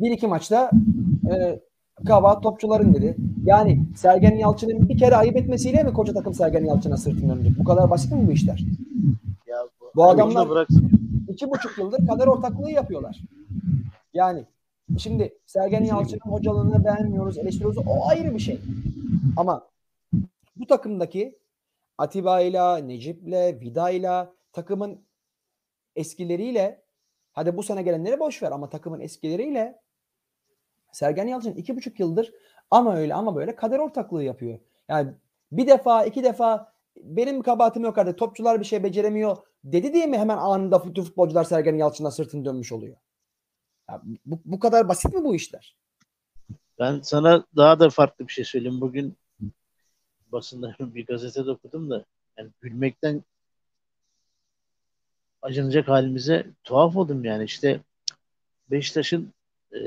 Bir 0.00 0.10
iki 0.10 0.26
maçta 0.26 0.70
e, 1.32 1.60
kabahat 2.06 2.42
topçuların 2.42 2.94
dedi. 2.94 3.16
Yani 3.44 3.82
Sergen 3.96 4.36
Yalçın'ın 4.36 4.88
bir 4.88 4.98
kere 4.98 5.16
ayıp 5.16 5.36
etmesiyle 5.36 5.82
mi 5.82 5.92
koca 5.92 6.12
takım 6.12 6.34
Sergen 6.34 6.64
Yalçın'a 6.64 6.96
sırtını 6.96 7.34
dönecek? 7.34 7.58
Bu 7.58 7.64
kadar 7.64 7.90
basit 7.90 8.12
mi 8.12 8.26
bu 8.28 8.32
işler? 8.32 8.64
Ya 9.46 9.56
bu, 9.80 9.84
Bu 9.96 10.04
adamlar- 10.04 10.48
bıraksın. 10.50 10.90
İki 11.28 11.50
buçuk 11.50 11.78
yıldır 11.78 12.06
kader 12.06 12.26
ortaklığı 12.26 12.70
yapıyorlar. 12.70 13.20
Yani 14.14 14.44
şimdi 14.98 15.34
Sergen 15.46 15.84
Yalçın'ın 15.84 16.30
hocalığını 16.30 16.84
beğenmiyoruz, 16.84 17.38
eleştiriyoruz. 17.38 17.78
O 17.86 18.08
ayrı 18.08 18.34
bir 18.34 18.40
şey. 18.40 18.58
Ama 19.36 19.62
bu 20.56 20.66
takımdaki 20.66 21.38
Atiba'yla, 21.98 22.76
Necip'le, 22.76 23.60
Vida'yla 23.60 24.32
takımın 24.52 25.06
eskileriyle 25.96 26.84
hadi 27.32 27.56
bu 27.56 27.62
sene 27.62 27.82
gelenleri 27.82 28.20
boş 28.20 28.42
ver 28.42 28.52
ama 28.52 28.68
takımın 28.68 29.00
eskileriyle 29.00 29.82
Sergen 30.92 31.26
Yalçın 31.26 31.54
iki 31.54 31.76
buçuk 31.76 32.00
yıldır 32.00 32.32
ama 32.70 32.96
öyle 32.96 33.14
ama 33.14 33.36
böyle 33.36 33.56
kader 33.56 33.78
ortaklığı 33.78 34.24
yapıyor. 34.24 34.58
Yani 34.88 35.12
bir 35.52 35.66
defa 35.66 36.04
iki 36.04 36.24
defa 36.24 36.72
benim 36.96 37.42
kabahatim 37.42 37.82
yok 37.82 37.98
artık 37.98 38.18
topçular 38.18 38.60
bir 38.60 38.64
şey 38.64 38.82
beceremiyor 38.82 39.36
dedi 39.64 39.94
diye 39.94 40.06
mi 40.06 40.18
hemen 40.18 40.36
anında 40.36 40.78
futbolcular 40.78 41.44
Sergen 41.44 41.76
Yalçın'a 41.76 42.10
sırtını 42.10 42.44
dönmüş 42.44 42.72
oluyor? 42.72 42.96
Ya 43.90 44.02
bu, 44.26 44.40
bu 44.44 44.58
kadar 44.58 44.88
basit 44.88 45.14
mi 45.14 45.24
bu 45.24 45.34
işler? 45.34 45.76
Ben 46.78 47.00
sana 47.00 47.44
daha 47.56 47.80
da 47.80 47.90
farklı 47.90 48.28
bir 48.28 48.32
şey 48.32 48.44
söyleyeyim. 48.44 48.80
Bugün 48.80 49.16
basında 50.32 50.76
bir 50.80 51.06
gazetede 51.06 51.50
okudum 51.50 51.90
da 51.90 52.04
yani 52.38 52.50
gülmekten 52.60 53.22
acınacak 55.42 55.88
halimize 55.88 56.46
tuhaf 56.64 56.96
oldum 56.96 57.24
yani. 57.24 57.44
İşte 57.44 57.80
Beşiktaş'ın 58.70 59.32
e, 59.74 59.80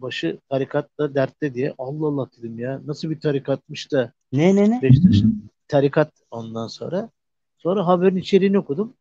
başı 0.00 0.38
tarikatta 0.48 1.14
dertte 1.14 1.54
diye 1.54 1.74
Allah 1.78 2.06
Allah 2.06 2.28
dedim 2.38 2.58
ya. 2.58 2.80
Nasıl 2.86 3.10
bir 3.10 3.20
tarikatmış 3.20 3.92
da 3.92 4.12
Ne 4.32 4.56
ne 4.56 4.70
ne? 4.70 4.82
Beşiktaş'ın 4.82 5.50
tarikat 5.68 6.12
ondan 6.30 6.66
sonra. 6.66 7.10
Sonra 7.58 7.86
haberin 7.86 8.16
içeriğini 8.16 8.58
okudum. 8.58 8.94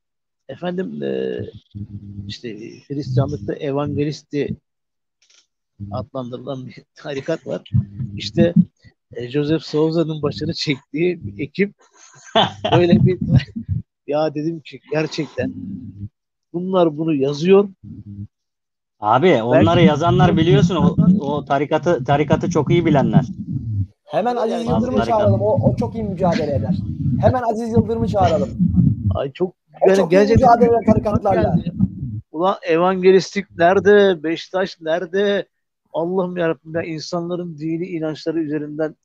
Efendim 0.49 1.03
e, 1.03 1.39
işte 2.27 2.57
Hristiyanlıkta 2.87 3.53
evangelisti 3.53 4.55
adlandırılan 5.91 6.67
bir 6.67 6.75
tarikat 6.95 7.47
var. 7.47 7.71
İşte 8.17 8.53
e, 9.13 9.27
Joseph 9.27 9.61
Souza'nın 9.61 10.21
başını 10.21 10.53
çektiği 10.53 11.25
bir 11.25 11.43
ekip 11.43 11.73
böyle 12.71 13.05
bir 13.05 13.19
ya 14.07 14.35
dedim 14.35 14.59
ki 14.59 14.79
gerçekten 14.91 15.53
bunlar 16.53 16.97
bunu 16.97 17.13
yazıyor. 17.13 17.69
Abi 18.99 19.43
onları 19.43 19.65
Belki- 19.65 19.87
yazanlar 19.87 20.37
biliyorsun 20.37 20.75
o, 20.75 20.95
o 21.19 21.45
tarikatı 21.45 22.03
tarikatı 22.03 22.49
çok 22.49 22.71
iyi 22.71 22.85
bilenler. 22.85 23.25
Hemen 24.05 24.35
Aziz 24.35 24.51
Yani 24.51 24.67
Yıldırım'ı 24.69 25.05
çağıralım. 25.05 25.41
O, 25.41 25.69
o 25.69 25.75
çok 25.75 25.95
iyi 25.95 26.03
mücadele 26.03 26.55
eder. 26.55 26.75
Hemen 27.21 27.41
Aziz 27.41 27.69
Yıldırım'ı 27.71 28.07
çağıralım. 28.07 28.49
Ay 29.15 29.31
çok 29.31 29.55
O 29.81 29.87
yani 29.87 29.97
çok 29.97 30.11
gerçekten 30.11 30.49
mücadele 30.59 30.69
eder 30.69 30.93
tarikatlarla. 30.93 31.55
Ulan 32.31 32.55
evangelistlik 32.67 33.57
nerede? 33.57 34.23
Beşiktaş 34.23 34.81
nerede? 34.81 35.47
Allah'ım 35.93 36.37
yarabbim 36.37 36.75
ya 36.75 36.83
insanların 36.83 37.57
dini 37.57 37.85
inançları 37.87 38.39
üzerinden 38.43 38.95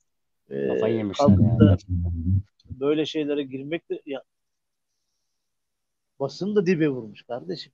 e, 0.50 0.68
Kafayı 0.68 0.96
yemişler 0.96 1.28
yani. 1.28 1.78
böyle 2.80 3.06
şeylere 3.06 3.42
girmek 3.42 3.90
de 3.90 4.00
ya 4.06 4.22
basın 6.20 6.56
da 6.56 6.66
dibe 6.66 6.88
vurmuş 6.88 7.22
kardeşim. 7.22 7.72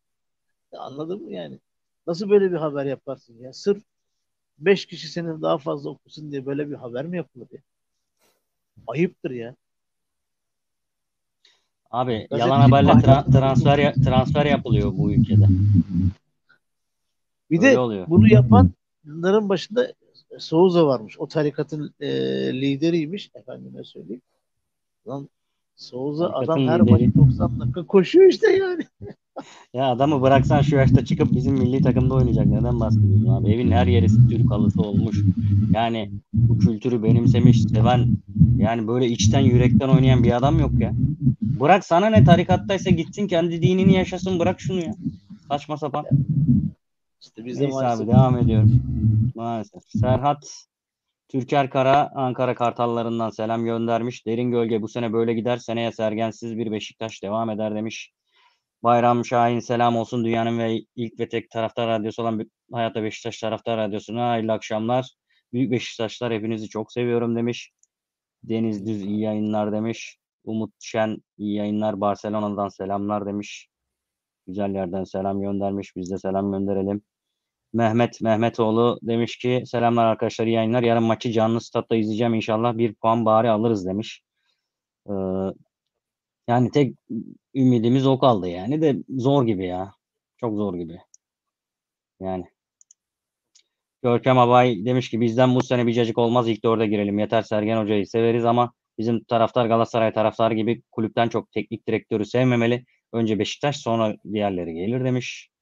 Ya 0.72 0.80
anladın 0.80 1.22
mı 1.22 1.32
yani? 1.32 1.58
Nasıl 2.06 2.30
böyle 2.30 2.52
bir 2.52 2.56
haber 2.56 2.84
yaparsın 2.86 3.38
ya? 3.40 3.52
Sırf 3.52 3.82
beş 4.58 4.86
kişi 4.86 5.08
senin 5.08 5.42
daha 5.42 5.58
fazla 5.58 5.90
okusun 5.90 6.32
diye 6.32 6.46
böyle 6.46 6.70
bir 6.70 6.74
haber 6.74 7.06
mi 7.06 7.16
yapılır 7.16 7.46
ya? 7.52 7.60
Ayıptır 8.86 9.30
ya. 9.30 9.54
Abi 11.90 12.12
Gazeteci 12.12 12.40
yalan 12.40 12.60
haberle 12.60 12.90
tra- 12.90 13.32
transfer 13.32 13.78
ya- 13.78 13.92
transfer 13.94 14.46
yapılıyor 14.46 14.92
bu 14.98 15.12
ülkede. 15.12 15.46
Bir 17.50 17.58
Öyle 17.58 17.72
de 17.72 17.78
oluyor. 17.78 18.06
bunu 18.08 18.28
yapanların 18.28 19.48
başında 19.48 19.92
Souza 20.38 20.86
varmış. 20.86 21.18
O 21.18 21.28
tarikatın 21.28 21.94
e, 22.00 22.08
lideriymiş. 22.60 23.30
Efendime 23.34 23.84
söyleyeyim. 23.84 24.22
Lan 25.08 25.28
Souza 25.76 26.28
adam 26.28 26.68
her 26.68 26.80
lideri. 26.80 27.06
maç 27.06 27.14
90 27.14 27.60
dakika 27.60 27.86
koşuyor 27.86 28.26
işte 28.26 28.52
yani. 28.52 28.82
Ya 29.74 29.84
adamı 29.90 30.22
bıraksan 30.22 30.62
şu 30.62 30.76
yaşta 30.76 31.04
çıkıp 31.04 31.32
bizim 31.32 31.54
milli 31.54 31.82
takımda 31.82 32.14
oynayacak. 32.14 32.46
Neden 32.46 32.80
bahsediyorsun 32.80 33.28
abi? 33.28 33.50
Evin 33.52 33.70
her 33.70 33.86
yeri 33.86 34.06
Türk 34.30 34.50
halısı 34.50 34.82
olmuş. 34.82 35.22
Yani 35.72 36.10
bu 36.32 36.58
kültürü 36.58 37.02
benimsemiş, 37.02 37.62
seven 37.62 38.08
yani 38.58 38.88
böyle 38.88 39.08
içten 39.08 39.40
yürekten 39.40 39.88
oynayan 39.88 40.24
bir 40.24 40.36
adam 40.36 40.58
yok 40.58 40.72
ya. 40.80 40.92
Bırak 41.42 41.84
sana 41.84 42.06
ne 42.10 42.24
tarikattaysa 42.24 42.90
gitsin 42.90 43.26
kendi 43.26 43.62
dinini 43.62 43.92
yaşasın 43.94 44.38
bırak 44.38 44.60
şunu 44.60 44.80
ya. 44.80 44.94
Saçma 45.48 45.76
sapan. 45.76 46.04
İşte 47.20 47.44
biz 47.44 47.60
de 47.60 47.64
Neyse 47.64 47.86
abi 47.86 48.06
devam 48.06 48.38
ediyoruz. 48.38 48.70
Maalesef. 49.34 49.82
Serhat 49.88 50.64
Türker 51.34 51.70
Kara 51.70 52.10
Ankara 52.14 52.54
Kartallarından 52.54 53.30
selam 53.30 53.64
göndermiş. 53.64 54.26
Derin 54.26 54.50
gölge 54.50 54.82
bu 54.82 54.88
sene 54.88 55.12
böyle 55.12 55.34
gider. 55.34 55.56
Seneye 55.56 55.92
sergensiz 55.92 56.56
bir 56.58 56.72
Beşiktaş 56.72 57.22
devam 57.22 57.50
eder 57.50 57.74
demiş. 57.74 58.12
Bayram 58.82 59.24
Şahin 59.24 59.60
selam 59.60 59.96
olsun 59.96 60.24
dünyanın 60.24 60.58
ve 60.58 60.80
ilk 60.96 61.20
ve 61.20 61.28
tek 61.28 61.50
taraftar 61.50 61.88
radyosu 61.88 62.22
olan 62.22 62.50
Hayata 62.72 63.02
Beşiktaş 63.02 63.40
taraftar 63.40 63.78
radyosuna 63.78 64.30
hayırlı 64.30 64.52
akşamlar. 64.52 65.14
Büyük 65.52 65.72
Beşiktaşlar 65.72 66.32
hepinizi 66.32 66.68
çok 66.68 66.92
seviyorum 66.92 67.36
demiş. 67.36 67.70
Deniz 68.42 68.86
Düz 68.86 69.02
iyi 69.02 69.20
yayınlar 69.20 69.72
demiş. 69.72 70.16
Umut 70.44 70.72
Şen 70.80 71.18
iyi 71.38 71.56
yayınlar 71.56 72.00
Barcelona'dan 72.00 72.68
selamlar 72.68 73.26
demiş. 73.26 73.68
Güzel 74.46 74.74
yerden 74.74 75.04
selam 75.04 75.40
göndermiş. 75.40 75.96
Biz 75.96 76.10
de 76.10 76.18
selam 76.18 76.52
gönderelim. 76.52 77.02
Mehmet 77.74 78.20
Mehmetoğlu 78.20 78.98
demiş 79.02 79.38
ki 79.38 79.62
selamlar 79.66 80.04
arkadaşlar 80.04 80.46
iyi 80.46 80.54
yayınlar. 80.54 80.82
Yarın 80.82 81.02
maçı 81.02 81.32
canlı 81.32 81.60
statta 81.60 81.96
izleyeceğim 81.96 82.34
inşallah. 82.34 82.78
Bir 82.78 82.94
puan 82.94 83.24
bari 83.24 83.50
alırız 83.50 83.86
demiş. 83.86 84.22
Ee, 85.08 85.12
yani 86.48 86.70
tek 86.70 86.94
ümidimiz 87.54 88.06
o 88.06 88.18
kaldı 88.18 88.48
yani 88.48 88.82
de 88.82 88.96
zor 89.08 89.46
gibi 89.46 89.66
ya. 89.66 89.94
Çok 90.36 90.56
zor 90.56 90.74
gibi. 90.74 90.98
Yani. 92.20 92.44
Görkem 94.02 94.38
Abay 94.38 94.84
demiş 94.84 95.10
ki 95.10 95.20
bizden 95.20 95.54
bu 95.54 95.62
sene 95.62 95.86
bir 95.86 95.92
cacık 95.92 96.18
olmaz 96.18 96.48
ilk 96.48 96.64
dörde 96.64 96.86
girelim. 96.86 97.18
Yeter 97.18 97.42
Sergen 97.42 97.82
Hoca'yı 97.82 98.06
severiz 98.06 98.44
ama 98.44 98.72
bizim 98.98 99.24
taraftar 99.24 99.66
Galatasaray 99.66 100.12
taraftarı 100.12 100.54
gibi 100.54 100.82
kulüpten 100.92 101.28
çok 101.28 101.52
teknik 101.52 101.88
direktörü 101.88 102.24
sevmemeli. 102.24 102.84
Önce 103.12 103.38
Beşiktaş 103.38 103.76
sonra 103.76 104.16
diğerleri 104.32 104.74
gelir 104.74 105.04
demiş. 105.04 105.53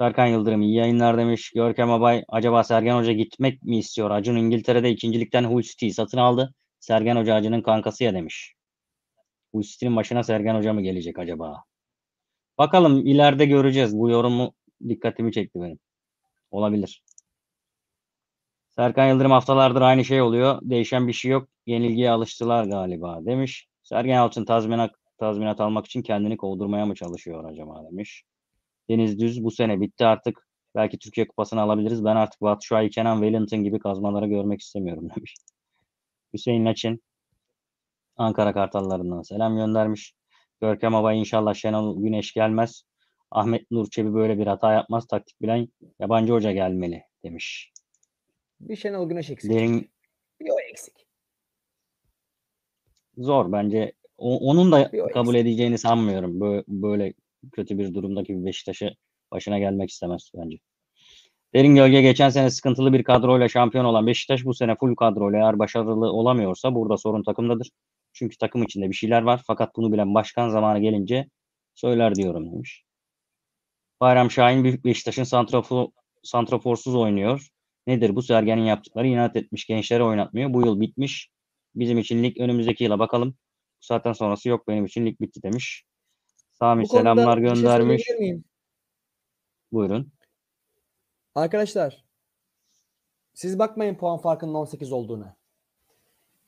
Serkan 0.00 0.26
Yıldırım 0.26 0.62
iyi 0.62 0.74
yayınlar 0.74 1.18
demiş. 1.18 1.52
Görkem 1.54 1.90
Abay 1.90 2.24
acaba 2.28 2.64
Sergen 2.64 2.96
Hoca 2.96 3.12
gitmek 3.12 3.62
mi 3.62 3.78
istiyor? 3.78 4.10
Acun 4.10 4.36
İngiltere'de 4.36 4.90
ikincilikten 4.90 5.44
Hull 5.44 5.62
City'yi 5.62 5.94
satın 5.94 6.18
aldı. 6.18 6.54
Sergen 6.80 7.16
Hoca 7.16 7.34
Acun'un 7.34 7.62
kankası 7.62 8.04
ya 8.04 8.14
demiş. 8.14 8.54
Hull 9.52 9.62
City'nin 9.62 9.96
başına 9.96 10.22
Sergen 10.22 10.54
Hoca 10.54 10.72
mı 10.72 10.82
gelecek 10.82 11.18
acaba? 11.18 11.64
Bakalım 12.58 13.06
ileride 13.06 13.46
göreceğiz. 13.46 13.98
Bu 13.98 14.10
yorumu 14.10 14.54
dikkatimi 14.88 15.32
çekti 15.32 15.60
benim. 15.60 15.78
Olabilir. 16.50 17.02
Serkan 18.70 19.08
Yıldırım 19.08 19.30
haftalardır 19.30 19.80
aynı 19.80 20.04
şey 20.04 20.22
oluyor. 20.22 20.58
Değişen 20.62 21.08
bir 21.08 21.12
şey 21.12 21.30
yok. 21.30 21.48
Yenilgiye 21.66 22.10
alıştılar 22.10 22.64
galiba 22.64 23.24
demiş. 23.26 23.68
Sergen 23.82 24.14
Yalçın 24.14 24.44
tazminat 24.44 24.90
tazminat 25.18 25.60
almak 25.60 25.86
için 25.86 26.02
kendini 26.02 26.36
kovdurmaya 26.36 26.86
mı 26.86 26.94
çalışıyor 26.94 27.44
acaba 27.44 27.84
demiş. 27.90 28.24
Deniz 28.88 29.18
Düz 29.18 29.44
bu 29.44 29.50
sene 29.50 29.80
bitti 29.80 30.06
artık. 30.06 30.48
Belki 30.74 30.98
Türkiye 30.98 31.28
Kupası'nı 31.28 31.60
alabiliriz. 31.60 32.04
Ben 32.04 32.16
artık 32.16 32.40
Batshuayi, 32.42 32.90
Kenan 32.90 33.20
Wellington 33.22 33.64
gibi 33.64 33.78
kazmaları 33.78 34.26
görmek 34.26 34.60
istemiyorum 34.60 35.08
demiş. 35.16 35.34
Hüseyin 36.34 36.66
Laçin 36.66 37.02
Ankara 38.16 38.52
Kartallarından 38.52 39.22
selam 39.22 39.56
göndermiş. 39.56 40.14
Görkem 40.60 40.94
Abay 40.94 41.20
inşallah 41.20 41.54
Şenol 41.54 42.02
Güneş 42.02 42.32
gelmez. 42.32 42.82
Ahmet 43.30 43.70
Nur 43.70 43.90
Çebi 43.90 44.14
böyle 44.14 44.38
bir 44.38 44.46
hata 44.46 44.72
yapmaz. 44.72 45.06
Taktik 45.06 45.42
bilen 45.42 45.68
yabancı 46.00 46.32
hoca 46.32 46.52
gelmeli 46.52 47.02
demiş. 47.24 47.72
Bir 48.60 48.76
Şenol 48.76 49.08
Güneş 49.08 49.30
eksik. 49.30 49.50
Derin 49.50 49.90
Bir 50.40 50.50
o 50.50 50.60
eksik. 50.70 51.06
zor 53.18 53.52
bence. 53.52 53.92
O- 54.18 54.50
onun 54.50 54.72
da 54.72 54.90
kabul 55.12 55.34
edeceğini 55.34 55.78
sanmıyorum. 55.78 56.40
Böyle, 56.40 56.64
böyle 56.68 57.14
kötü 57.52 57.78
bir 57.78 57.94
durumdaki 57.94 58.38
bir 58.38 58.44
Beşiktaş'ı 58.44 58.94
başına 59.32 59.58
gelmek 59.58 59.90
istemez 59.90 60.30
bence. 60.36 60.58
Derin 61.54 61.74
Gölge 61.74 62.02
geçen 62.02 62.28
sene 62.28 62.50
sıkıntılı 62.50 62.92
bir 62.92 63.04
kadroyla 63.04 63.48
şampiyon 63.48 63.84
olan 63.84 64.06
Beşiktaş 64.06 64.44
bu 64.44 64.54
sene 64.54 64.76
full 64.76 64.94
kadroyla 64.94 65.38
eğer 65.38 65.58
başarılı 65.58 66.12
olamıyorsa 66.12 66.74
burada 66.74 66.96
sorun 66.96 67.22
takımdadır. 67.22 67.70
Çünkü 68.12 68.38
takım 68.38 68.62
içinde 68.62 68.90
bir 68.90 68.94
şeyler 68.94 69.22
var 69.22 69.42
fakat 69.46 69.76
bunu 69.76 69.92
bilen 69.92 70.14
başkan 70.14 70.48
zamanı 70.48 70.78
gelince 70.78 71.28
söyler 71.74 72.14
diyorum 72.14 72.52
demiş. 72.52 72.84
Bayram 74.00 74.30
Şahin 74.30 74.64
Büyük 74.64 74.84
Beşiktaş'ın 74.84 75.24
santrafor, 75.24 75.88
santraforsuz 76.22 76.94
oynuyor. 76.94 77.48
Nedir 77.86 78.16
bu 78.16 78.22
Sergen'in 78.22 78.64
yaptıkları? 78.64 79.06
İnat 79.06 79.36
etmiş 79.36 79.66
gençleri 79.66 80.02
oynatmıyor. 80.02 80.54
Bu 80.54 80.66
yıl 80.66 80.80
bitmiş. 80.80 81.28
Bizim 81.74 81.98
için 81.98 82.22
lig 82.22 82.40
önümüzdeki 82.40 82.84
yıla 82.84 82.98
bakalım. 82.98 83.28
Bu 83.30 83.86
saatten 83.86 84.12
sonrası 84.12 84.48
yok 84.48 84.68
benim 84.68 84.84
için 84.84 85.06
lig 85.06 85.20
bitti 85.20 85.42
demiş. 85.42 85.84
Sami 86.64 86.84
Bu 86.84 86.88
konuda 86.88 87.02
selamlar 87.02 87.42
bir 87.42 87.46
şey 87.48 87.54
göndermiş. 87.54 88.04
söyleyebilir 88.06 88.18
miyim? 88.18 88.44
Buyurun. 89.72 90.12
Arkadaşlar 91.34 92.04
siz 93.34 93.58
bakmayın 93.58 93.94
puan 93.94 94.18
farkının 94.18 94.54
18 94.54 94.92
olduğuna. 94.92 95.36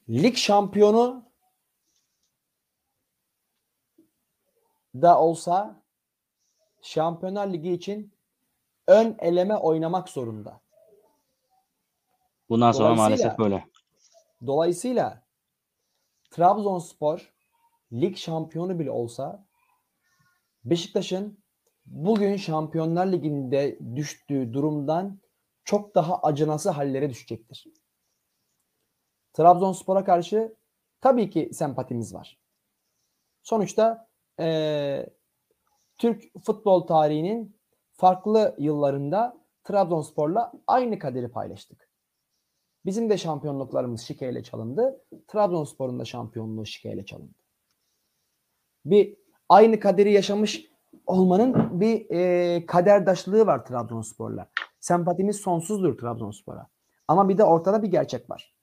Lig 0.09 0.37
şampiyonu 0.37 1.25
da 4.95 5.21
olsa 5.21 5.83
Şampiyonlar 6.83 7.53
Ligi 7.53 7.73
için 7.73 8.13
ön 8.89 9.17
eleme 9.19 9.57
oynamak 9.57 10.09
zorunda. 10.09 10.61
Bundan 12.49 12.73
sonra 12.73 12.85
Dolayısıyla- 12.89 13.03
maalesef 13.09 13.39
böyle. 13.39 13.65
Dolayısıyla 14.47 15.23
Trabzonspor 16.31 17.35
lig 17.93 18.17
şampiyonu 18.17 18.79
bile 18.79 18.91
olsa 18.91 19.47
Beşiktaş'ın 20.67 21.39
bugün 21.87 22.37
Şampiyonlar 22.37 23.07
Ligi'nde 23.07 23.79
düştüğü 23.97 24.53
durumdan 24.53 25.21
çok 25.65 25.95
daha 25.95 26.19
acınası 26.19 26.71
hallere 26.71 27.11
düşecektir. 27.11 27.67
Trabzonspor'a 29.33 30.05
karşı 30.05 30.57
tabii 31.01 31.31
ki 31.31 31.51
sempatimiz 31.53 32.15
var. 32.15 32.41
Sonuçta 33.43 34.09
eee, 34.39 35.11
Türk 35.99 36.25
futbol 36.45 36.87
tarihinin 36.87 37.57
farklı 37.93 38.57
yıllarında 38.59 39.37
Trabzonspor'la 39.65 40.53
aynı 40.67 40.99
kaderi 40.99 41.29
paylaştık. 41.29 41.91
Bizim 42.85 43.11
de 43.11 43.19
şampiyonluklarımız 43.19 44.01
şikeyle 44.01 44.43
çalındı. 44.43 45.05
Trabzonspor'un 45.29 45.99
da 45.99 46.05
şampiyonluğu 46.05 46.67
şikeyle 46.67 47.05
çalındı. 47.05 47.39
Bir 48.85 49.26
aynı 49.49 49.81
kaderi 49.81 50.13
yaşamış 50.13 50.71
olmanın 51.07 51.81
bir 51.81 52.11
e, 52.11 52.67
kaderdaşlığı 52.67 53.47
var 53.47 53.65
Trabzonspor'la. 53.65 54.49
Sempatimiz 54.81 55.37
sonsuzdur 55.37 55.99
Trabzonspor'a. 55.99 56.69
Ama 57.09 57.29
bir 57.29 57.39
de 57.39 57.45
ortada 57.45 57.83
bir 57.83 57.89
gerçek 57.89 58.31
var. 58.31 58.57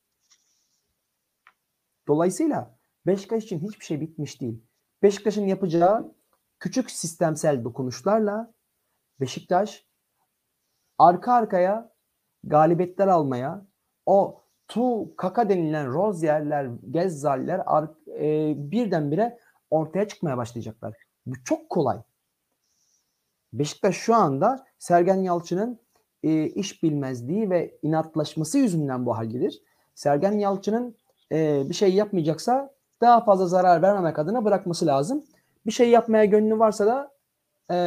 Dolayısıyla 2.07 2.77
Beşiktaş 3.05 3.43
için 3.43 3.59
hiçbir 3.59 3.85
şey 3.85 4.01
bitmiş 4.01 4.41
değil. 4.41 4.63
Beşiktaş'ın 5.03 5.45
yapacağı 5.45 6.15
küçük 6.59 6.91
sistemsel 6.91 7.63
dokunuşlarla 7.63 8.53
Beşiktaş 9.19 9.85
arka 10.97 11.33
arkaya 11.33 11.93
galibiyetler 12.43 13.07
almaya, 13.07 13.65
o 14.05 14.43
Tu 14.67 15.15
Kaka 15.15 15.49
denilen 15.49 15.93
Rozier'ler, 15.93 16.69
Gezzal'ler 16.91 17.61
e, 18.19 18.53
birdenbire 18.71 19.39
ortaya 19.73 20.07
çıkmaya 20.07 20.37
başlayacaklar. 20.37 20.93
Bu 21.25 21.43
çok 21.43 21.69
kolay. 21.69 21.97
Beşiktaş 23.53 23.95
şu 23.95 24.15
anda 24.15 24.65
Sergen 24.79 25.21
Yalçın'ın 25.21 25.79
e, 26.23 26.45
iş 26.45 26.83
bilmezliği 26.83 27.49
ve 27.49 27.77
inatlaşması 27.81 28.57
yüzünden 28.57 29.05
bu 29.05 29.17
haldedir. 29.17 29.61
Sergen 29.95 30.31
Yalçın'ın 30.31 30.95
e, 31.31 31.63
bir 31.69 31.73
şey 31.73 31.93
yapmayacaksa 31.93 32.73
daha 33.01 33.23
fazla 33.23 33.47
zarar 33.47 33.81
vermemek 33.81 34.19
adına 34.19 34.45
bırakması 34.45 34.85
lazım. 34.85 35.23
Bir 35.65 35.71
şey 35.71 35.89
yapmaya 35.89 36.25
gönlü 36.25 36.59
varsa 36.59 36.85
da 36.85 37.11
e, 37.69 37.77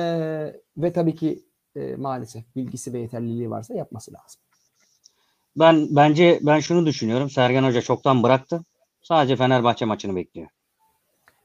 ve 0.77 0.93
tabii 0.93 1.15
ki 1.15 1.45
e, 1.77 1.97
maalesef 1.97 2.57
bilgisi 2.57 2.93
ve 2.93 2.99
yeterliliği 2.99 3.51
varsa 3.51 3.75
yapması 3.75 4.13
lazım. 4.13 4.41
Ben 5.57 5.87
bence 5.91 6.41
ben 6.43 6.61
şunu 6.61 6.87
düşünüyorum. 6.87 7.31
Sergen 7.31 7.65
Hoca 7.65 7.83
çoktan 7.83 8.23
bıraktı. 8.23 8.65
Sadece 9.03 9.37
Fenerbahçe 9.37 9.85
maçını 9.85 10.17
bekliyor. 10.17 10.49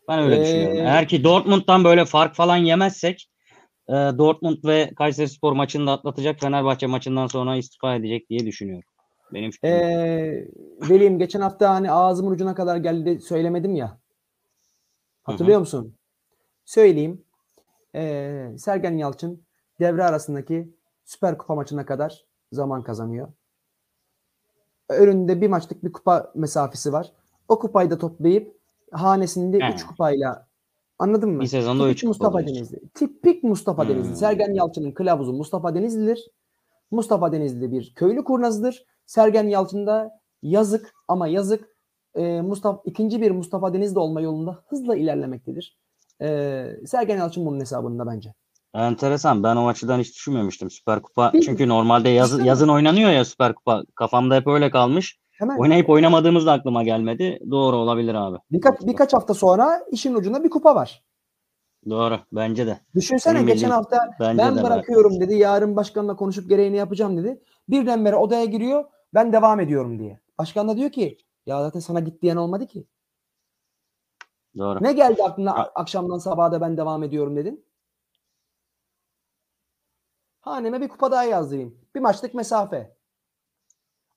Ben 0.08 0.20
öyle 0.20 0.36
Ee, 0.36 0.42
düşünüyorum. 0.42 0.78
Eğer 0.78 1.08
ki 1.08 1.24
Dortmund'dan 1.24 1.84
böyle 1.84 2.06
fark 2.06 2.36
falan 2.36 2.58
yemezsek 2.58 3.30
e, 3.90 3.94
Dortmund 3.94 4.58
ve 4.66 4.92
Kayserispor 4.96 5.54
maçını 5.54 5.88
da 5.88 5.92
atlatacak. 5.92 6.40
Fenerbahçe 6.40 6.88
maçından 6.88 7.28
sonra 7.28 7.56
istifa 7.56 7.96
edecek 7.96 8.30
diye 8.30 8.40
düşünüyorum. 8.40 8.90
Benim 9.34 9.52
fikrim. 9.52 9.72
Ee, 9.72 10.48
Veli'm 10.90 11.20
geçen 11.20 11.42
hafta 11.42 11.70
hani 11.70 11.92
ağzımın 11.92 12.32
ucuna 12.32 12.56
kadar 12.56 12.78
geldi 12.78 13.20
söylemedim 13.20 13.76
ya. 13.76 13.98
Hatırlıyor 15.24 15.60
musun? 15.60 15.96
Söyleyeyim. 16.66 17.26
Ee, 17.96 18.48
Sergen 18.58 18.98
Yalçın 18.98 19.44
devre 19.80 20.04
arasındaki 20.04 20.76
Süper 21.06 21.38
Kupa 21.38 21.56
maçına 21.56 21.86
kadar 21.86 22.26
zaman 22.52 22.84
kazanıyor. 22.84 23.28
Önünde 24.90 25.42
bir 25.42 25.48
maçlık 25.48 25.84
bir 25.84 25.92
kupa 25.92 26.32
mesafesi 26.36 26.94
var. 26.94 27.12
O 27.48 27.60
kupayı 27.60 27.92
da 27.92 27.98
toplayıp 27.98 28.61
hanesinde 28.92 29.60
He. 29.60 29.74
3 29.74 29.84
kupayla 29.84 30.48
anladın 31.00 31.30
mı? 31.30 31.42
Bir 31.42 31.48
sezonda 31.48 31.84
Tipik 31.84 31.96
üç 31.96 32.02
kupa 32.02 32.08
Mustafa 32.10 32.38
alıyorsun. 32.38 32.56
Denizli. 32.56 32.90
Tipik 32.90 33.44
Mustafa 33.44 33.84
Hmm. 33.84 33.90
Denizli. 33.90 34.16
Sergen 34.16 34.54
Yalçın'ın 34.54 34.92
kılavuzu 34.92 35.34
Mustafa 35.34 35.76
Denizli'dir. 35.76 36.28
Mustafa 36.92 37.32
Denizli 37.32 37.72
bir 37.72 37.94
köylü 37.96 38.24
kurnazıdır. 38.24 38.86
Sergen 39.06 39.48
Yalçın 39.48 39.88
da 39.88 40.12
yazık 40.42 40.94
ama 41.08 41.28
yazık 41.28 41.70
e, 42.16 42.42
Mustafa 42.42 42.82
ikinci 42.86 43.22
bir 43.22 43.32
Mustafa 43.32 43.74
Denizli 43.74 44.00
olma 44.00 44.22
yolunda 44.22 44.64
hızla 44.68 44.96
ilerlemektedir. 44.96 45.78
E, 46.22 46.68
Sergen 46.86 47.18
Yalçın 47.18 47.46
bunun 47.46 47.60
hesabında 47.60 48.08
bence. 48.08 48.34
Enteresan. 48.74 49.44
Ben 49.44 49.56
o 49.56 49.68
açıdan 49.68 50.00
hiç 50.00 50.16
düşünmemiştim. 50.16 50.72
Süper 50.72 51.02
Kupa. 51.02 51.34
Değil 51.34 51.42
mi? 51.42 51.46
Çünkü 51.46 51.70
normalde 51.70 52.10
yaz, 52.10 52.46
yazın 52.46 52.68
oynanıyor 52.68 53.12
ya 53.12 53.26
Süper 53.26 53.56
Kupa. 53.56 53.84
Kafamda 53.96 54.36
hep 54.36 54.48
öyle 54.48 54.70
kalmış. 54.72 55.20
Hemen 55.42 55.58
Oynayıp 55.58 55.90
oynamadığımız 55.90 56.46
da 56.46 56.52
aklıma 56.52 56.84
gelmedi. 56.84 57.40
Doğru 57.52 57.76
olabilir 57.76 58.16
abi. 58.16 58.38
birkaç 58.52 58.82
birkaç 58.82 59.14
hafta 59.14 59.34
sonra 59.34 59.82
işin 59.92 60.14
ucunda 60.16 60.44
bir 60.44 60.50
kupa 60.50 60.76
var. 60.76 61.04
Doğru. 61.90 62.20
Bence 62.32 62.68
de. 62.68 62.80
Düşünsene 62.96 63.36
Benim 63.36 63.48
geçen 63.48 63.56
bildiğim- 63.58 63.72
hafta 63.72 63.98
ben 64.20 64.38
de. 64.58 64.64
bırakıyorum 64.64 65.20
dedi. 65.20 65.36
Yarın 65.36 65.76
başkanla 65.76 66.16
konuşup 66.16 66.50
gereğini 66.50 66.78
yapacağım 66.78 67.18
dedi. 67.18 67.44
Birdenbire 67.70 68.16
odaya 68.16 68.46
giriyor. 68.46 68.84
Ben 69.14 69.34
devam 69.34 69.60
ediyorum 69.60 70.00
diye. 70.00 70.20
Başkan 70.40 70.68
da 70.68 70.78
diyor 70.78 70.90
ki 70.92 71.18
ya 71.46 71.62
zaten 71.64 71.80
sana 71.80 72.00
git 72.00 72.22
diyen 72.22 72.36
olmadı 72.36 72.68
ki. 72.68 72.88
Doğru. 74.58 74.84
Ne 74.84 74.94
geldi 74.94 75.24
aklına 75.24 75.58
Ha. 75.58 75.72
akşamdan 75.76 76.18
sabaha 76.18 76.52
da 76.52 76.62
ben 76.62 76.78
devam 76.78 77.04
ediyorum 77.04 77.36
dedin? 77.36 77.66
Haneme 80.42 80.82
bir 80.82 80.88
kupa 80.88 81.12
daha 81.12 81.24
yazdırayım. 81.24 81.78
Bir 81.96 82.00
maçlık 82.00 82.34
mesafe. 82.34 82.96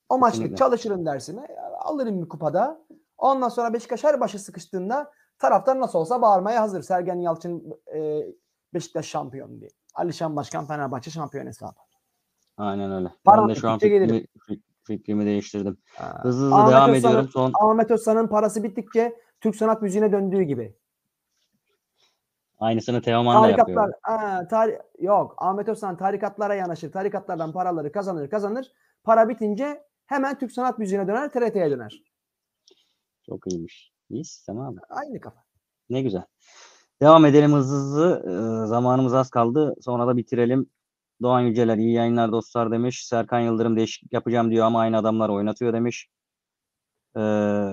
O 0.09 0.19
maçlık 0.19 0.33
Kesinlikle. 0.37 0.57
çalışırım 0.57 1.07
dersime. 1.07 1.47
Alırım 1.81 2.23
bir 2.23 2.29
kupada. 2.29 2.81
Ondan 3.19 3.49
sonra 3.49 3.73
Beşiktaş 3.73 4.05
her 4.05 4.21
başı 4.21 4.39
sıkıştığında 4.39 5.11
taraftar 5.39 5.81
nasıl 5.81 5.99
olsa 5.99 6.23
bağırmaya 6.23 6.61
hazır. 6.63 6.83
Sergen 6.83 7.21
Yalçın 7.21 7.81
e, 7.95 8.23
Beşiktaş 8.75 9.07
şampiyon 9.07 9.61
diye. 9.61 9.71
Alişan 9.95 10.37
Başkan 10.37 10.67
Fenerbahçe 10.67 11.11
şampiyon 11.11 11.47
hesabı. 11.47 11.75
Aynen 12.57 12.93
öyle. 12.93 13.09
Param 13.25 13.49
ben 13.49 13.55
de 13.55 13.61
şu 13.61 13.71
an 13.71 13.79
fikrimi, 13.79 14.27
fik- 14.49 14.63
fikrimi 14.85 15.27
değiştirdim. 15.27 15.79
Ha. 15.97 16.19
Hızlı 16.23 16.45
hızlı 16.45 16.57
Ahmet 16.57 16.73
devam 16.75 16.91
Özsan'ın- 16.91 17.11
ediyorum. 17.13 17.31
Son 17.33 17.53
Ahmet 17.55 17.91
Özsan'ın 17.91 18.27
parası 18.27 18.63
bittikçe 18.63 19.17
Türk 19.41 19.57
sanat 19.57 19.83
müziğine 19.83 20.13
döndüğü 20.13 20.43
gibi. 20.43 20.75
aynısını 22.61 23.03
Teoman 23.03 23.43
da 23.45 23.49
yapıyor. 23.49 23.67
Tarikatlar, 23.67 24.21
ha, 24.21 24.49
tari- 24.51 24.83
yok 24.99 25.35
Ahmet 25.39 25.69
Özsan 25.69 25.97
tarikatlara 25.97 26.55
yanaşır. 26.55 26.93
Tarikatlardan 26.93 27.53
paraları 27.53 27.93
kazanır 27.93 28.31
kazanır. 28.31 28.73
Para 29.05 29.29
bitince 29.29 29.85
hemen 30.07 30.39
Türk 30.39 30.53
sanat 30.53 30.79
müziğine 30.79 31.09
döner 31.09 31.33
TRT'ye 31.33 31.71
döner. 31.71 32.03
Çok 33.27 33.53
iyiymiş. 33.53 33.93
İyi 34.11 34.25
sistem 34.25 34.61
abi. 34.61 34.81
Aynı 34.89 35.21
kafa. 35.21 35.45
Ne 35.91 36.03
güzel. 36.03 36.25
Devam 37.03 37.25
edelim 37.25 37.53
hızlı 37.53 37.77
hızlı. 37.77 38.23
Ee, 38.27 38.67
zamanımız 38.67 39.15
az 39.15 39.31
kaldı. 39.31 39.75
Sonra 39.81 40.07
da 40.07 40.17
bitirelim. 40.17 40.71
Doğan 41.23 41.41
Yüceler 41.41 41.77
iyi 41.77 41.93
yayınlar 41.93 42.33
dostlar 42.33 42.71
demiş. 42.71 43.07
Serkan 43.07 43.41
Yıldırım 43.41 43.77
değişiklik 43.77 44.13
yapacağım 44.13 44.51
diyor 44.51 44.67
ama 44.67 44.81
aynı 44.81 44.99
adamlar 44.99 45.29
oynatıyor 45.29 45.73
demiş. 45.73 46.09
Ee, 47.17 47.71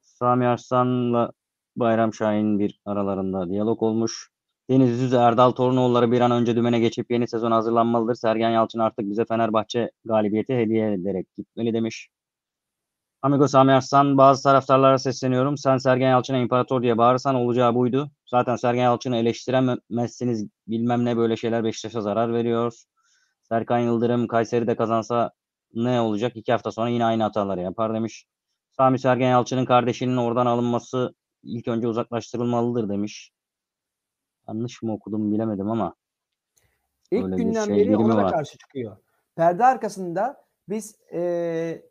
Sami 0.00 0.46
Arslan'la 0.46 1.32
Bayram 1.76 2.14
Şahin 2.14 2.58
bir 2.58 2.80
aralarında 2.84 3.48
diyalog 3.48 3.82
olmuş. 3.82 4.31
Deniz 4.70 5.00
Düz 5.00 5.14
Erdal 5.14 5.50
Torunoğulları 5.50 6.12
bir 6.12 6.20
an 6.20 6.30
önce 6.30 6.56
dümene 6.56 6.80
geçip 6.80 7.10
yeni 7.10 7.28
sezon 7.28 7.50
hazırlanmalıdır. 7.50 8.14
Sergen 8.14 8.50
Yalçın 8.50 8.78
artık 8.78 9.10
bize 9.10 9.24
Fenerbahçe 9.24 9.90
galibiyeti 10.04 10.54
hediye 10.56 10.92
ederek 10.92 11.26
gitmeli 11.36 11.74
demiş. 11.74 12.08
Amigo 13.22 13.48
Sami 13.48 13.72
Arslan 13.72 14.18
bazı 14.18 14.42
taraftarlara 14.42 14.98
sesleniyorum. 14.98 15.56
Sen 15.58 15.78
Sergen 15.78 16.10
Yalçın'a 16.10 16.38
imparator 16.38 16.82
diye 16.82 16.98
bağırırsan 16.98 17.34
olacağı 17.34 17.74
buydu. 17.74 18.10
Zaten 18.26 18.56
Sergen 18.56 18.82
Yalçın'ı 18.82 19.16
eleştiremezsiniz 19.16 20.48
bilmem 20.66 21.04
ne 21.04 21.16
böyle 21.16 21.36
şeyler 21.36 21.64
Beşiktaş'a 21.64 22.00
zarar 22.00 22.32
veriyor. 22.32 22.74
Serkan 23.42 23.78
Yıldırım 23.78 24.28
Kayseri'de 24.28 24.76
kazansa 24.76 25.30
ne 25.74 26.00
olacak? 26.00 26.36
İki 26.36 26.52
hafta 26.52 26.72
sonra 26.72 26.88
yine 26.88 27.04
aynı 27.04 27.22
hataları 27.22 27.60
yapar 27.60 27.94
demiş. 27.94 28.26
Sami 28.76 28.98
Sergen 28.98 29.30
Yalçın'ın 29.30 29.64
kardeşinin 29.64 30.16
oradan 30.16 30.46
alınması 30.46 31.14
ilk 31.42 31.68
önce 31.68 31.88
uzaklaştırılmalıdır 31.88 32.88
demiş. 32.88 33.32
Yanlış 34.48 34.82
mı 34.82 34.92
okudum 34.92 35.32
bilemedim 35.32 35.70
ama. 35.70 35.94
İlk 37.10 37.24
Öyle 37.24 37.36
günden 37.36 37.64
şey 37.64 37.76
beri 37.76 37.96
ona 37.96 38.16
da 38.16 38.26
karşı 38.26 38.58
çıkıyor. 38.58 38.96
Perde 39.36 39.64
arkasında 39.64 40.44
biz 40.68 40.96
eee, 41.12 41.86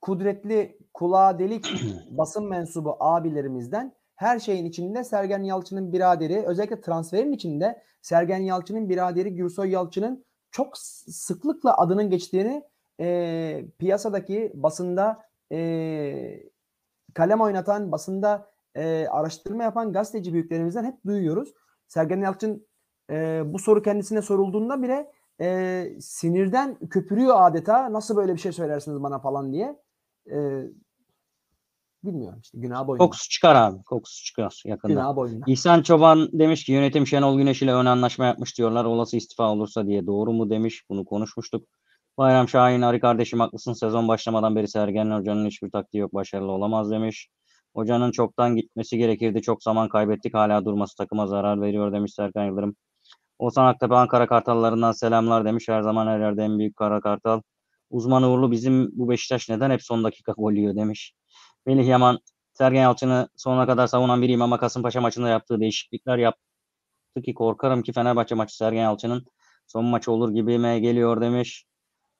kudretli 0.00 0.78
kulağa 0.94 1.38
delik 1.38 1.66
basın 2.10 2.48
mensubu 2.48 2.96
abilerimizden 3.00 3.94
her 4.16 4.38
şeyin 4.38 4.64
içinde 4.64 5.04
Sergen 5.04 5.42
Yalçın'ın 5.42 5.92
biraderi 5.92 6.46
özellikle 6.46 6.80
transferin 6.80 7.32
içinde 7.32 7.82
Sergen 8.02 8.42
Yalçın'ın 8.42 8.88
biraderi 8.88 9.34
Gürsoy 9.34 9.70
Yalçın'ın 9.70 10.24
çok 10.50 10.78
sıklıkla 10.78 11.76
adının 11.78 12.10
geçtiğini 12.10 12.62
eee, 12.98 13.66
piyasadaki 13.78 14.52
basında 14.54 15.22
eee, 15.50 16.50
kalem 17.14 17.40
oynatan 17.40 17.92
basında 17.92 18.50
eee, 18.76 19.06
araştırma 19.10 19.62
yapan 19.62 19.92
gazeteci 19.92 20.32
büyüklerimizden 20.32 20.84
hep 20.84 20.94
duyuyoruz. 21.06 21.54
Sergen 21.88 22.20
Yalçın 22.20 22.66
eee, 23.10 23.42
bu 23.46 23.58
soru 23.58 23.82
kendisine 23.82 24.22
sorulduğunda 24.22 24.82
bile 24.82 25.12
eee, 25.40 25.96
sinirden 26.00 26.78
köpürüyor 26.90 27.34
adeta. 27.38 27.92
Nasıl 27.92 28.16
böyle 28.16 28.34
bir 28.34 28.40
şey 28.40 28.52
söylersiniz 28.52 29.02
bana 29.02 29.18
falan 29.18 29.52
diye. 29.52 29.76
Eee, 30.26 30.70
bilmiyorum 32.04 32.38
işte 32.42 32.58
günah 32.58 32.86
boyunda. 32.86 33.04
Kokusu 33.04 33.28
çıkar 33.28 33.54
abi. 33.54 33.82
Kokusu 33.82 34.24
çıkar 34.24 34.62
yakında. 34.66 34.92
Günah 34.92 35.16
boyunda. 35.16 35.44
İhsan 35.48 35.82
Çoban 35.82 36.28
demiş 36.32 36.64
ki 36.64 36.72
yönetim 36.72 37.06
Şenol 37.06 37.38
Güneş 37.38 37.62
ile 37.62 37.72
ön 37.74 37.86
anlaşma 37.86 38.26
yapmış 38.26 38.58
diyorlar. 38.58 38.84
Olası 38.84 39.16
istifa 39.16 39.50
olursa 39.52 39.86
diye. 39.86 40.06
Doğru 40.06 40.32
mu 40.32 40.50
demiş. 40.50 40.84
Bunu 40.90 41.04
konuşmuştuk. 41.04 41.68
Bayram 42.18 42.48
Şahin 42.48 42.82
Ari 42.82 43.00
kardeşim 43.00 43.40
haklısın. 43.40 43.72
Sezon 43.72 44.08
başlamadan 44.08 44.56
beri 44.56 44.68
Sergen 44.68 45.10
Hoca'nın 45.10 45.46
hiçbir 45.46 45.70
taktiği 45.70 45.98
yok. 45.98 46.14
Başarılı 46.14 46.52
olamaz 46.52 46.90
demiş. 46.90 47.28
Hocanın 47.76 48.10
çoktan 48.10 48.56
gitmesi 48.56 48.98
gerekirdi. 48.98 49.42
Çok 49.42 49.62
zaman 49.62 49.88
kaybettik. 49.88 50.34
Hala 50.34 50.64
durması 50.64 50.96
takıma 50.96 51.26
zarar 51.26 51.60
veriyor 51.62 51.92
demiş 51.92 52.14
Serkan 52.14 52.44
Yıldırım. 52.44 52.76
Oğuzhan 53.38 53.66
Aktepe 53.66 53.94
Ankara 53.94 54.26
Kartallarından 54.26 54.92
selamlar 54.92 55.44
demiş. 55.44 55.68
Her 55.68 55.82
zaman 55.82 56.06
her 56.06 56.20
yerde 56.20 56.42
en 56.44 56.58
büyük 56.58 56.76
Kara 56.76 57.00
Kartal. 57.00 57.42
Uzman 57.90 58.22
Uğurlu 58.22 58.50
bizim 58.52 58.90
bu 58.92 59.08
Beşiktaş 59.10 59.48
neden 59.48 59.70
hep 59.70 59.82
son 59.82 60.04
dakika 60.04 60.32
gol 60.32 60.52
yiyor 60.52 60.76
demiş. 60.76 61.12
Melih 61.66 61.86
Yaman 61.88 62.18
Sergen 62.52 62.82
Yalçın'ı 62.82 63.28
sonuna 63.36 63.66
kadar 63.66 63.86
savunan 63.86 64.22
biriyim 64.22 64.42
ama 64.42 64.58
Kasımpaşa 64.58 65.00
maçında 65.00 65.28
yaptığı 65.28 65.60
değişiklikler 65.60 66.18
yaptı 66.18 66.42
ki 67.24 67.34
korkarım 67.34 67.82
ki 67.82 67.92
Fenerbahçe 67.92 68.34
maçı 68.34 68.56
Sergen 68.56 68.82
Yalçın'ın 68.82 69.26
son 69.66 69.84
maçı 69.84 70.12
olur 70.12 70.34
gibime 70.34 70.80
geliyor 70.80 71.20
demiş. 71.20 71.64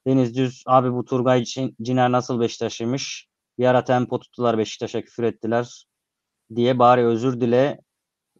Deniz 0.06 0.36
Düz 0.36 0.64
abi 0.66 0.92
bu 0.92 1.04
Turgay 1.04 1.42
Cin- 1.42 1.74
Ciner 1.82 2.12
nasıl 2.12 2.40
Beşiktaş'ıymış? 2.40 3.28
Bir 3.58 3.66
ara 3.66 3.84
tempo 3.84 4.20
tuttular 4.20 4.58
Beşiktaş'a 4.58 5.02
küfür 5.02 5.22
ettiler 5.22 5.86
diye 6.54 6.78
bari 6.78 7.04
özür 7.04 7.40
dile 7.40 7.80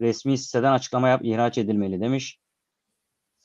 resmi 0.01 0.39
siteden 0.39 0.73
açıklama 0.73 1.09
yap 1.09 1.21
ihraç 1.25 1.59
edilmeli 1.59 2.01
demiş. 2.01 2.39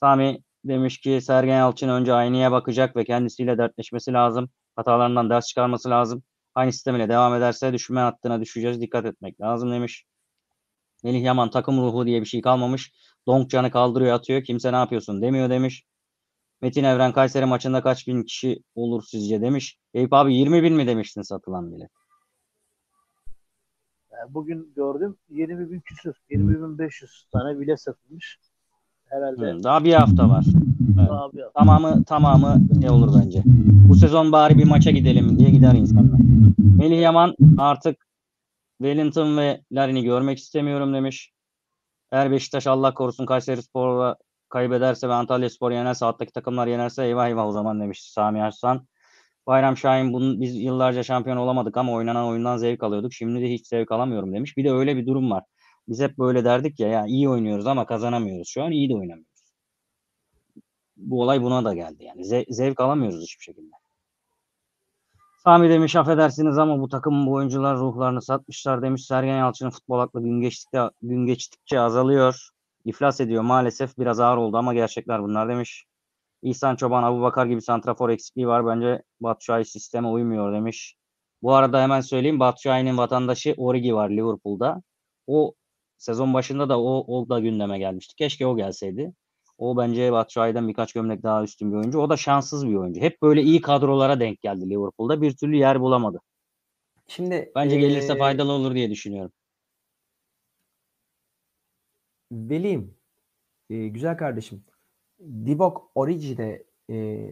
Sami 0.02 0.42
demiş 0.64 1.00
ki 1.00 1.20
Sergen 1.22 1.58
Yalçın 1.58 1.88
önce 1.88 2.12
aynaya 2.12 2.52
bakacak 2.52 2.96
ve 2.96 3.04
kendisiyle 3.04 3.58
dertleşmesi 3.58 4.12
lazım. 4.12 4.50
Hatalarından 4.76 5.30
ders 5.30 5.46
çıkarması 5.46 5.90
lazım. 5.90 6.22
Aynı 6.54 6.72
sistem 6.72 6.96
ile 6.96 7.08
devam 7.08 7.34
ederse 7.34 7.72
düşme 7.72 8.00
hattına 8.00 8.40
düşeceğiz. 8.40 8.80
Dikkat 8.80 9.06
etmek 9.06 9.40
lazım 9.40 9.72
demiş. 9.72 10.04
Melih 11.04 11.22
Yaman 11.22 11.50
takım 11.50 11.82
ruhu 11.82 12.06
diye 12.06 12.20
bir 12.20 12.26
şey 12.26 12.40
kalmamış. 12.40 12.92
Donkcan'ı 13.26 13.70
kaldırıyor 13.70 14.14
atıyor. 14.14 14.44
Kimse 14.44 14.72
ne 14.72 14.76
yapıyorsun 14.76 15.22
demiyor 15.22 15.50
demiş. 15.50 15.84
Metin 16.62 16.84
Evren 16.84 17.12
Kayseri 17.12 17.46
maçında 17.46 17.82
kaç 17.82 18.06
bin 18.06 18.22
kişi 18.22 18.62
olur 18.74 19.02
sizce 19.06 19.40
demiş. 19.42 19.76
Eyüp 19.94 20.12
abi 20.12 20.34
20 20.34 20.62
bin 20.62 20.74
mi 20.74 20.86
demiştin 20.86 21.22
satılan 21.22 21.72
bile. 21.72 21.88
Yani 24.12 24.34
bugün 24.34 24.72
gördüm 24.76 25.16
20 25.28 25.70
bin 25.70 25.80
küsür. 25.80 26.14
20 26.30 26.62
bin 26.62 26.78
500 26.78 27.26
tane 27.32 27.60
bile 27.60 27.76
satılmış. 27.76 28.38
Herhalde 29.08 29.52
Hı, 29.52 29.62
Daha 29.62 29.84
bir 29.84 29.92
hafta 29.92 30.28
var. 30.28 30.44
Evet. 31.00 31.44
Tamamı 31.54 32.04
tamamı 32.04 32.60
ne 32.80 32.90
olur 32.90 33.20
bence. 33.20 33.42
Bu 33.88 33.94
sezon 33.94 34.32
bari 34.32 34.58
bir 34.58 34.64
maça 34.64 34.90
gidelim 34.90 35.38
diye 35.38 35.50
gider 35.50 35.74
insanlar. 35.74 36.20
Melih 36.78 37.00
Yaman 37.00 37.34
artık 37.58 38.06
Wellington 38.78 39.36
ve 39.36 39.60
Larin'i 39.72 40.02
görmek 40.04 40.38
istemiyorum 40.38 40.94
demiş. 40.94 41.32
Eğer 42.12 42.30
Beşiktaş 42.30 42.66
Allah 42.66 42.94
korusun 42.94 43.26
Kayseri 43.26 43.62
Spor'a 43.62 44.16
kaybederse 44.52 45.08
ve 45.08 45.12
Antalya 45.12 45.50
Spor 45.50 45.70
yenerse 45.70 46.06
alttaki 46.06 46.32
takımlar 46.32 46.66
yenerse 46.66 47.04
eyvah 47.04 47.28
eyvah 47.28 47.46
o 47.46 47.52
zaman 47.52 47.80
demiş 47.80 48.02
Sami 48.02 48.42
Arslan. 48.42 48.86
Bayram 49.46 49.76
Şahin 49.76 50.12
bunun, 50.12 50.40
biz 50.40 50.56
yıllarca 50.56 51.02
şampiyon 51.02 51.36
olamadık 51.36 51.76
ama 51.76 51.92
oynanan 51.92 52.26
oyundan 52.26 52.56
zevk 52.56 52.82
alıyorduk. 52.82 53.12
Şimdi 53.12 53.42
de 53.42 53.50
hiç 53.52 53.66
zevk 53.66 53.92
alamıyorum 53.92 54.34
demiş. 54.34 54.56
Bir 54.56 54.64
de 54.64 54.72
öyle 54.72 54.96
bir 54.96 55.06
durum 55.06 55.30
var. 55.30 55.44
Biz 55.88 56.00
hep 56.00 56.18
böyle 56.18 56.44
derdik 56.44 56.80
ya 56.80 56.88
ya 56.88 57.06
iyi 57.06 57.28
oynuyoruz 57.28 57.66
ama 57.66 57.86
kazanamıyoruz. 57.86 58.48
Şu 58.48 58.62
an 58.62 58.72
iyi 58.72 58.88
de 58.90 58.94
oynamıyoruz. 58.94 59.52
Bu 60.96 61.22
olay 61.22 61.42
buna 61.42 61.64
da 61.64 61.74
geldi 61.74 62.04
yani. 62.04 62.22
Ze- 62.22 62.54
zevk 62.54 62.80
alamıyoruz 62.80 63.22
hiçbir 63.22 63.44
şekilde. 63.44 63.72
Sami 65.44 65.70
demiş 65.70 65.96
affedersiniz 65.96 66.58
ama 66.58 66.80
bu 66.80 66.88
takım 66.88 67.26
bu 67.26 67.32
oyuncular 67.32 67.76
ruhlarını 67.76 68.22
satmışlar 68.22 68.82
demiş. 68.82 69.06
Sergen 69.06 69.38
Yalçın'ın 69.38 69.70
futbol 69.70 69.98
aklı 69.98 70.22
gün 70.22 70.40
geçtikçe, 70.40 70.90
gün 71.02 71.26
geçtikçe 71.26 71.80
azalıyor. 71.80 72.51
İflas 72.84 73.20
ediyor 73.20 73.42
maalesef. 73.42 73.98
Biraz 73.98 74.20
ağır 74.20 74.36
oldu 74.36 74.56
ama 74.56 74.74
gerçekler 74.74 75.22
bunlar 75.22 75.48
demiş. 75.48 75.84
İhsan 76.42 76.76
Çoban, 76.76 77.02
Abu 77.02 77.22
Bakar 77.22 77.46
gibi 77.46 77.62
santrafor 77.62 78.10
eksikliği 78.10 78.46
var. 78.46 78.66
Bence 78.66 79.02
Batshuayi 79.20 79.64
sisteme 79.64 80.08
uymuyor 80.08 80.52
demiş. 80.52 80.94
Bu 81.42 81.54
arada 81.54 81.82
hemen 81.82 82.00
söyleyeyim. 82.00 82.40
Batshuayi'nin 82.40 82.98
vatandaşı 82.98 83.54
Origi 83.56 83.94
var 83.94 84.10
Liverpool'da. 84.10 84.82
O 85.26 85.54
sezon 85.98 86.34
başında 86.34 86.68
da 86.68 86.80
o, 86.80 87.18
o 87.18 87.28
da 87.28 87.40
gündeme 87.40 87.78
gelmişti. 87.78 88.14
Keşke 88.16 88.46
o 88.46 88.56
gelseydi. 88.56 89.12
O 89.58 89.76
bence 89.76 90.12
Batshuayi'den 90.12 90.68
birkaç 90.68 90.92
gömlek 90.92 91.22
daha 91.22 91.42
üstün 91.42 91.72
bir 91.72 91.76
oyuncu. 91.76 92.00
O 92.00 92.10
da 92.10 92.16
şanssız 92.16 92.68
bir 92.68 92.74
oyuncu. 92.74 93.00
Hep 93.00 93.22
böyle 93.22 93.42
iyi 93.42 93.60
kadrolara 93.60 94.20
denk 94.20 94.40
geldi 94.40 94.70
Liverpool'da. 94.70 95.22
Bir 95.22 95.36
türlü 95.36 95.56
yer 95.56 95.80
bulamadı. 95.80 96.20
Şimdi 97.08 97.52
Bence 97.54 97.76
gelirse 97.76 98.12
eee, 98.12 98.18
faydalı 98.18 98.52
olur 98.52 98.74
diye 98.74 98.90
düşünüyorum. 98.90 99.32
Velim, 102.32 102.94
e, 103.70 103.88
güzel 103.88 104.16
kardeşim. 104.16 104.64
Divock 105.20 105.82
Origi 105.94 106.36
de 106.36 106.64
e, 106.90 107.28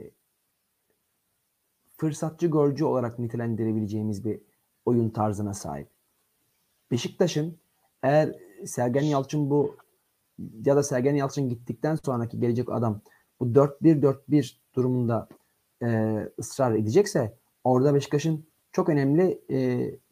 fırsatçı 1.97 2.47
golcü 2.47 2.85
olarak 2.85 3.19
nitelendirebileceğimiz 3.19 4.25
bir 4.25 4.41
oyun 4.85 5.11
tarzına 5.11 5.55
sahip. 5.55 5.89
Beşiktaş'ın 6.91 7.59
eğer 8.03 8.35
Sergen 8.67 9.03
Yalçın 9.03 9.51
bu 9.51 9.77
ya 10.65 10.77
da 10.77 10.83
Sergen 10.83 11.15
Yalçın 11.15 11.49
gittikten 11.49 11.99
sonraki 12.05 12.41
gelecek 12.41 12.73
adam 12.73 13.01
bu 13.41 13.45
4-1-4-1 13.45 14.57
durumunda 14.75 15.29
e, 15.83 16.19
ısrar 16.39 16.73
edecekse 16.75 17.37
orada 17.65 17.95
Beşiktaş'ın 17.95 18.47
çok 18.73 18.89
önemli 18.89 19.41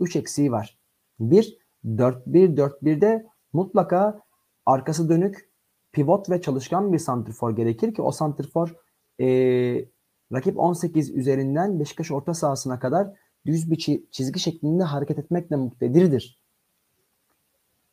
3 0.01 0.17
eksiği 0.17 0.53
var. 0.53 0.79
Bir, 1.21 1.59
4-1-4-1'de 1.85 3.27
mutlaka 3.53 4.28
arkası 4.69 5.09
dönük 5.09 5.49
pivot 5.93 6.31
ve 6.31 6.41
çalışkan 6.41 6.93
bir 6.93 6.99
santrfor 6.99 7.57
gerekir 7.57 7.95
ki 7.95 8.03
o 8.03 8.11
santrfor 8.11 8.75
e, 9.21 9.27
rakip 10.33 10.59
18 10.59 11.11
üzerinden 11.11 11.81
Beşiktaş 11.81 12.11
orta 12.11 12.35
sahasına 12.35 12.79
kadar 12.79 13.09
düz 13.47 13.71
bir 13.71 13.77
çi- 13.77 14.11
çizgi 14.11 14.41
şeklinde 14.41 14.83
hareket 14.83 15.19
etmekle 15.19 15.57
muktedirdir. 15.57 16.43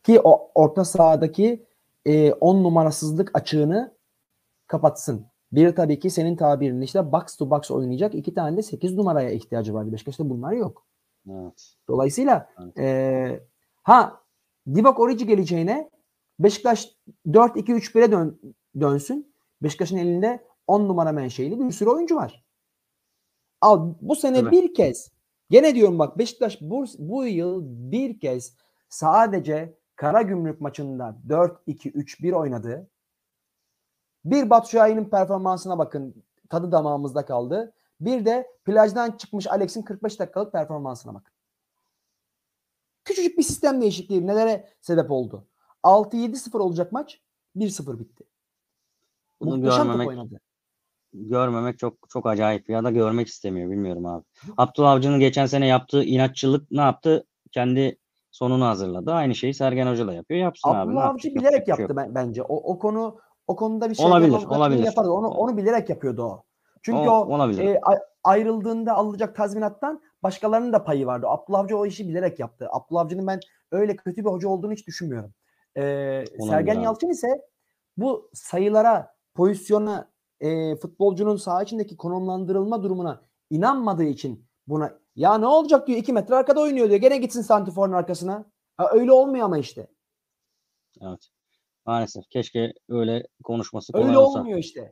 Ki 0.04 0.22
o 0.24 0.52
orta 0.56 0.86
sahadaki 0.86 1.66
10 2.42 2.64
numarasızlık 2.64 3.32
açığını 3.34 3.96
kapatsın. 4.68 5.26
Bir 5.52 5.76
tabii 5.76 6.00
ki 6.00 6.10
senin 6.10 6.36
tabirin 6.36 6.82
işte 6.82 7.12
box 7.12 7.36
to 7.36 7.50
box 7.50 7.72
oynayacak 7.72 8.16
iki 8.16 8.34
tane 8.34 8.58
de 8.58 8.62
8 8.62 8.94
numaraya 8.94 9.30
ihtiyacı 9.32 9.74
var. 9.74 9.92
Beşiktaş'ta 9.92 10.30
bunlar 10.30 10.52
yok. 10.52 10.86
Evet. 11.30 11.76
Dolayısıyla 11.88 12.50
Evet. 12.64 12.78
e, 12.80 13.40
Ha 13.84 14.22
Divock 14.76 15.00
Origi 15.00 15.28
geleceğine 15.28 15.90
Beşiktaş 16.40 16.92
4-2-3-1'e 17.28 18.12
dön, 18.12 18.40
dönsün. 18.80 19.36
Beşiktaş'ın 19.64 19.98
elinde 19.98 20.48
10 20.68 20.88
numara 20.88 21.12
menşeili 21.12 21.60
bir 21.60 21.72
sürü 21.72 21.90
oyuncu 21.90 22.16
var. 22.16 22.46
Al 23.62 23.94
bu 24.02 24.16
sene 24.16 24.40
Tabii. 24.40 24.52
bir 24.52 24.74
kez 24.74 25.12
gene 25.50 25.76
diyorum 25.76 26.00
bak 26.00 26.18
Beşiktaş 26.18 26.62
bu, 26.62 26.86
bu 27.00 27.26
yıl 27.26 27.64
bir 27.92 28.20
kez 28.20 28.56
sadece 28.90 29.78
Karagümrük 29.96 30.62
maçında 30.62 31.18
4-2-3-1 31.28 32.34
oynadı. 32.34 32.90
Bir 34.26 34.50
Batu 34.50 34.70
Şahin'in 34.70 35.06
performansına 35.06 35.78
bakın. 35.78 36.24
Tadı 36.50 36.72
damağımızda 36.72 37.26
kaldı. 37.26 37.74
Bir 38.00 38.26
de 38.26 38.48
plajdan 38.66 39.12
çıkmış 39.12 39.48
Alex'in 39.48 39.82
45 39.82 40.20
dakikalık 40.20 40.52
performansına 40.52 41.14
bakın. 41.14 41.34
Küçücük 43.04 43.38
bir 43.38 43.44
sistem 43.44 43.82
değişikliği 43.82 44.28
nelere 44.28 44.70
sebep 44.82 45.12
oldu? 45.12 45.48
6-7-0 45.86 46.58
olacak 46.58 46.92
maç 46.92 47.22
1-0 47.56 48.00
bitti. 48.00 48.24
Bunu 49.42 49.58
Muhteşem 49.58 49.84
görmemek 49.84 50.08
oynadı. 50.08 50.40
görmemek 51.14 51.80
çok 51.80 51.98
çok 52.10 52.28
acayip 52.28 52.70
ya 52.70 52.84
da 52.84 52.92
görmek 52.92 53.28
istemiyor 53.28 53.72
bilmiyorum 53.72 54.06
abi. 54.06 54.24
Abdullah 54.58 54.92
Avcı'nın 54.92 55.20
geçen 55.20 55.46
sene 55.46 55.68
yaptığı 55.68 56.04
inatçılık 56.04 56.72
ne 56.72 56.82
yaptı? 56.82 57.26
Kendi 57.52 57.98
sonunu 58.32 58.66
hazırladı. 58.66 59.12
Aynı 59.14 59.36
şeyi 59.36 59.54
Sergen 59.54 59.88
Hoca 59.88 60.08
da 60.08 60.14
yapıyor. 60.14 60.40
Yapsın 60.40 60.70
abi. 60.70 60.76
ne 60.76 60.80
Abdullah 60.82 61.06
Avcı 61.06 61.28
yapacak? 61.28 61.52
bilerek 61.52 61.66
şey 61.66 61.76
yaptı 61.78 61.96
ben, 61.96 62.16
bence. 62.16 62.44
O, 62.44 62.56
o 62.74 62.80
konu 62.80 63.20
o 63.48 63.56
konuda 63.56 63.90
bir 63.90 63.96
şey 63.96 64.06
Olabilir, 64.06 64.32
olabilir. 64.32 64.84
Yapardı. 64.84 65.12
Onu, 65.12 65.28
onu 65.28 65.58
bilerek 65.58 65.90
yapıyordu 65.90 66.24
o. 66.24 66.44
Çünkü 66.82 67.00
O- 67.00 67.12
o, 67.12 67.36
olabilir. 67.36 67.66
e, 67.66 67.82
ayrıldığında 68.24 68.94
alınacak 68.94 69.36
tazminattan 69.36 70.02
başkalarının 70.24 70.74
da 70.74 70.84
payı 70.84 71.06
vardı. 71.06 71.28
Abdullah 71.30 71.60
Avcı 71.60 71.78
o 71.78 71.86
işi 71.86 72.08
bilerek 72.08 72.40
yaptı. 72.40 72.68
Abdullah 72.72 73.02
Avcı'nın 73.02 73.28
ben 73.28 73.40
öyle 73.72 73.96
kötü 73.96 74.26
bir 74.26 74.30
hoca 74.30 74.48
olduğunu 74.50 74.72
hiç 74.72 74.88
düşünmüyorum. 74.88 75.34
Ee, 75.78 76.26
Sergen. 76.50 76.80
Yalçın 76.80 77.10
ise 77.10 77.28
bu 77.98 78.30
sayılara, 78.34 79.16
pozisyona, 79.36 80.12
e, 80.40 80.76
futbolcunun 80.76 81.38
saha 81.38 81.64
içindeki 81.64 81.98
konumlandırılma 81.98 82.84
durumuna 82.84 83.22
inanmadığı 83.50 84.04
için 84.04 84.48
buna 84.68 85.00
ya 85.16 85.38
ne 85.38 85.48
olacak 85.48 85.88
diyor 85.88 86.00
2 86.00 86.14
metre 86.14 86.36
arkada 86.36 86.62
oynuyor 86.62 86.90
diyor. 86.90 87.02
Gene 87.02 87.18
gitsin 87.18 87.42
santiforun 87.42 87.94
arkasına. 87.94 88.46
Ha, 88.78 88.90
öyle 88.92 89.12
olmuyor 89.12 89.46
ama 89.46 89.58
işte. 89.58 89.88
Evet. 91.02 91.30
Maalesef. 91.86 92.30
Keşke 92.30 92.74
öyle 92.90 93.28
konuşması 93.44 93.94
kolay 93.94 94.08
Öyle 94.08 94.18
olsa. 94.18 94.40
olmuyor 94.40 94.60
işte. 94.60 94.92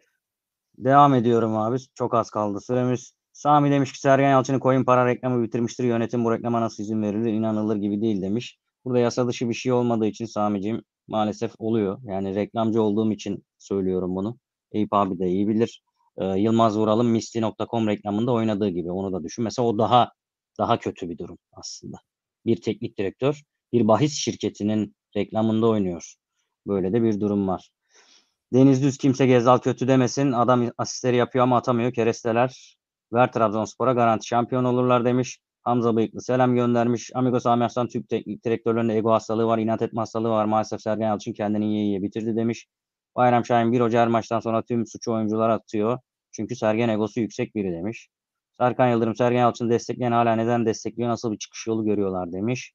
Devam 0.77 1.13
ediyorum 1.13 1.57
abi. 1.57 1.77
Çok 1.93 2.13
az 2.13 2.29
kaldı 2.29 2.61
süremiz. 2.61 3.13
Sami 3.33 3.71
demiş 3.71 3.91
ki 3.91 3.99
Sergen 3.99 4.29
Yalçın'ın 4.29 4.59
koyun 4.59 4.83
para 4.83 5.05
reklamı 5.05 5.43
bitirmiştir. 5.43 5.83
Yönetim 5.83 6.25
bu 6.25 6.31
reklama 6.31 6.61
nasıl 6.61 6.83
izin 6.83 7.01
verilir? 7.01 7.33
İnanılır 7.33 7.75
gibi 7.75 8.01
değil 8.01 8.21
demiş. 8.21 8.59
Burada 8.85 8.99
yasa 8.99 9.27
dışı 9.27 9.49
bir 9.49 9.53
şey 9.53 9.71
olmadığı 9.71 10.07
için 10.07 10.25
Sami'ciğim 10.25 10.83
maalesef 11.07 11.51
oluyor. 11.59 11.99
Yani 12.03 12.35
reklamcı 12.35 12.81
olduğum 12.81 13.11
için 13.11 13.45
söylüyorum 13.57 14.15
bunu. 14.15 14.37
Eyüp 14.71 14.93
abi 14.93 15.19
de 15.19 15.27
iyi 15.27 15.47
bilir. 15.47 15.83
Ee, 16.17 16.25
Yılmaz 16.25 16.77
Vural'ın 16.77 17.05
misli.com 17.05 17.87
reklamında 17.87 18.31
oynadığı 18.31 18.69
gibi 18.69 18.91
onu 18.91 19.13
da 19.13 19.23
düşün. 19.23 19.43
Mesela 19.43 19.67
o 19.67 19.77
daha 19.77 20.11
daha 20.57 20.79
kötü 20.79 21.09
bir 21.09 21.17
durum 21.17 21.37
aslında. 21.51 21.97
Bir 22.45 22.61
teknik 22.61 22.97
direktör 22.97 23.41
bir 23.73 23.87
bahis 23.87 24.13
şirketinin 24.13 24.95
reklamında 25.15 25.67
oynuyor. 25.67 26.13
Böyle 26.67 26.93
de 26.93 27.03
bir 27.03 27.19
durum 27.19 27.47
var. 27.47 27.69
Deniz 28.53 28.83
Düz 28.83 28.97
kimse 28.97 29.27
Gezal 29.27 29.57
kötü 29.57 29.87
demesin. 29.87 30.31
Adam 30.31 30.69
asistleri 30.77 31.15
yapıyor 31.15 31.43
ama 31.43 31.57
atamıyor. 31.57 31.93
Keresteler 31.93 32.77
ver 33.13 33.31
Trabzonspor'a 33.31 33.93
garanti 33.93 34.27
şampiyon 34.27 34.63
olurlar 34.63 35.05
demiş. 35.05 35.39
Hamza 35.63 35.95
Bıyıklı 35.95 36.21
selam 36.21 36.55
göndermiş. 36.55 37.11
Amigo 37.15 37.39
Sami 37.39 37.65
Aslan 37.65 37.87
Türk 37.87 38.09
teknik 38.09 38.45
direktörlerinde 38.45 38.97
ego 38.97 39.11
hastalığı 39.11 39.45
var, 39.47 39.57
inat 39.57 39.81
etme 39.81 39.99
hastalığı 39.99 40.29
var. 40.29 40.45
Maalesef 40.45 40.81
Sergen 40.81 41.07
Yalçın 41.07 41.33
kendini 41.33 41.65
yiye 41.65 41.85
yiye 41.85 42.01
bitirdi 42.01 42.35
demiş. 42.35 42.67
Bayram 43.15 43.45
Şahin 43.45 43.71
bir 43.71 43.81
hoca 43.81 44.01
her 44.01 44.07
maçtan 44.07 44.39
sonra 44.39 44.61
tüm 44.61 44.87
suçu 44.87 45.13
oyunculara 45.13 45.53
atıyor. 45.53 45.99
Çünkü 46.31 46.55
Sergen 46.55 46.89
egosu 46.89 47.19
yüksek 47.19 47.55
biri 47.55 47.71
demiş. 47.71 48.09
Serkan 48.57 48.89
Yıldırım 48.89 49.15
Sergen 49.15 49.39
Yalçın'ı 49.39 49.69
destekleyen 49.69 50.11
hala 50.11 50.35
neden 50.35 50.65
destekliyor? 50.65 51.09
Nasıl 51.09 51.31
bir 51.31 51.37
çıkış 51.37 51.67
yolu 51.67 51.85
görüyorlar 51.85 52.31
demiş. 52.31 52.73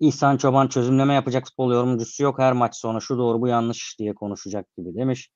İhsan 0.00 0.36
Çoban 0.36 0.68
çözümleme 0.68 1.14
yapacak 1.14 1.44
futbol 1.44 1.72
yorumcusu 1.72 2.22
yok. 2.22 2.38
Her 2.38 2.52
maç 2.52 2.76
sonu 2.76 3.00
şu 3.00 3.18
doğru 3.18 3.40
bu 3.40 3.48
yanlış 3.48 3.96
diye 3.98 4.14
konuşacak 4.14 4.66
gibi 4.76 4.94
demiş. 4.94 5.30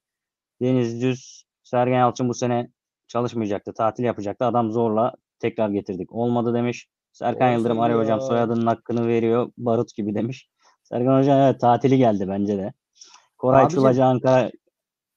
Deniz 0.62 1.02
Düz 1.02 1.44
Sergen 1.62 1.98
Yalçın 1.98 2.28
bu 2.28 2.34
sene 2.34 2.70
çalışmayacaktı. 3.16 3.72
Tatil 3.72 4.04
yapacaktı. 4.04 4.44
Adam 4.44 4.72
zorla 4.72 5.14
tekrar 5.38 5.68
getirdik. 5.68 6.12
Olmadı 6.12 6.54
demiş. 6.54 6.88
Serkan 7.12 7.48
Doğru 7.48 7.58
Yıldırım 7.58 7.80
arıyor 7.80 8.00
hocam 8.00 8.20
soyadının 8.20 8.66
hakkını 8.66 9.08
veriyor. 9.08 9.52
Barut 9.58 9.94
gibi 9.94 10.14
demiş. 10.14 10.50
Sergen 10.82 11.18
Hoca 11.18 11.48
evet 11.48 11.60
tatili 11.60 11.98
geldi 11.98 12.28
bence 12.28 12.58
de. 12.58 12.72
Koray 13.38 13.64
Abicim- 13.64 13.74
Çulacı 13.74 14.04
Ankara 14.04 14.50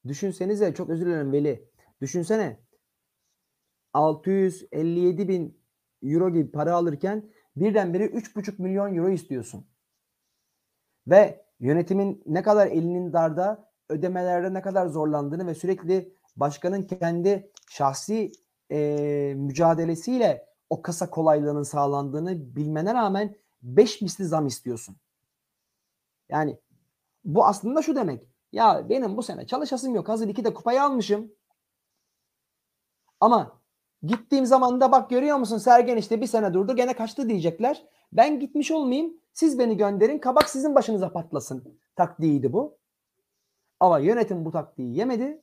Düşünsenize 0.06 0.74
çok 0.74 0.90
özür 0.90 1.06
dilerim 1.06 1.32
Veli. 1.32 1.68
Düşünsene 2.00 2.60
657 3.92 5.28
bin 5.28 5.60
euro 6.02 6.30
gibi 6.30 6.50
para 6.50 6.74
alırken 6.74 7.30
birdenbire 7.56 8.04
3,5 8.04 8.58
milyon 8.58 8.96
euro 8.96 9.08
istiyorsun. 9.08 9.66
Ve 11.06 11.44
yönetimin 11.60 12.22
ne 12.26 12.42
kadar 12.42 12.66
elinin 12.66 13.12
darda 13.12 13.70
ödemelerde 13.88 14.54
ne 14.54 14.62
kadar 14.62 14.86
zorlandığını 14.86 15.46
ve 15.46 15.54
sürekli 15.54 16.19
başkanın 16.36 16.82
kendi 16.82 17.50
şahsi 17.70 18.32
eee, 18.70 19.34
mücadelesiyle 19.34 20.46
o 20.70 20.82
kasa 20.82 21.10
kolaylığının 21.10 21.62
sağlandığını 21.62 22.56
bilmene 22.56 22.94
rağmen 22.94 23.36
5 23.62 24.02
misli 24.02 24.24
zam 24.24 24.46
istiyorsun. 24.46 24.96
Yani 26.28 26.58
bu 27.24 27.46
aslında 27.46 27.82
şu 27.82 27.96
demek. 27.96 28.22
Ya 28.52 28.88
benim 28.88 29.16
bu 29.16 29.22
sene 29.22 29.46
çalışasım 29.46 29.94
yok. 29.94 30.08
Hazır 30.08 30.28
iki 30.28 30.44
de 30.44 30.54
kupayı 30.54 30.82
almışım. 30.82 31.32
Ama 33.20 33.60
gittiğim 34.02 34.46
zaman 34.46 34.80
da 34.80 34.92
bak 34.92 35.10
görüyor 35.10 35.36
musun 35.36 35.58
Sergen 35.58 35.96
işte 35.96 36.20
bir 36.20 36.26
sene 36.26 36.54
durdu 36.54 36.76
gene 36.76 36.96
kaçtı 36.96 37.28
diyecekler. 37.28 37.84
Ben 38.12 38.40
gitmiş 38.40 38.70
olmayayım. 38.70 39.20
Siz 39.32 39.58
beni 39.58 39.76
gönderin. 39.76 40.18
Kabak 40.18 40.48
sizin 40.50 40.74
başınıza 40.74 41.12
patlasın. 41.12 41.78
Taktiğiydi 41.96 42.52
bu. 42.52 42.78
Ama 43.80 43.98
yönetim 43.98 44.44
bu 44.44 44.50
taktiği 44.50 44.96
yemedi. 44.96 45.42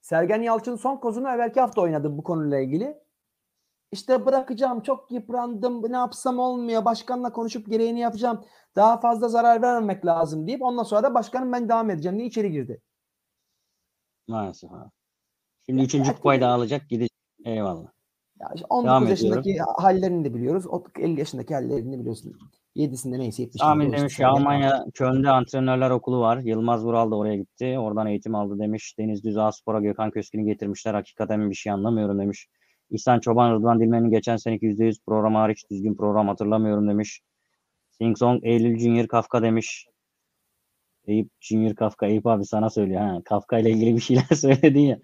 Sergen 0.00 0.42
Yalçın 0.42 0.76
son 0.76 0.96
kozunu 0.96 1.28
evvelki 1.28 1.60
hafta 1.60 1.80
oynadı 1.80 2.18
bu 2.18 2.22
konuyla 2.22 2.60
ilgili. 2.60 2.98
İşte 3.92 4.26
bırakacağım 4.26 4.80
çok 4.80 5.10
yıprandım 5.12 5.92
ne 5.92 5.96
yapsam 5.96 6.38
olmuyor 6.38 6.84
başkanla 6.84 7.32
konuşup 7.32 7.70
gereğini 7.70 8.00
yapacağım 8.00 8.44
daha 8.76 9.00
fazla 9.00 9.28
zarar 9.28 9.62
vermemek 9.62 10.06
lazım 10.06 10.46
deyip 10.46 10.62
ondan 10.62 10.82
sonra 10.82 11.02
da 11.02 11.14
başkanım 11.14 11.52
ben 11.52 11.68
devam 11.68 11.90
edeceğim 11.90 12.18
diye 12.18 12.28
içeri 12.28 12.52
girdi. 12.52 12.82
maalesef 14.28 14.72
abi. 14.72 14.90
Şimdi 15.66 15.82
üçüncü 15.82 16.14
kupayı 16.14 16.40
da 16.40 16.48
alacak 16.48 16.88
gidecek. 16.88 17.16
Eyvallah. 17.44 17.92
Ya 18.40 18.50
işte 18.54 18.66
Devam 18.70 19.02
19 19.02 19.10
yaşındaki 19.10 19.58
hallerini 19.76 20.24
de 20.24 20.34
biliyoruz. 20.34 20.66
o 20.66 20.84
50 20.98 21.18
yaşındaki 21.18 21.54
hallerini 21.54 21.92
de 21.92 22.00
biliyorsun. 22.00 22.32
7'sinde 22.76 23.18
neyse 23.18 23.42
70'inde. 23.42 23.58
Sami 23.58 23.84
o 23.84 23.86
işte 23.86 23.98
demiş 23.98 24.16
ki 24.16 24.26
Almanya 24.26 24.84
Köln'de 24.94 25.30
antrenörler 25.30 25.90
okulu 25.90 26.20
var. 26.20 26.38
Yılmaz 26.38 26.84
Vural 26.84 27.10
da 27.10 27.16
oraya 27.16 27.36
gitti. 27.36 27.78
Oradan 27.78 28.06
eğitim 28.06 28.34
aldı 28.34 28.58
demiş. 28.58 28.94
Deniz 28.98 29.24
Düz 29.24 29.36
Spor'a 29.52 29.80
Gökhan 29.80 30.10
Köskün'ü 30.10 30.44
getirmişler. 30.44 30.94
Hakikaten 30.94 31.50
bir 31.50 31.54
şey 31.54 31.72
anlamıyorum 31.72 32.18
demiş. 32.18 32.46
İhsan 32.90 33.20
Çoban 33.20 33.54
Rıdvan 33.54 33.80
Dilmen'in 33.80 34.10
geçen 34.10 34.36
seneki 34.36 34.66
%100 34.66 35.04
programı 35.06 35.38
hariç 35.38 35.70
düzgün 35.70 35.94
program 35.94 36.28
hatırlamıyorum 36.28 36.88
demiş. 36.88 37.20
Sing 37.90 38.18
Song 38.18 38.40
Eylül 38.44 38.78
Junior 38.78 39.06
Kafka 39.06 39.42
demiş. 39.42 39.86
Eyüp 41.06 41.30
Junior 41.40 41.74
Kafka. 41.74 42.06
Eyüp 42.06 42.26
abi 42.26 42.44
sana 42.44 42.70
söylüyor. 42.70 43.00
Ha, 43.00 43.20
Kafka 43.24 43.58
ile 43.58 43.70
ilgili 43.70 43.96
bir 43.96 44.00
şeyler 44.00 44.24
söyledin 44.34 44.80
ya. 44.80 44.98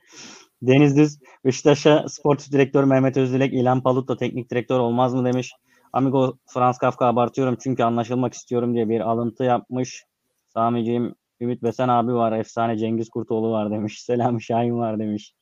Deniz 0.63 0.97
Düz 0.97 1.19
Beşiktaş'a 1.45 2.05
sportif 2.09 2.53
direktör 2.53 2.85
Mehmet 2.85 3.17
Özdilek 3.17 3.53
İlhan 3.55 3.83
Palut 3.83 4.09
da 4.09 4.17
teknik 4.17 4.51
direktör 4.51 4.79
olmaz 4.79 5.15
mı 5.15 5.25
demiş. 5.25 5.53
Amigo 5.93 6.37
Frans 6.47 6.79
Kafka 6.79 7.07
abartıyorum 7.07 7.57
çünkü 7.63 7.83
anlaşılmak 7.83 8.35
istiyorum 8.35 8.75
diye 8.75 8.89
bir 8.89 9.01
alıntı 9.01 9.45
yapmış. 9.45 10.05
Samiciğim 10.49 11.15
Ümit 11.41 11.63
Besen 11.63 11.89
abi 11.89 12.15
var. 12.15 12.33
Efsane 12.33 12.79
Cengiz 12.79 13.09
Kurtoğlu 13.09 13.51
var 13.51 13.71
demiş. 13.71 14.03
Selam 14.05 14.41
Şahin 14.41 14.79
var 14.79 14.99
demiş. 14.99 15.35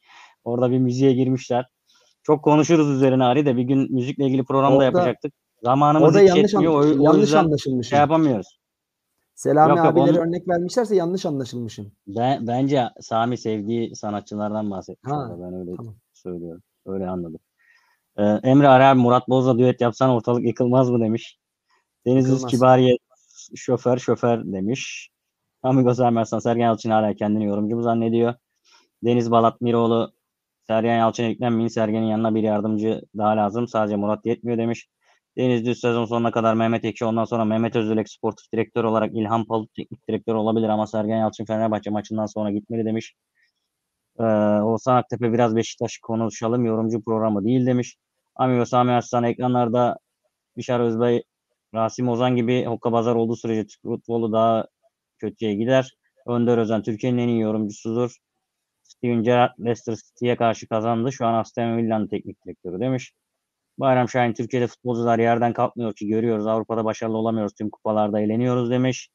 Orada 0.44 0.70
bir 0.70 0.78
müziğe 0.78 1.12
girmişler. 1.12 1.66
Çok 2.22 2.44
konuşuruz 2.44 2.90
üzerine 2.90 3.24
Ari 3.24 3.46
de 3.46 3.56
bir 3.56 3.62
gün 3.62 3.94
müzikle 3.94 4.26
ilgili 4.26 4.44
program 4.44 4.80
da 4.80 4.84
yapacaktık. 4.84 5.32
Zamanımız 5.62 6.08
Orada 6.08 6.20
hiç 6.20 6.28
yanlış, 6.28 6.52
yetmiyor. 6.52 6.72
O, 6.72 6.76
anlaş- 6.76 6.98
o 6.98 7.02
yanlış 7.04 7.20
yüzden 7.20 7.44
anlaşılmışım. 7.44 7.90
şey 7.90 7.98
yapamıyoruz. 7.98 8.58
Selami 9.34 9.76
Yok, 9.78 9.86
abileri 9.86 10.10
onu- 10.10 10.18
örnek 10.18 10.48
vermişlerse 10.48 10.96
yanlış 10.96 11.26
anlaşılmışım. 11.26 11.92
Ben, 12.06 12.46
bence 12.46 12.88
Sami 13.00 13.38
sevdiği 13.38 13.96
sanatçılardan 13.96 14.70
bahsetmiş. 14.70 15.12
Ha. 15.12 15.36
Ben 15.40 15.54
öyle 15.54 15.76
tamam. 15.76 15.94
söylüyorum. 16.12 16.62
Öyle 16.86 17.08
anladım. 17.08 17.40
Ee, 18.18 18.22
Emre 18.22 18.68
Arar 18.68 18.94
Murat 18.94 19.28
Boz'la 19.28 19.58
düet 19.58 19.80
yapsan 19.80 20.10
ortalık 20.10 20.46
yıkılmaz 20.46 20.90
mı 20.90 21.00
demiş. 21.00 21.38
Deniz 22.06 22.28
Yıkılmaz. 22.28 22.50
Kibariye 22.50 22.98
şoför 23.54 23.98
şoför 23.98 24.44
demiş. 24.52 25.10
Amigo 25.62 25.94
Sermersan 25.94 26.38
Sergen 26.38 26.64
Yalçın 26.64 26.90
hala 26.90 27.14
kendini 27.14 27.44
yorumcu 27.44 27.76
mu 27.76 27.82
zannediyor? 27.82 28.34
Deniz 29.04 29.30
Balat 29.30 29.60
Miroğlu 29.60 30.12
Sergen 30.66 30.98
Yalçın'a 30.98 31.26
yüklenmeyin. 31.26 31.68
Sergen'in 31.68 32.06
yanına 32.06 32.34
bir 32.34 32.42
yardımcı 32.42 33.02
daha 33.16 33.36
lazım. 33.36 33.68
Sadece 33.68 33.96
Murat 33.96 34.26
yetmiyor 34.26 34.58
demiş. 34.58 34.88
Deniz 35.36 35.66
Düz 35.66 35.80
sezon 35.80 36.04
sonuna 36.04 36.30
kadar 36.30 36.54
Mehmet 36.54 36.84
Ekşi 36.84 37.04
ondan 37.04 37.24
sonra 37.24 37.44
Mehmet 37.44 37.76
Özülek 37.76 38.10
sportif 38.10 38.52
direktör 38.52 38.84
olarak 38.84 39.10
İlhan 39.14 39.44
Palut 39.44 39.74
teknik 39.74 40.08
direktör 40.08 40.34
olabilir 40.34 40.68
ama 40.68 40.86
Sergen 40.86 41.18
Yalçın 41.18 41.44
Fenerbahçe 41.44 41.90
maçından 41.90 42.26
sonra 42.26 42.50
gitmeli 42.50 42.84
demiş. 42.84 43.14
Ee, 44.20 44.22
Oğuzhan 44.62 44.96
Aktepe 44.96 45.32
biraz 45.32 45.56
Beşiktaş 45.56 45.98
konuşalım 45.98 46.64
yorumcu 46.64 47.04
programı 47.04 47.44
değil 47.44 47.66
demiş. 47.66 47.96
Amigo 48.36 48.64
Sami 48.64 48.92
Arslan 48.92 49.24
ekranlarda 49.24 49.98
Bişar 50.56 50.80
Özbey, 50.80 51.22
Rasim 51.74 52.08
Ozan 52.08 52.36
gibi 52.36 52.64
hokkabazar 52.64 53.14
olduğu 53.14 53.36
sürece 53.36 53.66
Türk 53.66 53.82
futbolu 53.82 54.32
daha 54.32 54.66
kötüye 55.18 55.54
gider. 55.54 55.94
Önder 56.26 56.58
Özen 56.58 56.82
Türkiye'nin 56.82 57.18
en 57.18 57.28
iyi 57.28 57.40
yorumcusudur. 57.40 58.16
Steven 58.82 59.22
Gerrard 59.22 59.52
Leicester 59.60 59.96
City'ye 59.96 60.36
karşı 60.36 60.68
kazandı. 60.68 61.12
Şu 61.12 61.26
an 61.26 61.34
Aston 61.34 61.76
Villa'nın 61.76 62.08
teknik 62.08 62.44
direktörü 62.46 62.80
demiş. 62.80 63.12
Bayram 63.78 64.08
Şahin 64.08 64.32
Türkiye'de 64.32 64.66
futbolcular 64.66 65.18
yerden 65.18 65.52
kalkmıyor 65.52 65.94
ki 65.94 66.08
görüyoruz. 66.08 66.46
Avrupa'da 66.46 66.84
başarılı 66.84 67.16
olamıyoruz. 67.16 67.54
Tüm 67.54 67.70
kupalarda 67.70 68.20
eğleniyoruz 68.20 68.70
demiş. 68.70 69.08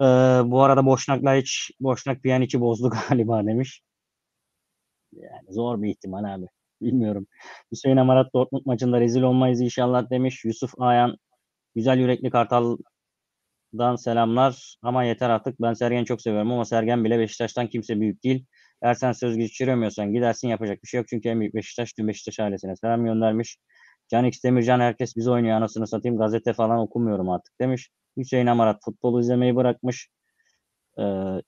Ee, 0.00 0.04
bu 0.44 0.62
arada 0.62 0.86
Boşnak'la 0.86 1.34
hiç 1.34 1.70
Boşnak 1.80 2.22
Pjanic'i 2.22 2.60
bozdu 2.60 2.90
galiba 3.08 3.46
demiş. 3.46 3.82
Yani 5.12 5.52
zor 5.52 5.82
bir 5.82 5.90
ihtimal 5.90 6.34
abi. 6.34 6.46
Bilmiyorum. 6.82 7.26
Hüseyin 7.72 7.96
Amarat 7.96 8.34
Dortmund 8.34 8.62
maçında 8.66 9.00
rezil 9.00 9.22
olmayız 9.22 9.60
inşallah 9.60 10.10
demiş. 10.10 10.44
Yusuf 10.44 10.72
Ayan 10.78 11.16
güzel 11.74 11.98
yürekli 11.98 12.30
Kartal'dan 12.30 13.96
selamlar 13.96 14.76
ama 14.82 15.04
yeter 15.04 15.30
artık. 15.30 15.60
Ben 15.60 15.72
Sergen'i 15.72 16.04
çok 16.06 16.22
seviyorum 16.22 16.52
ama 16.52 16.64
Sergen 16.64 17.04
bile 17.04 17.18
Beşiktaş'tan 17.18 17.68
kimse 17.68 18.00
büyük 18.00 18.24
değil. 18.24 18.46
Eğer 18.82 18.94
sen 18.94 19.12
söz 19.12 19.36
geçiremiyorsan 19.36 20.12
gidersin 20.12 20.48
yapacak 20.48 20.82
bir 20.82 20.88
şey 20.88 20.98
yok. 20.98 21.08
Çünkü 21.08 21.28
en 21.28 21.40
büyük 21.40 21.54
Beşiktaş 21.54 21.92
tüm 21.92 22.08
Beşiktaş 22.08 22.40
ailesine 22.40 22.76
selam 22.76 23.04
göndermiş. 23.04 23.58
Can 24.10 24.24
X 24.24 24.44
Demircan 24.44 24.80
herkes 24.80 25.16
bizi 25.16 25.30
oynuyor 25.30 25.56
anasını 25.56 25.86
satayım 25.86 26.18
gazete 26.18 26.52
falan 26.52 26.78
okumuyorum 26.78 27.30
artık 27.30 27.60
demiş. 27.60 27.90
Hüseyin 28.16 28.46
Amarat 28.46 28.84
futbolu 28.84 29.20
izlemeyi 29.20 29.56
bırakmış. 29.56 30.08
Ee, 31.00 31.02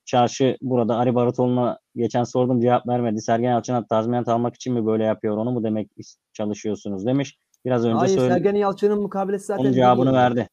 çarşı 0.05 0.57
burada 0.61 0.97
Ali 0.97 1.15
Barutoğlu'na 1.15 1.79
geçen 1.97 2.25
sordum 2.25 2.61
cevap 2.61 2.89
vermedi. 2.89 3.21
Sergen 3.21 3.51
Yalçın'a 3.51 3.87
tazminat 3.87 4.29
almak 4.29 4.55
için 4.55 4.75
mi 4.75 4.87
böyle 4.87 5.05
yapıyor 5.05 5.37
onu 5.37 5.51
mu 5.51 5.65
demek 5.65 5.91
çalışıyorsunuz 6.33 7.07
demiş. 7.07 7.39
Biraz 7.65 7.85
önce 7.85 7.97
Hayır 7.97 8.15
söyledim. 8.15 8.35
Sergen 8.37 8.55
Yalçın'ın 8.55 9.03
mukavelesi 9.03 9.45
zaten 9.47 9.65
Onun 9.65 9.73
cevabını 9.73 10.13
verdi. 10.13 10.49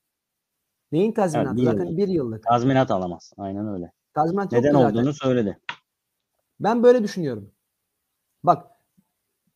Neyin 0.91 1.11
tazminatı? 1.11 1.49
Evet, 1.49 1.57
bir 1.57 1.65
zaten 1.65 1.85
yıllık. 1.85 1.97
bir 1.97 2.07
yıllık. 2.07 2.43
Tazminat 2.43 2.91
alamaz. 2.91 3.33
Aynen 3.37 3.67
öyle. 3.73 3.91
Tazminat 4.13 4.51
Neden 4.51 4.71
ki 4.71 4.77
zaten. 4.77 4.97
olduğunu 4.97 5.13
söyledi. 5.13 5.59
Ben 6.59 6.83
böyle 6.83 7.03
düşünüyorum. 7.03 7.51
Bak 8.43 8.71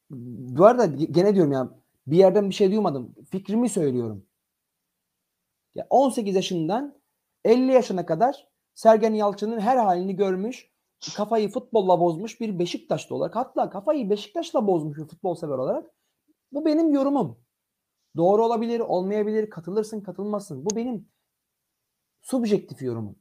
bu 0.09 0.65
arada 0.65 0.85
gene 0.85 1.35
diyorum 1.35 1.51
ya 1.51 1.69
bir 2.07 2.17
yerden 2.17 2.49
bir 2.49 2.55
şey 2.55 2.71
duymadım. 2.71 3.15
Fikrimi 3.31 3.69
söylüyorum. 3.69 4.25
Ya 5.75 5.87
18 5.89 6.35
yaşından 6.35 7.01
50 7.45 7.71
yaşına 7.71 8.05
kadar 8.05 8.47
Sergen 8.73 9.13
Yalçın'ın 9.13 9.59
her 9.59 9.77
halini 9.77 10.15
görmüş, 10.15 10.71
kafayı 11.15 11.49
futbolla 11.49 11.99
bozmuş 11.99 12.41
bir 12.41 12.59
Beşiktaşlı 12.59 13.15
olarak 13.15 13.35
hatta 13.35 13.69
kafayı 13.69 14.09
Beşiktaş'la 14.09 14.67
bozmuş 14.67 14.97
bir 14.97 15.05
futbol 15.05 15.35
sever 15.35 15.57
olarak 15.57 15.91
bu 16.51 16.65
benim 16.65 16.93
yorumum. 16.93 17.39
Doğru 18.17 18.45
olabilir, 18.45 18.79
olmayabilir, 18.79 19.49
katılırsın, 19.49 20.01
katılmazsın. 20.01 20.65
Bu 20.65 20.75
benim 20.75 21.09
subjektif 22.21 22.81
yorumum. 22.81 23.15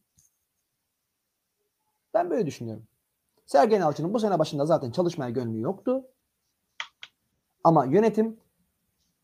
Ben 2.14 2.30
böyle 2.30 2.46
düşünüyorum. 2.46 2.86
Sergen 3.50 3.80
Yalçın'ın 3.80 4.14
bu 4.14 4.20
sene 4.20 4.38
başında 4.38 4.66
zaten 4.66 4.90
çalışmaya 4.90 5.30
gönlü 5.30 5.60
yoktu. 5.60 6.04
Ama 7.64 7.84
yönetim 7.84 8.40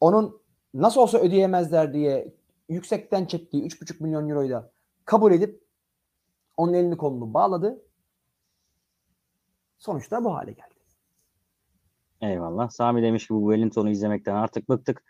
onun 0.00 0.40
nasıl 0.74 1.00
olsa 1.00 1.18
ödeyemezler 1.18 1.92
diye 1.92 2.34
yüksekten 2.68 3.26
çektiği 3.26 3.66
3,5 3.66 4.02
milyon 4.02 4.28
euroyu 4.28 4.50
da 4.50 4.72
kabul 5.04 5.32
edip 5.32 5.64
onun 6.56 6.72
elini 6.72 6.96
kolunu 6.96 7.34
bağladı. 7.34 7.82
Sonuçta 9.78 10.24
bu 10.24 10.34
hale 10.34 10.52
geldi. 10.52 10.74
Eyvallah. 12.20 12.70
Sami 12.70 13.02
demiş 13.02 13.26
ki 13.26 13.34
bu 13.34 13.52
Wellington'u 13.52 13.90
izlemekten 13.90 14.34
artık 14.34 14.68
bıktık. 14.68 15.04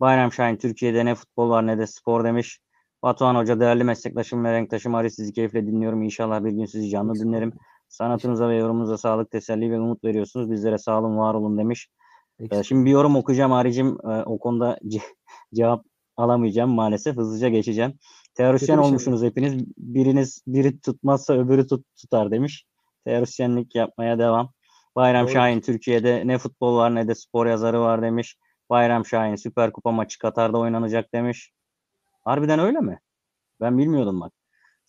Bayram 0.00 0.32
Şahin 0.32 0.56
Türkiye'de 0.56 1.04
ne 1.04 1.14
futbol 1.14 1.50
var 1.50 1.66
ne 1.66 1.78
de 1.78 1.86
spor 1.86 2.24
demiş. 2.24 2.60
Batuhan 3.02 3.34
Hoca 3.34 3.60
değerli 3.60 3.84
meslektaşım 3.84 4.44
ve 4.44 4.52
renktaşım 4.52 4.94
Ari 4.94 5.10
sizi 5.10 5.32
keyifle 5.32 5.66
dinliyorum. 5.66 6.02
İnşallah 6.02 6.44
bir 6.44 6.50
gün 6.50 6.64
sizi 6.64 6.88
canlı 6.88 7.14
dinlerim. 7.14 7.52
Sanatınıza 7.92 8.48
ve 8.48 8.56
yorumunuza 8.56 8.98
sağlık, 8.98 9.30
teselli 9.30 9.70
ve 9.70 9.80
umut 9.80 10.04
veriyorsunuz. 10.04 10.50
Bizlere 10.50 10.78
sağ 10.78 11.00
olun, 11.00 11.18
var 11.18 11.34
olun 11.34 11.58
demiş. 11.58 11.88
Ee, 12.50 12.62
şimdi 12.62 12.84
bir 12.84 12.90
yorum 12.90 13.16
okuyacağım 13.16 13.52
Aricim. 13.52 13.98
Ee, 14.04 14.22
o 14.22 14.38
konuda 14.38 14.78
ce- 14.84 15.00
cevap 15.54 15.84
alamayacağım 16.16 16.70
maalesef. 16.70 17.16
Hızlıca 17.16 17.48
geçeceğim. 17.48 17.94
Teorisyen 18.34 18.66
Kötü 18.66 18.78
bir 18.78 18.82
şey 18.82 18.88
olmuşsunuz 18.88 19.22
hepiniz. 19.22 19.64
Biriniz 19.78 20.42
biri 20.46 20.80
tutmazsa 20.80 21.34
öbürü 21.34 21.66
tut, 21.66 21.86
tutar 21.96 22.30
demiş. 22.30 22.66
Teorisyenlik 23.04 23.74
yapmaya 23.74 24.18
devam. 24.18 24.52
Bayram 24.96 25.26
Doğru. 25.26 25.32
Şahin 25.32 25.60
Türkiye'de 25.60 26.22
ne 26.26 26.38
futbol 26.38 26.76
var 26.76 26.94
ne 26.94 27.08
de 27.08 27.14
spor 27.14 27.46
yazarı 27.46 27.80
var 27.80 28.02
demiş. 28.02 28.36
Bayram 28.70 29.06
Şahin 29.06 29.36
Süper 29.36 29.72
Kupa 29.72 29.92
maçı 29.92 30.18
Katar'da 30.18 30.58
oynanacak 30.58 31.14
demiş. 31.14 31.52
Harbiden 32.24 32.58
öyle 32.58 32.78
mi? 32.78 33.00
Ben 33.60 33.78
bilmiyordum 33.78 34.20
bak. 34.20 34.32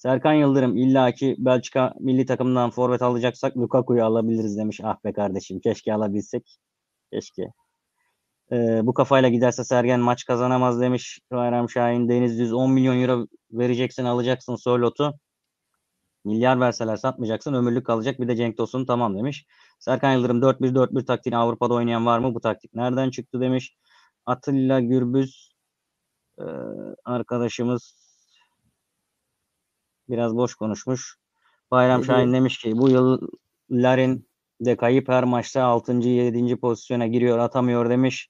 Serkan 0.03 0.33
Yıldırım 0.33 0.77
illaki 0.77 1.35
Belçika 1.37 1.93
milli 1.99 2.25
takımından 2.25 2.69
forvet 2.69 3.01
alacaksak 3.01 3.57
Lukaku'yu 3.57 4.05
alabiliriz 4.05 4.57
demiş. 4.57 4.79
Ah 4.83 4.97
be 5.03 5.13
kardeşim 5.13 5.59
keşke 5.59 5.93
alabilsek. 5.93 6.57
Keşke. 7.13 7.51
Ee, 8.51 8.81
bu 8.83 8.93
kafayla 8.93 9.29
giderse 9.29 9.63
Sergen 9.63 9.99
maç 9.99 10.25
kazanamaz 10.25 10.81
demiş. 10.81 11.19
Bayram 11.31 11.69
Şahin 11.69 12.09
Deniz 12.09 12.39
Düz 12.39 12.53
10 12.53 12.71
milyon 12.71 13.01
euro 13.01 13.27
vereceksin 13.51 14.05
alacaksın 14.05 14.55
Sörlot'u. 14.55 15.13
Milyar 16.25 16.59
verseler 16.59 16.97
satmayacaksın 16.97 17.53
ömürlük 17.53 17.85
kalacak 17.85 18.19
bir 18.19 18.27
de 18.27 18.35
Cenk 18.35 18.57
Tosun 18.57 18.85
tamam 18.85 19.17
demiş. 19.17 19.45
Serkan 19.79 20.13
Yıldırım 20.13 20.41
4-1-4-1 20.41 21.05
taktiğini 21.05 21.37
Avrupa'da 21.37 21.73
oynayan 21.73 22.05
var 22.05 22.19
mı? 22.19 22.35
Bu 22.35 22.41
taktik 22.41 22.75
nereden 22.75 23.09
çıktı 23.09 23.41
demiş. 23.41 23.75
Atilla 24.25 24.79
Gürbüz 24.79 25.53
e, 26.39 26.45
arkadaşımız 27.05 28.02
biraz 30.09 30.35
boş 30.35 30.55
konuşmuş. 30.55 31.17
Bayram 31.71 32.03
Şahin 32.03 32.33
demiş 32.33 32.57
ki 32.57 32.77
bu 32.77 32.89
yıl 32.89 33.21
Larin 33.71 34.27
de 34.61 34.77
kayıp 34.77 35.09
her 35.09 35.23
maçta 35.23 35.63
6. 35.63 35.93
7. 35.93 36.57
pozisyona 36.57 37.07
giriyor 37.07 37.39
atamıyor 37.39 37.89
demiş. 37.89 38.29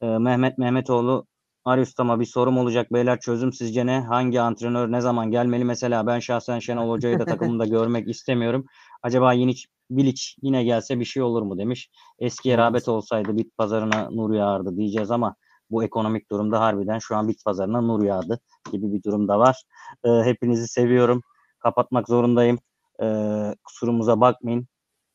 E, 0.00 0.06
Mehmet 0.06 0.58
Mehmetoğlu 0.58 1.26
Arius 1.64 1.94
ama 1.98 2.20
bir 2.20 2.24
sorum 2.24 2.58
olacak 2.58 2.92
beyler 2.92 3.20
çözüm 3.20 3.52
sizce 3.52 3.86
ne? 3.86 4.00
Hangi 4.00 4.40
antrenör 4.40 4.92
ne 4.92 5.00
zaman 5.00 5.30
gelmeli? 5.30 5.64
Mesela 5.64 6.06
ben 6.06 6.18
şahsen 6.18 6.58
Şenol 6.58 6.90
Hoca'yı 6.90 7.18
da 7.18 7.24
takımımda 7.24 7.66
görmek 7.66 8.08
istemiyorum. 8.08 8.66
Acaba 9.02 9.32
yine 9.32 9.52
Bilic 9.90 10.22
yine 10.42 10.64
gelse 10.64 11.00
bir 11.00 11.04
şey 11.04 11.22
olur 11.22 11.42
mu 11.42 11.58
demiş. 11.58 11.90
Eskiye 12.18 12.58
rağbet 12.58 12.88
olsaydı 12.88 13.36
bit 13.36 13.56
pazarına 13.56 14.10
nur 14.10 14.34
yağardı 14.34 14.76
diyeceğiz 14.76 15.10
ama 15.10 15.36
bu 15.74 15.84
ekonomik 15.84 16.30
durumda 16.30 16.60
harbiden 16.60 16.98
şu 16.98 17.16
an 17.16 17.28
bit 17.28 17.44
pazarına 17.44 17.80
nur 17.80 18.02
yağdı 18.02 18.40
gibi 18.72 18.92
bir 18.92 19.02
durum 19.02 19.28
da 19.28 19.38
var. 19.38 19.62
Ee, 20.04 20.08
hepinizi 20.08 20.68
seviyorum. 20.68 21.22
Kapatmak 21.58 22.08
zorundayım. 22.08 22.58
Ee, 23.02 23.54
kusurumuza 23.64 24.20
bakmayın. 24.20 24.66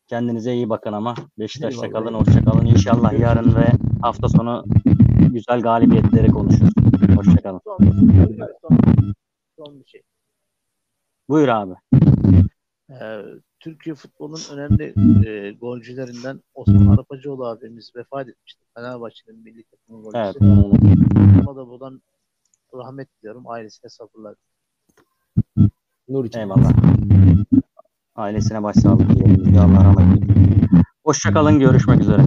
Kendinize 0.07 0.53
iyi 0.53 0.70
bakın 0.70 0.93
ama. 0.93 1.16
Beşiktaş'ta 1.39 1.86
Eyvallah. 1.86 2.03
kalın, 2.03 2.14
hoşça 2.14 2.43
kalın. 2.43 2.66
İnşallah 2.66 3.20
yarın 3.20 3.55
ve 3.55 3.72
hafta 4.01 4.30
sonu 4.30 4.66
güzel 5.20 5.62
galibiyetleri 5.62 6.28
konuşuruz. 6.28 6.74
Hoşça 7.16 7.41
kalın. 7.43 7.62
Son, 7.64 7.78
son, 8.62 8.78
son 9.57 9.80
bir 9.80 9.86
şey. 9.86 10.01
Buyur 11.30 11.47
abi. 11.47 11.74
Ee, 12.89 13.22
Türkiye 13.60 13.95
futbolunun 13.95 14.41
önemli 14.51 14.93
e, 15.28 15.51
golcülerinden 15.51 16.41
Osman 16.53 16.88
Arapacıoğlu 16.88 17.47
abimiz 17.47 17.91
vefat 17.95 18.28
etmişti. 18.28 18.66
Fenerbahçe'nin 18.76 19.43
milli 19.43 19.64
takımı 19.64 20.03
golcüsü. 20.03 20.39
Evet. 20.41 21.47
Ona 21.47 21.55
da 21.55 21.68
buradan 21.68 22.01
rahmet 22.74 23.07
diliyorum. 23.18 23.47
Ailesine 23.47 23.89
sabırlar. 23.89 24.36
Nur 26.10 26.26
için. 26.26 26.39
Eyvallah. 26.39 26.72
Ailesine 28.16 28.64
başsağlığı 28.64 29.10
diyelim. 29.10 29.57
Allah 29.57 29.84
rahmet 29.84 30.24
eylesin. 30.24 30.84
Hoşça 31.03 31.34
kalın. 31.34 31.60
Görüşmek 31.60 32.01
üzere. 32.01 32.22